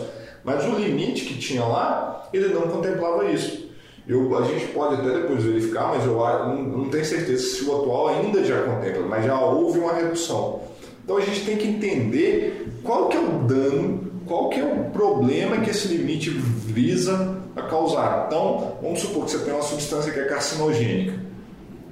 Mas 0.45 0.65
o 0.65 0.77
limite 0.77 1.25
que 1.25 1.39
tinha 1.39 1.65
lá, 1.65 2.29
ele 2.33 2.49
não 2.49 2.63
contemplava 2.63 3.29
isso. 3.29 3.62
Eu, 4.07 4.37
a 4.37 4.43
gente 4.43 4.67
pode 4.69 4.97
até 4.97 5.21
depois 5.21 5.45
verificar, 5.45 5.89
mas 5.89 6.05
eu 6.05 6.15
não, 6.15 6.63
não 6.63 6.89
tenho 6.89 7.05
certeza 7.05 7.45
se 7.45 7.65
o 7.65 7.77
atual 7.77 8.09
ainda 8.09 8.45
já 8.45 8.63
contempla, 8.63 9.07
mas 9.07 9.25
já 9.25 9.39
houve 9.41 9.79
uma 9.79 9.93
redução. 9.93 10.61
Então 11.05 11.17
a 11.17 11.21
gente 11.21 11.45
tem 11.45 11.57
que 11.57 11.69
entender 11.69 12.69
qual 12.83 13.09
que 13.09 13.17
é 13.17 13.21
o 13.21 13.45
dano, 13.45 14.13
qual 14.27 14.49
que 14.49 14.61
é 14.61 14.65
o 14.65 14.91
problema 14.91 15.59
que 15.59 15.71
esse 15.71 15.89
limite 15.89 16.31
visa 16.31 17.43
a 17.55 17.63
causar. 17.63 18.25
Então, 18.27 18.79
vamos 18.83 19.01
supor 19.01 19.25
que 19.25 19.33
você 19.33 19.39
tem 19.39 19.53
uma 19.53 19.63
substância 19.63 20.13
que 20.13 20.19
é 20.19 20.25
carcinogênica, 20.25 21.19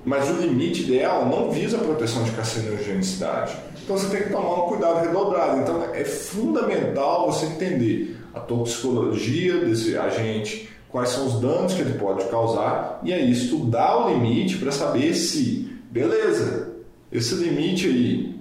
mas 0.05 0.31
o 0.31 0.35
limite 0.35 0.83
ideal 0.83 1.27
não 1.27 1.51
visa 1.51 1.77
a 1.77 1.81
proteção 1.81 2.25
de 2.25 2.31
carcinogenicidade. 2.33 3.57
Então 3.83 3.99
você 3.99 4.09
tem 4.09 4.27
que 4.27 4.33
tomar 4.33 4.65
um 4.65 4.69
cuidado 4.69 5.01
redobrado. 5.01 5.61
Então 5.61 5.83
é 5.93 6.05
fundamental 6.05 7.31
você 7.31 7.47
entender 7.47 8.17
a 8.33 8.41
toxicologia 8.41 9.65
desse 9.65 9.97
agente, 9.97 10.69
quais 10.91 11.11
são 11.11 11.27
os 11.27 11.41
danos 11.41 11.73
que 11.73 11.81
ele 11.81 11.99
pode 11.99 12.25
causar, 12.27 13.01
e 13.03 13.13
aí 13.13 13.31
estudar 13.31 14.07
o 14.07 14.11
limite 14.11 14.57
para 14.57 14.73
saber 14.73 15.15
se, 15.15 15.71
beleza, 15.91 16.71
esse 17.13 17.35
limite 17.35 17.87
aí, 17.87 18.35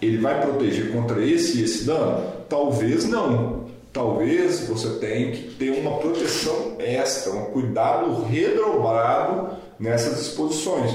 ele 0.00 0.18
vai 0.18 0.40
proteger 0.40 0.92
contra 0.92 1.24
esse 1.24 1.58
e 1.58 1.64
esse 1.64 1.84
dano? 1.84 2.24
Talvez 2.48 3.08
não. 3.08 3.64
Talvez 3.92 4.66
você 4.66 4.98
tenha 4.98 5.30
que 5.30 5.54
ter 5.54 5.70
uma 5.70 5.98
proteção 5.98 6.74
extra, 6.78 7.32
um 7.32 7.44
cuidado 7.46 8.24
redobrado 8.24 9.56
nessas 9.78 10.20
exposições. 10.20 10.92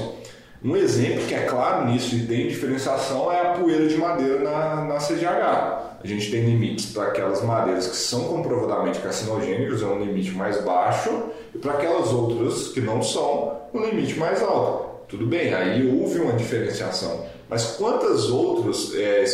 Um 0.62 0.76
exemplo 0.76 1.24
que 1.26 1.34
é 1.34 1.46
claro 1.46 1.86
nisso 1.86 2.14
e 2.14 2.26
tem 2.26 2.48
diferenciação 2.48 3.32
é 3.32 3.40
a 3.40 3.52
poeira 3.52 3.88
de 3.88 3.96
madeira 3.96 4.40
na, 4.40 4.84
na 4.84 4.96
CGH. 4.96 5.98
A 6.02 6.06
gente 6.06 6.30
tem 6.30 6.44
limites 6.44 6.92
para 6.92 7.04
aquelas 7.04 7.42
madeiras 7.42 7.86
que 7.86 7.96
são 7.96 8.24
comprovadamente 8.24 8.98
carcinogênicas, 9.00 9.82
é 9.82 9.86
um 9.86 10.04
limite 10.04 10.32
mais 10.32 10.62
baixo, 10.62 11.10
e 11.54 11.58
para 11.58 11.74
aquelas 11.74 12.12
outras 12.12 12.68
que 12.68 12.80
não 12.80 13.02
são, 13.02 13.58
um 13.72 13.84
limite 13.84 14.18
mais 14.18 14.42
alto. 14.42 15.06
Tudo 15.08 15.26
bem, 15.26 15.52
aí 15.54 15.90
houve 15.98 16.18
uma 16.20 16.34
diferenciação. 16.34 17.24
Mas 17.48 17.76
quantas 17.76 18.30
outras 18.30 18.94
é, 18.94 19.24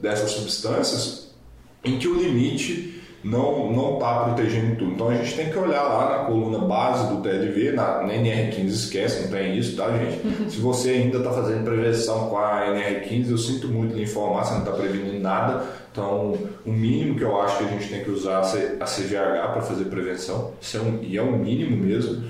dessas 0.00 0.32
substâncias 0.32 1.32
em 1.84 1.98
que 1.98 2.08
o 2.08 2.14
limite 2.14 3.01
não 3.24 3.70
não 3.72 3.94
está 3.94 4.24
protegendo 4.24 4.76
tudo. 4.76 4.92
Então 4.92 5.08
a 5.08 5.14
gente 5.14 5.34
tem 5.34 5.50
que 5.50 5.58
olhar 5.58 5.82
lá 5.82 6.18
na 6.18 6.24
coluna 6.24 6.58
base 6.58 7.06
do 7.08 7.22
TLV, 7.22 7.72
na, 7.72 8.02
na 8.02 8.12
NR15 8.12 8.66
esquece, 8.66 9.22
não 9.22 9.30
tem 9.30 9.56
isso, 9.56 9.76
tá 9.76 9.88
gente? 9.96 10.50
Se 10.50 10.58
você 10.58 10.90
ainda 10.90 11.18
está 11.18 11.30
fazendo 11.30 11.64
prevenção 11.64 12.28
com 12.28 12.38
a 12.38 12.66
NR15, 12.66 13.30
eu 13.30 13.38
sinto 13.38 13.68
muito 13.68 13.94
lhe 13.94 14.02
informar, 14.02 14.44
você 14.44 14.54
não 14.54 14.60
está 14.60 14.72
prevenindo 14.72 15.20
nada. 15.20 15.64
Então 15.92 16.36
o 16.66 16.72
mínimo 16.72 17.16
que 17.16 17.22
eu 17.22 17.40
acho 17.40 17.58
que 17.58 17.64
a 17.64 17.68
gente 17.68 17.88
tem 17.88 18.02
que 18.02 18.10
usar 18.10 18.40
a 18.40 18.84
CGH 18.84 19.52
para 19.52 19.62
fazer 19.62 19.84
prevenção, 19.84 20.52
isso 20.60 20.76
é 20.76 20.80
um, 20.80 20.98
e 21.02 21.16
é 21.16 21.22
o 21.22 21.26
um 21.26 21.38
mínimo 21.38 21.76
mesmo. 21.76 22.24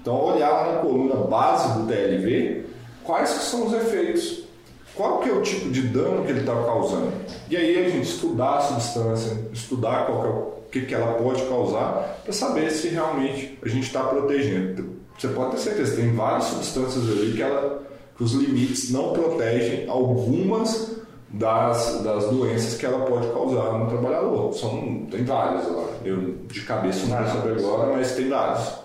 Então 0.00 0.18
olhar 0.18 0.48
lá 0.48 0.72
na 0.72 0.78
coluna 0.78 1.16
base 1.16 1.78
do 1.78 1.86
TLV, 1.86 2.64
quais 3.04 3.28
são 3.28 3.66
os 3.66 3.74
efeitos 3.74 4.49
qual 4.94 5.20
que 5.20 5.28
é 5.28 5.32
o 5.32 5.42
tipo 5.42 5.70
de 5.70 5.82
dano 5.82 6.24
que 6.24 6.30
ele 6.30 6.40
está 6.40 6.54
causando. 6.54 7.12
E 7.48 7.56
aí 7.56 7.86
a 7.86 7.88
gente 7.88 8.08
estudar 8.08 8.58
a 8.58 8.60
substância, 8.60 9.36
estudar 9.52 10.06
qual 10.06 10.20
que 10.20 10.26
é 10.26 10.30
o 10.30 10.60
que, 10.70 10.80
que 10.82 10.94
ela 10.94 11.14
pode 11.14 11.42
causar, 11.42 12.20
para 12.22 12.32
saber 12.32 12.70
se 12.70 12.88
realmente 12.88 13.58
a 13.62 13.68
gente 13.68 13.86
está 13.86 14.04
protegendo. 14.04 15.00
Você 15.18 15.28
pode 15.28 15.52
ter 15.52 15.58
certeza, 15.58 15.96
tem 15.96 16.12
várias 16.14 16.44
substâncias 16.44 17.04
ali 17.10 17.32
que, 17.32 17.42
ela, 17.42 17.82
que 18.16 18.22
os 18.22 18.32
limites 18.32 18.90
não 18.90 19.12
protegem 19.12 19.88
algumas 19.88 21.00
das, 21.28 22.02
das 22.02 22.24
doenças 22.26 22.76
que 22.76 22.86
ela 22.86 23.04
pode 23.04 23.28
causar 23.28 23.78
no 23.78 23.88
trabalhador. 23.88 24.52
São, 24.54 25.06
tem 25.10 25.24
várias 25.24 25.66
agora. 25.66 25.92
Eu 26.04 26.36
de 26.46 26.62
cabeça 26.62 27.06
não 27.06 27.18
vou 27.18 27.26
saber 27.26 27.58
agora, 27.58 27.92
mas 27.92 28.12
tem 28.12 28.28
várias. 28.28 28.80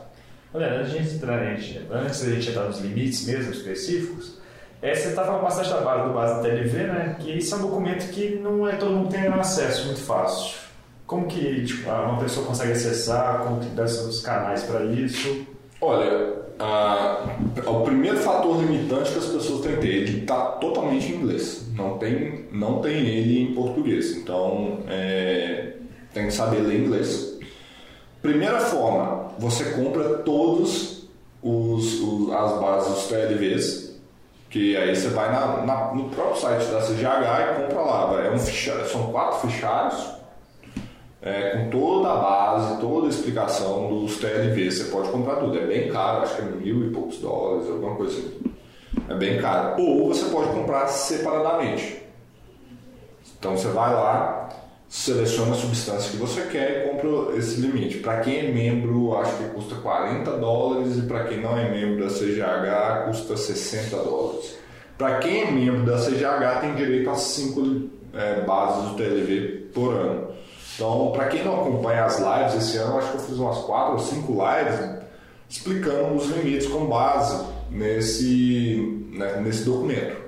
Olha, 0.53 0.79
antes 0.79 0.91
de 0.91 1.15
entrar, 1.15 1.41
antes 1.43 2.23
a 2.23 2.29
gente 2.29 2.49
entrar 2.49 2.65
nos 2.65 2.79
limites 2.79 3.25
mesmo 3.25 3.51
específicos, 3.51 4.37
é, 4.85 4.93
você 4.93 5.07
está 5.09 5.23
falando 5.23 5.41
bastante 5.41 5.69
da 5.69 5.81
base 5.81 6.07
do 6.07 6.13
base 6.13 6.35
da 6.35 6.41
TLV, 6.41 6.77
né? 6.83 7.15
Que 7.19 7.37
isso 7.37 7.55
é 7.55 7.57
um 7.57 7.61
documento 7.61 8.11
que 8.11 8.35
não 8.35 8.67
é 8.67 8.75
todo 8.75 8.91
mundo 8.91 9.09
tem 9.09 9.25
acesso 9.27 9.87
muito 9.87 10.01
fácil. 10.01 10.59
Como 11.07 11.25
que 11.25 11.65
tipo, 11.65 11.89
uma 11.89 12.19
pessoa 12.19 12.45
consegue 12.45 12.73
acessar? 12.73 13.39
Como 13.43 13.59
que 13.59 13.67
dá 13.69 13.83
os 13.83 14.21
canais 14.21 14.61
para 14.61 14.85
isso? 14.85 15.43
Olha, 15.81 16.35
a, 16.59 17.35
o 17.65 17.81
primeiro 17.81 18.17
fator 18.17 18.57
limitante 18.61 19.11
que 19.11 19.17
as 19.17 19.25
pessoas 19.25 19.61
têm 19.61 19.75
que 19.77 19.87
ele 19.87 20.21
está 20.21 20.51
totalmente 20.51 21.11
em 21.11 21.15
inglês. 21.15 21.67
Não 21.75 21.97
tem, 21.97 22.45
não 22.51 22.79
tem 22.79 23.07
ele 23.07 23.41
em 23.41 23.55
português. 23.55 24.15
Então, 24.15 24.81
é, 24.87 25.73
tem 26.13 26.27
que 26.27 26.31
saber 26.31 26.61
ler 26.61 26.81
inglês. 26.81 27.39
Primeira 28.21 28.59
forma, 28.59 29.31
você 29.39 29.63
compra 29.71 30.19
todos 30.19 31.07
os, 31.41 32.01
os 32.01 32.31
as 32.31 32.59
bases 32.59 32.93
dos 32.93 33.07
TLVs 33.07 33.84
que 34.55 34.77
aí 34.77 34.95
você 34.95 35.09
vai 35.09 35.29
na, 35.29 35.65
na, 35.65 35.93
no 35.93 36.05
próprio 36.05 36.39
site 36.39 36.67
da 36.67 36.79
CGH 36.79 37.03
e 37.03 37.61
compra 37.61 37.81
lá. 37.81 38.23
É 38.23 38.31
um 38.31 38.39
fichário, 38.39 38.87
são 38.87 39.11
quatro 39.11 39.49
fichários 39.49 40.11
é, 41.21 41.57
com 41.57 41.69
toda 41.69 42.09
a 42.09 42.15
base, 42.15 42.79
toda 42.79 43.07
a 43.07 43.09
explicação 43.09 43.89
dos 43.89 44.17
TLV. 44.17 44.71
Você 44.71 44.85
pode 44.85 45.09
comprar 45.09 45.35
tudo. 45.35 45.59
É 45.59 45.65
bem 45.67 45.91
caro, 45.91 46.21
acho 46.21 46.37
que 46.37 46.41
é 46.41 46.45
mil 46.45 46.87
e 46.87 46.89
poucos 46.89 47.17
dólares, 47.17 47.69
alguma 47.69 47.97
coisa 47.97 48.17
assim. 48.17 48.39
É 49.09 49.13
bem 49.15 49.41
caro. 49.41 49.81
Ou 49.81 50.07
você 50.07 50.23
pode 50.29 50.47
comprar 50.51 50.87
separadamente. 50.87 52.01
Então 53.37 53.57
você 53.57 53.67
vai 53.67 53.93
lá, 53.93 54.51
seleciona 54.87 55.51
a 55.51 55.55
substância 55.55 56.11
que 56.11 56.17
você 56.17 56.41
quer 56.43 56.85
e 56.85 56.89
compra 56.89 57.37
esse 57.37 57.59
limite. 57.59 57.97
Para 57.97 58.19
quem 58.21 58.39
é 58.39 58.51
membro, 58.51 59.17
acho 59.17 59.35
que 59.37 59.49
custa 59.49 59.75
40 59.75 60.31
dólares 60.37 60.97
e 60.97 61.01
para 61.01 61.25
quem 61.25 61.41
não 61.41 61.57
é 61.57 61.69
membro 61.69 62.05
da 62.05 62.13
CGH, 62.13 63.07
custa 63.07 63.35
60 63.35 63.97
dólares. 63.97 64.55
Para 64.97 65.17
quem 65.17 65.41
é 65.41 65.51
membro 65.51 65.85
da 65.85 65.97
CGH, 65.97 66.61
tem 66.61 66.75
direito 66.75 67.09
a 67.09 67.15
5 67.15 67.89
é, 68.13 68.41
bases 68.41 68.89
do 68.89 68.95
TLV 68.95 69.69
por 69.73 69.93
ano. 69.93 70.27
Então, 70.75 71.11
para 71.13 71.27
quem 71.27 71.43
não 71.43 71.61
acompanha 71.61 72.05
as 72.05 72.19
lives 72.19 72.55
esse 72.55 72.77
ano, 72.77 72.97
acho 72.97 73.11
que 73.11 73.17
eu 73.17 73.21
fiz 73.21 73.37
umas 73.37 73.57
4 73.59 73.93
ou 73.93 73.99
5 73.99 74.33
lives 74.33 75.05
explicando 75.49 76.15
os 76.15 76.27
limites 76.27 76.67
com 76.67 76.85
base 76.85 77.45
nesse, 77.69 79.07
né, 79.11 79.41
nesse 79.41 79.63
documento. 79.63 80.24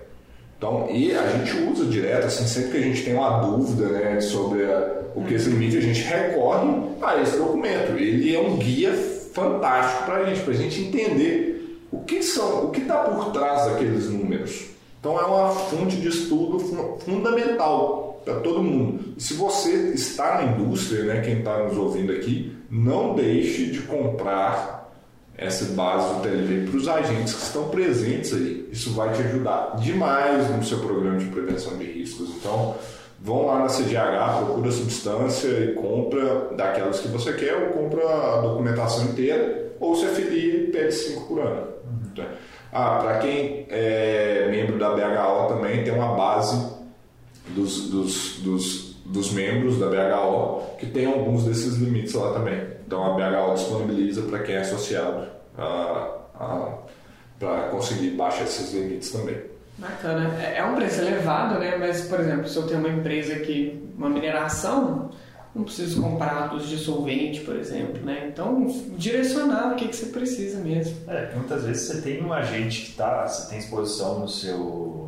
Então, 0.57 0.87
e 0.89 1.15
a 1.15 1.27
gente 1.27 1.55
usa 1.69 1.85
direto, 1.85 2.25
assim, 2.25 2.47
sempre 2.47 2.71
que 2.71 2.77
a 2.77 2.81
gente 2.81 3.03
tem 3.03 3.13
uma 3.13 3.41
dúvida 3.41 3.89
né, 3.89 4.19
sobre 4.19 4.63
a, 4.63 5.03
o 5.15 5.23
que 5.23 5.35
esse 5.35 5.49
limite, 5.49 5.77
a 5.77 5.81
gente 5.81 6.01
recorre 6.01 6.67
a 7.01 7.21
esse 7.21 7.37
documento. 7.37 7.97
Ele 7.97 8.35
é 8.35 8.39
um 8.39 8.57
guia 8.57 8.91
fantástico 9.33 10.05
para 10.05 10.15
a 10.15 10.25
gente, 10.25 10.41
para 10.41 10.53
a 10.53 10.57
gente 10.57 10.81
entender 10.81 11.87
o 11.91 11.99
que 11.99 12.23
são, 12.23 12.65
o 12.65 12.71
que 12.71 12.81
está 12.81 12.97
por 13.03 13.31
trás 13.31 13.67
daqueles 13.67 14.09
números. 14.09 14.65
Então 14.99 15.19
é 15.19 15.23
uma 15.23 15.51
fonte 15.51 15.95
de 15.95 16.07
estudo 16.07 16.59
fundamental 17.05 18.19
para 18.25 18.39
todo 18.39 18.63
mundo. 18.63 19.13
E 19.15 19.21
se 19.21 19.35
você 19.35 19.91
está 19.93 20.41
na 20.41 20.51
indústria, 20.51 21.03
né, 21.03 21.21
quem 21.21 21.39
está 21.39 21.63
nos 21.63 21.77
ouvindo 21.77 22.11
aqui, 22.11 22.51
não 22.69 23.13
deixe 23.13 23.67
de 23.67 23.81
comprar 23.81 24.76
essa 25.37 25.65
base 25.73 26.15
do 26.15 26.21
TLV 26.21 26.69
para 26.69 26.77
os 26.77 26.87
agentes 26.87 27.33
que 27.33 27.43
estão 27.43 27.69
presentes 27.69 28.33
aí. 28.33 28.67
Isso 28.71 28.93
vai 28.93 29.13
te 29.13 29.21
ajudar 29.21 29.75
demais 29.77 30.49
no 30.49 30.63
seu 30.63 30.79
programa 30.79 31.17
de 31.17 31.25
prevenção 31.25 31.77
de 31.77 31.85
riscos. 31.85 32.29
Então, 32.29 32.75
vão 33.19 33.45
lá 33.45 33.59
na 33.59 33.67
CGH, 33.67 34.45
procura 34.45 34.69
a 34.69 34.71
substância 34.71 35.47
e 35.47 35.73
compra 35.73 36.55
daquelas 36.55 36.99
que 36.99 37.07
você 37.07 37.33
quer, 37.33 37.53
ou 37.53 37.69
compra 37.69 38.03
a 38.03 38.41
documentação 38.41 39.05
inteira, 39.05 39.73
ou 39.79 39.95
se 39.95 40.05
afilia 40.05 40.55
e 40.55 40.67
pede 40.71 40.91
5 40.91 41.27
por 41.27 41.39
ano. 41.39 41.67
Uhum. 41.85 42.25
Ah, 42.73 42.99
para 43.01 43.19
quem 43.19 43.67
é 43.69 44.47
membro 44.49 44.77
da 44.79 44.89
BHO 44.89 45.47
também 45.47 45.83
tem 45.83 45.93
uma 45.93 46.15
base 46.15 46.75
dos, 47.49 47.89
dos, 47.89 48.39
dos, 48.39 48.95
dos 49.05 49.31
membros 49.31 49.79
da 49.79 49.87
BHO 49.87 50.75
que 50.77 50.87
tem 50.87 51.05
alguns 51.05 51.43
desses 51.45 51.77
limites 51.77 52.13
lá 52.13 52.33
também. 52.33 52.76
Então 52.87 53.03
a 53.03 53.09
BHO 53.15 53.53
disponibiliza 53.53 54.21
para 54.23 54.39
quem 54.39 54.55
é 54.55 54.61
associado 54.61 55.27
para 57.37 57.67
conseguir 57.69 58.11
baixar 58.11 58.45
esses 58.45 58.73
limites 58.73 59.11
também. 59.11 59.37
Bacana. 59.77 60.33
É, 60.41 60.57
é 60.57 60.63
um 60.63 60.75
preço 60.75 61.01
elevado, 61.01 61.59
né? 61.59 61.75
Mas, 61.77 62.07
por 62.07 62.19
exemplo, 62.19 62.47
se 62.47 62.55
eu 62.55 62.65
tenho 62.65 62.79
uma 62.79 62.89
empresa 62.89 63.35
que, 63.39 63.91
uma 63.95 64.09
mineração, 64.09 65.11
não 65.53 65.63
preciso 65.63 66.01
comprar 66.01 66.47
dos 66.47 66.67
dissolvente, 66.67 67.41
por 67.41 67.55
exemplo, 67.55 68.03
né? 68.03 68.29
Então, 68.31 68.65
direcionar 68.97 69.73
o 69.73 69.75
que, 69.75 69.87
que 69.87 69.95
você 69.95 70.07
precisa 70.07 70.59
mesmo. 70.59 70.97
É, 71.07 71.31
muitas 71.35 71.63
vezes 71.63 71.87
você 71.87 72.01
tem 72.01 72.23
um 72.23 72.33
agente 72.33 72.85
que 72.87 72.93
tá, 72.93 73.27
você 73.27 73.49
tem 73.49 73.59
exposição 73.59 74.19
no 74.19 74.27
seu 74.27 74.57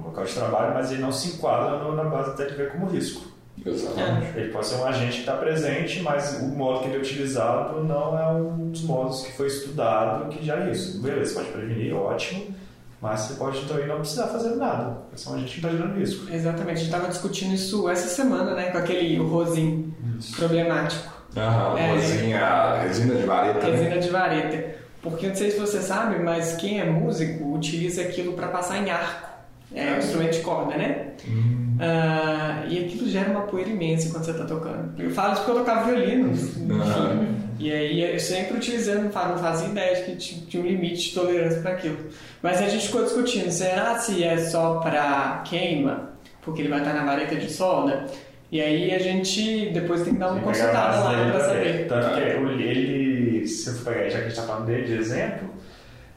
local 0.06 0.24
de 0.24 0.34
trabalho, 0.34 0.74
mas 0.74 0.92
ele 0.92 1.02
não 1.02 1.12
se 1.12 1.30
enquadra 1.30 1.80
no, 1.80 1.96
na 1.96 2.04
base 2.04 2.36
TLV 2.36 2.68
como 2.68 2.88
risco. 2.88 3.29
Exatamente. 3.66 4.38
Ele 4.38 4.52
pode 4.52 4.68
ser 4.68 4.76
um 4.76 4.86
agente 4.86 5.14
que 5.14 5.20
está 5.20 5.34
presente, 5.34 6.02
mas 6.02 6.40
o 6.42 6.48
modo 6.48 6.80
que 6.80 6.88
ele 6.88 6.98
é 6.98 7.00
utilizado 7.00 7.84
não 7.84 8.18
é 8.18 8.32
um 8.32 8.70
dos 8.70 8.84
modos 8.84 9.24
que 9.24 9.34
foi 9.34 9.48
estudado 9.48 10.30
que 10.30 10.46
já 10.46 10.66
é 10.66 10.72
isso. 10.72 11.02
Beleza, 11.02 11.36
pode 11.36 11.50
prevenir, 11.50 11.96
ótimo 11.96 12.60
mas 13.02 13.22
você 13.22 13.34
pode 13.36 13.62
também 13.66 13.88
não 13.88 14.00
precisar 14.00 14.28
fazer 14.28 14.56
nada, 14.56 15.04
porque 15.04 15.18
senão 15.18 15.38
a 15.38 15.40
gente 15.40 15.56
está 15.56 15.70
gerando 15.70 15.98
risco. 15.98 16.32
Exatamente, 16.32 16.72
a 16.72 16.76
gente 16.76 16.86
estava 16.86 17.08
discutindo 17.08 17.54
isso 17.54 17.90
essa 17.90 18.08
semana, 18.10 18.54
né, 18.54 18.72
com 18.72 18.78
aquele 18.78 19.20
o 19.20 19.28
rosin 19.28 19.94
problemático. 20.36 21.20
Aham, 21.38 21.78
é, 21.78 21.92
rosinha, 21.94 22.82
resina 22.82 23.16
de 23.16 23.26
vareta. 23.26 23.60
Né? 23.60 23.72
Resina 23.72 23.90
né? 23.96 23.98
de 23.98 24.10
vareta. 24.10 24.80
Porque 25.02 25.28
não 25.28 25.36
sei 25.36 25.52
se 25.52 25.60
você 25.60 25.82
sabe, 25.82 26.22
mas 26.22 26.56
quem 26.56 26.82
é 26.82 26.86
músico 26.86 27.54
utiliza 27.54 28.02
aquilo 28.02 28.34
para 28.34 28.50
passar 28.50 28.80
em 28.80 28.90
arco. 28.90 29.29
É 29.74 29.94
um 29.94 29.98
instrumento 29.98 30.34
de 30.34 30.42
corda, 30.42 30.76
né? 30.76 31.08
Hum. 31.28 31.78
Uh, 31.80 32.68
e 32.68 32.86
aquilo 32.86 33.08
gera 33.08 33.30
uma 33.30 33.44
poeira 33.44 33.70
imensa 33.70 34.10
quando 34.12 34.26
você 34.26 34.32
está 34.32 34.46
tocando. 34.46 35.02
Eu 35.02 35.12
falo 35.12 35.34
isso 35.34 35.44
porque 35.44 35.60
eu 35.60 35.64
tocava 35.64 35.92
violino. 35.92 36.28
Uhum. 36.28 37.36
E 37.58 37.72
aí 37.72 38.14
eu 38.14 38.20
sempre 38.20 38.58
utilizando, 38.58 39.04
não 39.04 39.12
fazia 39.12 39.68
ideia 39.68 39.96
de 39.96 40.04
que 40.04 40.16
tinha 40.46 40.62
um 40.62 40.66
limite 40.66 41.10
de 41.10 41.14
tolerância 41.14 41.62
para 41.62 41.72
aquilo. 41.72 41.98
Mas 42.42 42.62
a 42.62 42.68
gente 42.68 42.88
ficou 42.88 43.04
discutindo, 43.04 43.52
será 43.52 43.98
se 43.98 44.24
é 44.24 44.38
só 44.38 44.76
para 44.76 45.44
queima, 45.46 46.12
porque 46.42 46.62
ele 46.62 46.70
vai 46.70 46.80
estar 46.80 46.94
na 46.94 47.06
vareta 47.06 47.36
de 47.36 47.50
solda? 47.50 48.08
E 48.52 48.60
aí 48.60 48.94
a 48.94 49.00
gente 49.00 49.70
depois 49.72 50.02
tem 50.02 50.14
que 50.14 50.20
dar 50.20 50.32
uma 50.32 50.42
consultada 50.42 51.00
lá 51.00 51.32
para 51.32 51.40
saber. 51.42 51.88
Tanto 51.88 52.16
que 52.16 52.22
ele, 52.64 53.48
se 53.48 53.70
eu 53.70 53.76
já 53.76 53.92
que 53.94 54.00
a 54.00 54.10
gente 54.10 54.28
está 54.28 54.44
falando 54.44 54.66
dele 54.66 54.84
de 54.84 54.94
exemplo, 54.96 55.50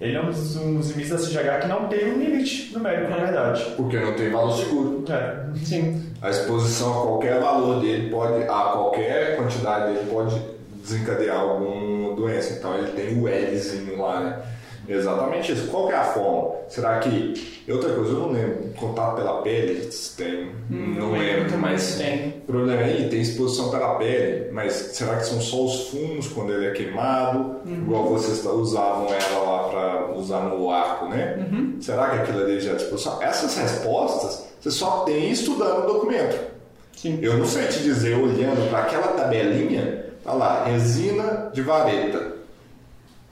ele 0.02 0.16
é 0.16 0.20
um 0.20 0.26
dos, 0.26 0.56
um 0.56 0.74
dos 0.74 0.90
limites 0.90 1.10
da 1.10 1.16
CGH 1.16 1.60
que 1.60 1.68
não 1.68 1.86
tem 1.86 2.12
um 2.12 2.18
limite 2.18 2.72
numérico, 2.72 3.08
na 3.08 3.18
verdade. 3.18 3.64
Porque 3.76 4.00
não 4.00 4.14
tem 4.14 4.30
valor 4.30 4.56
seguro. 4.56 5.04
É. 5.08 5.56
Sim. 5.64 6.10
A 6.20 6.28
exposição 6.28 6.90
a 6.90 7.06
qualquer 7.06 7.40
valor 7.40 7.80
dele 7.80 8.10
pode, 8.10 8.42
a 8.42 8.62
qualquer 8.72 9.36
quantidade 9.36 9.92
dele 9.92 10.10
pode 10.10 10.42
desencadear 10.82 11.38
alguma 11.38 12.16
doença. 12.16 12.54
Então 12.54 12.76
ele 12.76 12.90
tem 12.90 13.16
o 13.16 13.28
Lzinho 13.28 14.02
lá, 14.02 14.20
né? 14.20 14.42
Exatamente 14.92 15.52
isso. 15.52 15.68
Qual 15.68 15.88
que 15.88 15.92
é 15.92 15.96
a 15.96 16.04
forma? 16.04 16.54
Será 16.68 16.98
que. 16.98 17.62
Outra 17.68 17.94
coisa, 17.94 18.12
eu 18.12 18.18
não 18.18 18.32
lembro. 18.32 18.70
Contato 18.76 19.16
pela 19.16 19.42
pele 19.42 19.88
tem. 20.16 20.50
Hum, 20.70 20.96
não, 20.98 21.12
lembro, 21.12 21.58
mas. 21.58 21.96
Tem. 21.96 22.42
O 22.48 22.52
problema 22.52 22.82
aí 22.82 23.08
tem 23.08 23.20
exposição 23.20 23.70
pela 23.70 23.94
pele, 23.94 24.50
mas 24.52 24.72
será 24.72 25.16
que 25.16 25.26
são 25.26 25.40
só 25.40 25.64
os 25.64 25.88
fumos 25.88 26.28
quando 26.28 26.52
ele 26.52 26.66
é 26.66 26.70
queimado? 26.70 27.56
Uhum. 27.64 27.82
Igual 27.82 28.08
vocês 28.08 28.44
usavam 28.44 29.08
ela 29.08 29.50
lá 29.50 29.68
para 29.68 30.12
usar 30.18 30.40
no 30.40 30.70
arco, 30.70 31.06
né? 31.06 31.36
Uhum. 31.38 31.76
Será 31.80 32.10
que 32.10 32.16
aquilo 32.16 32.40
ali 32.40 32.60
já 32.60 32.72
é 32.72 32.76
exposição? 32.76 33.22
Essas 33.22 33.56
respostas 33.56 34.52
você 34.62 34.70
só 34.70 35.00
tem 35.00 35.28
estudando 35.30 35.84
o 35.84 35.92
documento. 35.92 36.38
Sim. 36.96 37.18
Eu 37.20 37.36
não 37.36 37.44
sei 37.44 37.66
te 37.66 37.82
dizer, 37.82 38.16
olhando 38.16 38.70
para 38.70 38.80
aquela 38.80 39.08
tabelinha, 39.08 40.04
tá 40.22 40.32
lá, 40.32 40.64
resina 40.64 41.50
de 41.52 41.62
vareta. 41.62 42.31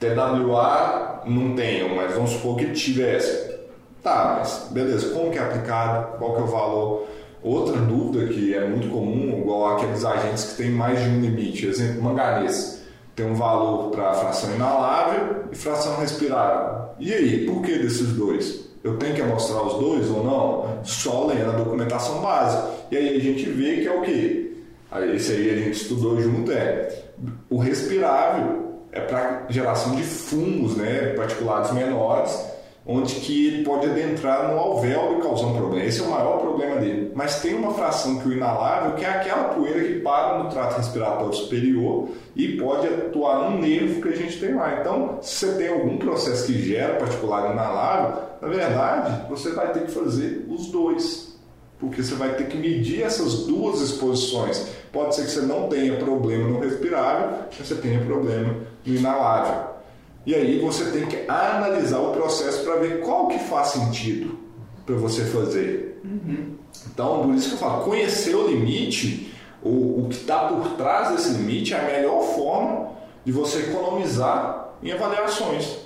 TWA 0.01 1.21
não 1.27 1.53
tenho, 1.55 1.95
mas 1.95 2.11
vamos 2.15 2.31
supor 2.31 2.57
que 2.57 2.71
tivesse. 2.71 3.51
Tá, 4.01 4.37
mas 4.39 4.67
beleza, 4.71 5.13
como 5.13 5.29
que 5.29 5.37
é 5.37 5.41
aplicado? 5.41 6.17
Qual 6.17 6.33
que 6.33 6.41
é 6.41 6.43
o 6.43 6.47
valor? 6.47 7.07
Outra 7.43 7.77
dúvida 7.77 8.33
que 8.33 8.53
é 8.55 8.67
muito 8.67 8.89
comum, 8.89 9.39
igual 9.39 9.75
aqueles 9.75 10.03
agentes 10.03 10.45
que 10.45 10.63
têm 10.63 10.71
mais 10.71 10.99
de 10.99 11.07
um 11.07 11.21
limite, 11.21 11.67
exemplo, 11.67 12.01
manganês, 12.01 12.83
tem 13.15 13.27
um 13.27 13.35
valor 13.35 13.91
para 13.91 14.13
fração 14.13 14.55
inalável 14.55 15.45
e 15.51 15.55
fração 15.55 15.99
respirável. 15.99 16.89
E 16.99 17.13
aí, 17.13 17.45
por 17.45 17.61
que 17.61 17.77
desses 17.77 18.13
dois? 18.13 18.71
Eu 18.83 18.97
tenho 18.97 19.13
que 19.13 19.21
mostrar 19.21 19.61
os 19.61 19.75
dois 19.75 20.09
ou 20.09 20.23
não? 20.23 20.83
Só 20.83 21.27
lendo 21.27 21.51
a 21.51 21.53
documentação 21.53 22.21
básica. 22.21 22.69
E 22.89 22.97
aí 22.97 23.17
a 23.17 23.19
gente 23.19 23.43
vê 23.43 23.81
que 23.81 23.87
é 23.87 23.95
o 23.95 24.01
quê? 24.01 24.53
Esse 25.13 25.33
aí 25.33 25.51
a 25.51 25.55
gente 25.57 25.79
estudou 25.79 26.19
junto, 26.19 26.51
é 26.51 26.89
o 27.49 27.57
respirável 27.57 28.70
é 28.91 28.99
para 28.99 29.45
geração 29.49 29.95
de 29.95 30.03
fungos, 30.03 30.75
né, 30.75 31.13
particulados 31.15 31.71
menores, 31.71 32.51
onde 32.85 33.15
que 33.15 33.47
ele 33.47 33.63
pode 33.63 33.89
adentrar 33.89 34.51
no 34.51 34.57
alvéolo 34.57 35.19
e 35.19 35.21
causar 35.21 35.47
um 35.47 35.55
problema. 35.55 35.85
Esse 35.85 36.01
é 36.01 36.03
o 36.03 36.09
maior 36.09 36.39
problema 36.39 36.77
dele. 36.77 37.11
Mas 37.15 37.39
tem 37.39 37.53
uma 37.53 37.73
fração 37.73 38.19
que 38.19 38.27
o 38.27 38.33
inalável, 38.33 38.95
que 38.95 39.05
é 39.05 39.09
aquela 39.09 39.49
poeira 39.49 39.83
que 39.83 39.99
para 39.99 40.39
no 40.39 40.49
trato 40.49 40.77
respiratório 40.77 41.33
superior 41.33 42.09
e 42.35 42.57
pode 42.57 42.87
atuar 42.87 43.49
no 43.49 43.59
nervo 43.59 44.01
que 44.01 44.09
a 44.09 44.15
gente 44.15 44.39
tem 44.39 44.55
lá. 44.55 44.79
Então, 44.79 45.19
se 45.21 45.45
você 45.45 45.57
tem 45.57 45.67
algum 45.69 45.97
processo 45.97 46.47
que 46.47 46.59
gera 46.61 46.95
particular 46.95 47.51
inalável, 47.51 48.17
na 48.41 48.47
verdade, 48.47 49.29
você 49.29 49.51
vai 49.51 49.71
ter 49.71 49.85
que 49.85 49.91
fazer 49.91 50.45
os 50.49 50.67
dois. 50.67 51.30
Porque 51.81 52.03
você 52.03 52.13
vai 52.13 52.35
ter 52.35 52.47
que 52.47 52.55
medir 52.55 53.01
essas 53.01 53.47
duas 53.47 53.81
exposições. 53.81 54.67
Pode 54.93 55.15
ser 55.15 55.23
que 55.23 55.31
você 55.31 55.41
não 55.41 55.67
tenha 55.67 55.97
problema 55.97 56.47
no 56.47 56.59
respirável, 56.59 57.39
mas 57.57 57.67
você 57.67 57.73
tenha 57.73 57.99
problema 58.05 58.55
no 58.85 58.95
inalável. 58.95 59.71
E 60.23 60.35
aí 60.35 60.59
você 60.59 60.91
tem 60.91 61.07
que 61.07 61.27
analisar 61.27 61.99
o 61.99 62.11
processo 62.11 62.63
para 62.63 62.75
ver 62.75 63.01
qual 63.01 63.27
que 63.27 63.39
faz 63.39 63.69
sentido 63.69 64.37
para 64.85 64.95
você 64.95 65.23
fazer. 65.23 65.99
Uhum. 66.05 66.51
Então, 66.93 67.23
por 67.23 67.33
isso 67.33 67.49
que 67.49 67.55
eu 67.55 67.59
falo, 67.59 67.83
conhecer 67.83 68.35
o 68.35 68.47
limite, 68.47 69.33
o, 69.63 70.03
o 70.03 70.07
que 70.07 70.17
está 70.17 70.49
por 70.49 70.73
trás 70.73 71.09
desse 71.09 71.31
limite 71.31 71.73
é 71.73 71.79
a 71.79 71.83
melhor 71.83 72.21
forma 72.35 72.91
de 73.25 73.31
você 73.31 73.59
economizar 73.59 74.75
em 74.83 74.91
avaliações. 74.91 75.77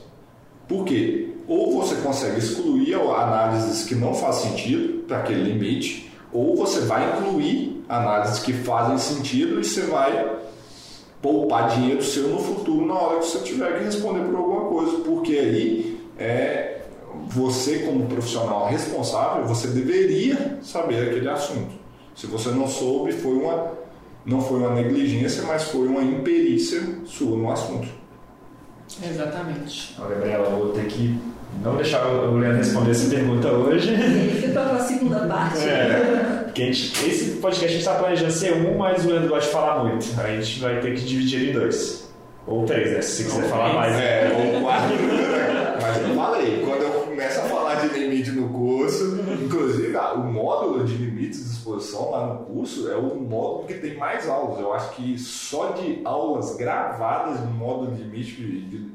Por 0.67 0.83
quê? 0.83 1.29
Ou 1.47 1.79
você 1.79 1.95
consegue 2.01 2.39
excluir 2.39 2.95
análises 2.95 3.85
que 3.85 3.95
não 3.95 4.13
fazem 4.13 4.51
sentido 4.51 4.94
para 5.07 5.19
aquele 5.19 5.51
limite, 5.51 6.11
ou 6.31 6.55
você 6.55 6.81
vai 6.81 7.17
incluir 7.17 7.83
análises 7.87 8.39
que 8.39 8.53
fazem 8.53 8.97
sentido 8.97 9.59
e 9.59 9.63
você 9.63 9.81
vai 9.81 10.37
poupar 11.21 11.69
dinheiro 11.69 12.03
seu 12.03 12.27
no 12.27 12.39
futuro 12.39 12.85
na 12.85 12.93
hora 12.93 13.19
que 13.19 13.25
você 13.25 13.39
tiver 13.39 13.77
que 13.77 13.85
responder 13.85 14.25
por 14.25 14.35
alguma 14.35 14.69
coisa, 14.69 14.97
porque 14.99 15.33
aí 15.33 15.99
é 16.17 16.81
você 17.27 17.79
como 17.79 18.05
profissional 18.07 18.67
responsável, 18.67 19.45
você 19.45 19.67
deveria 19.67 20.59
saber 20.61 21.09
aquele 21.09 21.29
assunto. 21.29 21.73
Se 22.15 22.27
você 22.27 22.49
não 22.49 22.67
soube, 22.67 23.11
foi 23.11 23.33
uma 23.33 23.85
não 24.25 24.41
foi 24.41 24.59
uma 24.59 24.71
negligência, 24.71 25.43
mas 25.43 25.65
foi 25.65 25.87
uma 25.87 26.01
imperícia 26.01 26.81
sua 27.05 27.37
no 27.37 27.51
assunto. 27.51 27.87
Exatamente. 29.03 29.95
Gabriela, 29.99 30.49
vou 30.49 30.69
ter 30.69 30.87
que 30.87 31.19
não 31.61 31.75
deixar 31.75 32.05
o 32.07 32.37
Leandro 32.37 32.57
responder 32.57 32.91
essa 32.91 33.09
pergunta 33.09 33.47
hoje. 33.49 33.93
E 33.93 34.41
fica 34.41 34.61
para 34.61 34.75
a 34.75 34.79
segunda 34.79 35.19
parte. 35.27 35.67
É, 35.67 36.43
porque 36.45 36.71
gente, 36.71 37.09
esse 37.09 37.31
podcast 37.37 37.65
a 37.65 37.69
gente 37.69 37.79
está 37.79 37.95
planejando 37.95 38.31
ser 38.31 38.53
um, 38.53 38.77
mas 38.77 39.05
o 39.05 39.09
Leandro 39.09 39.29
gosta 39.29 39.45
de 39.45 39.51
falar 39.51 39.83
muito. 39.83 40.05
A 40.19 40.27
gente 40.27 40.59
vai 40.59 40.79
ter 40.79 40.93
que 40.95 41.01
dividir 41.01 41.41
ele 41.41 41.49
em 41.51 41.53
dois. 41.53 42.05
Ou 42.47 42.63
três, 42.63 42.91
né? 42.91 43.01
Se 43.01 43.23
você 43.23 43.35
quiser 43.35 43.49
falar 43.49 43.73
mais. 43.73 43.95
É, 43.95 44.53
ou 44.55 44.61
quatro. 44.61 44.95
mas 45.81 45.97
eu 45.97 46.15
falei, 46.15 46.63
quando 46.63 46.81
eu 46.83 46.91
começo 47.01 47.39
a 47.39 47.43
falar 47.43 47.75
de 47.75 47.87
limite 47.97 48.31
no 48.31 48.49
curso, 48.49 49.19
inclusive 49.43 49.97
ah, 49.97 50.13
o 50.13 50.31
módulo 50.31 50.83
de 50.83 50.93
limites 50.93 51.43
de 51.43 51.51
exposição 51.51 52.11
lá 52.11 52.27
no 52.27 52.45
curso 52.45 52.91
é 52.91 52.95
o 52.95 53.15
módulo 53.15 53.65
que 53.65 53.73
tem 53.75 53.97
mais 53.97 54.29
aulas. 54.29 54.59
Eu 54.59 54.71
acho 54.73 54.95
que 54.95 55.17
só 55.17 55.71
de 55.71 56.01
aulas 56.05 56.55
gravadas 56.55 57.39
no 57.39 57.51
módulo 57.51 57.95
de 57.95 58.03
limite 58.03 58.35
de, 58.35 58.91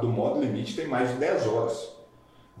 do 0.00 0.08
módulo 0.08 0.44
limite 0.44 0.76
tem 0.76 0.86
mais 0.86 1.08
de 1.08 1.14
10 1.14 1.46
horas 1.46 1.91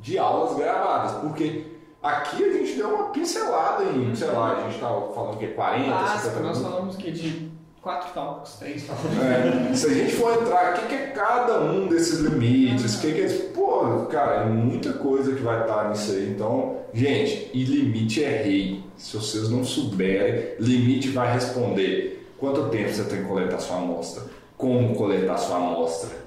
de 0.02 0.18
aulas 0.18 0.56
gravadas, 0.56 1.12
porque 1.20 1.64
aqui 2.02 2.44
a 2.44 2.52
gente 2.52 2.74
deu 2.74 2.88
uma 2.88 3.10
pincelada 3.10 3.84
em, 3.84 4.14
sei 4.14 4.28
lá, 4.28 4.58
a 4.58 4.62
gente 4.62 4.74
estava 4.74 5.00
tá 5.00 5.14
falando 5.14 5.38
que 5.38 5.46
40, 5.46 5.90
Básico, 5.90 6.18
50 6.30 6.40
nós 6.40 6.58
falamos 6.58 6.96
que 6.96 7.10
de 7.12 7.52
quatro 7.80 8.12
tópicos, 8.12 8.56
três 8.56 8.84
tópicos. 8.84 9.16
É, 9.18 9.74
se 9.74 9.86
a 9.86 9.94
gente 9.94 10.12
for 10.14 10.42
entrar, 10.42 10.72
o 10.72 10.80
que, 10.80 10.88
que, 10.88 10.94
é 10.94 11.06
cada 11.08 11.60
um 11.60 11.86
desses 11.86 12.18
limites? 12.18 12.96
O 12.96 13.00
que, 13.00 13.12
que 13.12 13.20
é. 13.20 13.28
Pô, 13.54 14.06
cara, 14.06 14.42
é 14.42 14.44
muita 14.46 14.92
coisa 14.94 15.34
que 15.34 15.42
vai 15.42 15.60
estar 15.62 15.88
nisso 15.88 16.10
aí. 16.10 16.30
Então, 16.30 16.78
gente, 16.92 17.50
e 17.54 17.64
limite 17.64 18.24
é 18.24 18.42
rei. 18.42 18.84
Se 18.96 19.16
vocês 19.16 19.48
não 19.48 19.64
souberem, 19.64 20.54
limite 20.58 21.08
vai 21.10 21.32
responder 21.32 22.28
quanto 22.38 22.68
tempo 22.68 22.92
você 22.92 23.04
tem 23.04 23.22
que 23.22 23.28
coletar 23.28 23.58
sua 23.58 23.76
amostra, 23.78 24.24
como 24.56 24.94
coletar 24.96 25.38
sua 25.38 25.56
amostra 25.56 26.21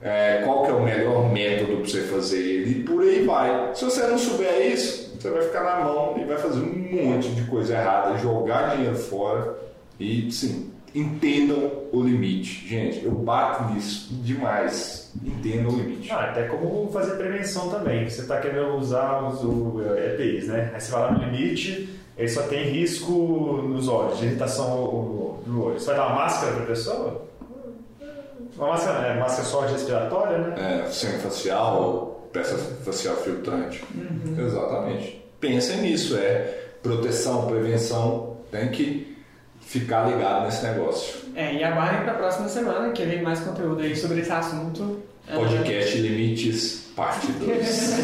é, 0.00 0.42
qual 0.44 0.64
que 0.64 0.70
é 0.70 0.74
o 0.74 0.82
melhor 0.82 1.32
método 1.32 1.76
para 1.76 1.86
você 1.86 2.02
fazer 2.02 2.38
ele 2.38 2.80
e 2.80 2.82
por 2.84 3.02
aí 3.02 3.24
vai. 3.24 3.74
Se 3.74 3.84
você 3.84 4.06
não 4.06 4.18
souber 4.18 4.72
isso, 4.72 5.16
você 5.18 5.30
vai 5.30 5.42
ficar 5.42 5.62
na 5.62 5.84
mão 5.84 6.16
e 6.18 6.24
vai 6.24 6.36
fazer 6.36 6.60
um 6.60 7.04
monte 7.04 7.30
de 7.30 7.42
coisa 7.44 7.74
errada, 7.74 8.18
jogar 8.18 8.76
dinheiro 8.76 8.96
fora 8.96 9.56
e 9.98 10.30
sim, 10.30 10.72
entendam 10.94 11.70
o 11.92 12.02
limite. 12.02 12.68
Gente, 12.68 13.04
eu 13.04 13.12
bato 13.12 13.72
nisso 13.72 14.14
demais. 14.22 15.12
Entendam 15.24 15.72
o 15.72 15.76
limite. 15.76 16.10
Ah, 16.10 16.30
até 16.30 16.44
como 16.44 16.90
fazer 16.92 17.16
prevenção 17.16 17.68
também. 17.68 18.08
Você 18.08 18.22
está 18.22 18.40
querendo 18.40 18.76
usar 18.76 19.22
os 19.22 19.40
EPIs, 19.40 20.48
né? 20.48 20.70
Aí 20.74 20.80
você 20.80 20.92
vai 20.92 21.00
lá 21.02 21.12
no 21.12 21.24
limite, 21.24 21.88
ele 22.16 22.28
só 22.28 22.42
tem 22.42 22.64
risco 22.70 23.12
nos 23.12 23.88
olhos, 23.88 24.22
irritação 24.22 25.42
no 25.46 25.64
olho. 25.64 25.78
Você 25.78 25.86
vai 25.86 25.96
dar 25.96 26.06
uma 26.06 26.16
máscara 26.16 26.52
para 26.52 26.62
a 26.62 26.66
pessoa? 26.66 27.22
Uma 28.56 28.68
máscara, 28.68 29.00
né? 29.14 29.20
Máscara 29.20 29.44
só 29.48 29.60
respiratória, 29.60 30.38
né? 30.38 30.84
É, 30.86 30.90
sem 30.90 31.10
facial, 31.18 32.28
peça 32.32 32.56
facial 32.84 33.16
filtrante. 33.16 33.82
Uhum. 33.94 34.36
Exatamente. 34.38 35.24
Pensem 35.40 35.78
nisso, 35.82 36.16
é 36.16 36.62
proteção, 36.82 37.46
prevenção, 37.46 38.36
tem 38.50 38.68
que 38.68 39.16
ficar 39.60 40.06
ligado 40.08 40.44
nesse 40.44 40.64
negócio. 40.64 41.24
É, 41.34 41.54
e 41.54 41.64
aguardem 41.64 42.02
para 42.02 42.12
a 42.12 42.16
próxima 42.16 42.48
semana 42.48 42.92
que 42.92 43.04
vem 43.04 43.22
mais 43.22 43.40
conteúdo 43.40 43.82
aí 43.82 43.96
sobre 43.96 44.20
esse 44.20 44.30
assunto. 44.30 45.02
Podcast 45.32 45.96
Limites, 45.98 46.90
parte 46.94 47.32
2. 47.40 47.98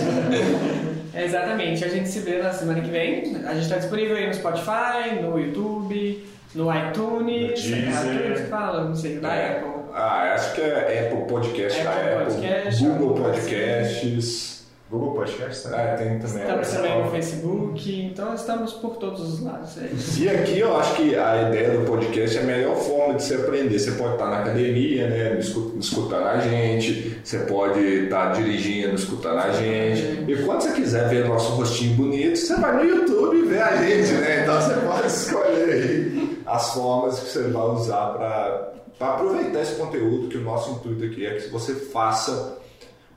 é, 1.15 1.25
exatamente, 1.25 1.85
a 1.85 1.89
gente 1.89 2.09
se 2.09 2.21
vê 2.21 2.39
na 2.43 2.53
semana 2.53 2.81
que 2.81 2.91
vem. 2.91 3.37
A 3.45 3.53
gente 3.55 3.65
está 3.65 3.77
disponível 3.77 4.17
aí 4.17 4.27
no 4.27 4.35
Spotify, 4.35 5.21
no 5.23 5.39
YouTube, 5.39 6.27
no 6.55 6.69
iTunes. 6.75 7.65
No 7.67 7.77
Deezer. 7.77 8.33
É, 8.33 8.47
fala, 8.49 8.85
não 8.85 8.97
sei, 8.97 9.19
da 9.19 9.35
é. 9.35 9.59
Apple. 9.59 9.80
Ah, 9.95 10.35
acho 10.35 10.55
que 10.55 10.61
é 10.61 11.07
Apple 11.07 11.27
Podcast, 11.27 11.81
Apple, 11.81 12.13
Apple 12.13 12.35
Podcast, 12.35 12.85
Google 12.85 13.15
Podcasts. 13.15 14.51
Google 14.91 15.13
Podcast 15.13 15.63
também. 15.63 15.81
É, 15.81 15.95
tem 15.95 16.19
também. 16.19 16.43
Estamos 16.43 16.69
também 16.69 17.05
no 17.05 17.11
Facebook, 17.13 18.03
então 18.03 18.35
estamos 18.35 18.73
por 18.73 18.97
todos 18.97 19.21
os 19.21 19.41
lados. 19.41 19.79
É 19.79 19.89
e 20.19 20.29
aqui 20.29 20.59
eu 20.59 20.77
acho 20.77 20.97
que 20.97 21.15
a 21.15 21.49
ideia 21.49 21.79
do 21.79 21.87
podcast 21.87 22.37
é 22.37 22.41
a 22.41 22.45
melhor 22.45 22.75
forma 22.75 23.15
de 23.15 23.23
se 23.23 23.35
aprender. 23.35 23.79
Você 23.79 23.93
pode 23.93 24.15
estar 24.15 24.27
na 24.27 24.41
academia, 24.41 25.09
né, 25.09 25.39
escutando 25.39 26.27
a 26.27 26.41
gente, 26.41 27.21
você 27.23 27.39
pode 27.39 27.79
estar 27.79 28.33
dirigindo, 28.33 28.97
escutando 28.97 29.39
a 29.39 29.53
gente. 29.53 30.25
E 30.27 30.43
quando 30.45 30.61
você 30.61 30.73
quiser 30.73 31.09
ver 31.09 31.29
nosso 31.29 31.53
rostinho 31.53 31.95
bonito, 31.95 32.37
você 32.37 32.57
vai 32.57 32.75
no 32.75 32.85
YouTube 32.85 33.37
e 33.37 33.43
vê 33.43 33.61
a 33.61 33.77
gente, 33.77 34.13
né? 34.15 34.43
Então 34.43 34.61
você 34.61 34.75
pode 34.75 35.07
escolher 35.07 35.73
aí 35.73 36.43
as 36.47 36.75
formas 36.75 37.21
que 37.21 37.29
você 37.31 37.43
vai 37.45 37.63
usar 37.63 38.07
para 38.15 38.73
aproveitar 39.09 39.61
esse 39.61 39.77
conteúdo, 39.77 40.29
que 40.29 40.37
o 40.37 40.43
nosso 40.43 40.73
intuito 40.73 41.05
aqui 41.05 41.27
é 41.27 41.37
que 41.37 41.49
você 41.49 41.75
faça 41.75 42.59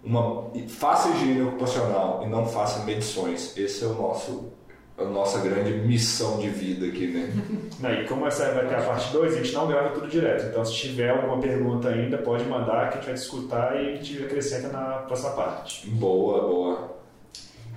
uma 0.04 0.52
faça 0.68 1.10
higiene 1.10 1.42
ocupacional 1.44 2.24
e 2.24 2.30
não 2.30 2.46
faça 2.46 2.84
medições. 2.84 3.58
Esse 3.58 3.84
é 3.84 3.88
o 3.88 3.94
nosso 3.94 4.52
a 4.96 5.06
nossa 5.06 5.40
grande 5.40 5.72
missão 5.72 6.40
de 6.40 6.50
vida 6.50 6.86
aqui, 6.86 7.08
né? 7.08 7.34
Não, 7.80 7.92
e 7.92 8.08
como 8.08 8.28
essa 8.28 8.52
vai 8.52 8.68
ter 8.68 8.76
a 8.76 8.82
parte 8.84 9.12
2, 9.12 9.34
a 9.34 9.38
gente 9.38 9.52
não 9.52 9.68
grava 9.68 9.90
tudo 9.90 10.08
direto. 10.08 10.46
Então, 10.46 10.64
se 10.64 10.74
tiver 10.74 11.10
alguma 11.10 11.40
pergunta 11.40 11.90
ainda, 11.90 12.20
pode 12.20 12.46
mandar 12.46 12.90
que 12.90 13.00
a 13.00 13.02
gente 13.02 13.06
vai 13.06 13.16
escutar 13.16 13.76
e 13.76 13.90
a 13.90 13.96
gente 13.96 14.24
acrescenta 14.24 14.68
na 14.68 15.00
próxima 15.00 15.32
parte. 15.32 15.90
Boa, 15.90 16.42
boa. 16.42 17.03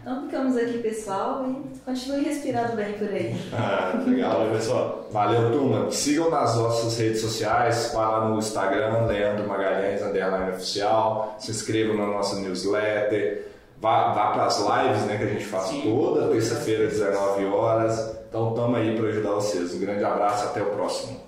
Então 0.07 0.22
ficamos 0.22 0.57
aqui, 0.57 0.78
pessoal, 0.78 1.44
e 1.50 1.78
continue 1.80 2.22
respirando 2.22 2.76
bem 2.76 2.92
por 2.92 3.09
aí. 3.09 3.34
Ah, 3.52 4.00
legal. 4.07 4.48
Pessoal. 4.52 5.09
Valeu, 5.11 5.50
turma. 5.50 5.90
Sigam 5.90 6.30
nas 6.30 6.54
nossas 6.54 6.96
redes 6.96 7.20
sociais, 7.20 7.92
lá 7.92 8.28
no 8.28 8.38
Instagram, 8.38 9.07
Leandro 9.07 9.48
Magalhães, 9.48 10.00
underline 10.02 10.52
oficial. 10.52 11.34
Se 11.40 11.50
inscrevam 11.50 11.96
na 11.96 12.07
nossa 12.07 12.36
newsletter. 12.36 13.48
Vá, 13.80 14.12
vá 14.12 14.30
para 14.30 14.44
as 14.44 14.59
lives 14.61 15.02
né, 15.07 15.16
que 15.16 15.24
a 15.24 15.26
gente 15.26 15.44
faz 15.44 15.64
Sim. 15.64 15.82
toda 15.82 16.28
terça-feira, 16.28 16.86
19 16.86 17.44
horas. 17.46 18.16
Então, 18.28 18.50
estamos 18.50 18.78
aí 18.78 18.96
para 18.96 19.09
ajudar 19.09 19.30
vocês. 19.32 19.74
Um 19.74 19.80
grande 19.80 20.04
abraço, 20.04 20.44
até 20.46 20.62
o 20.62 20.66
próximo. 20.66 21.25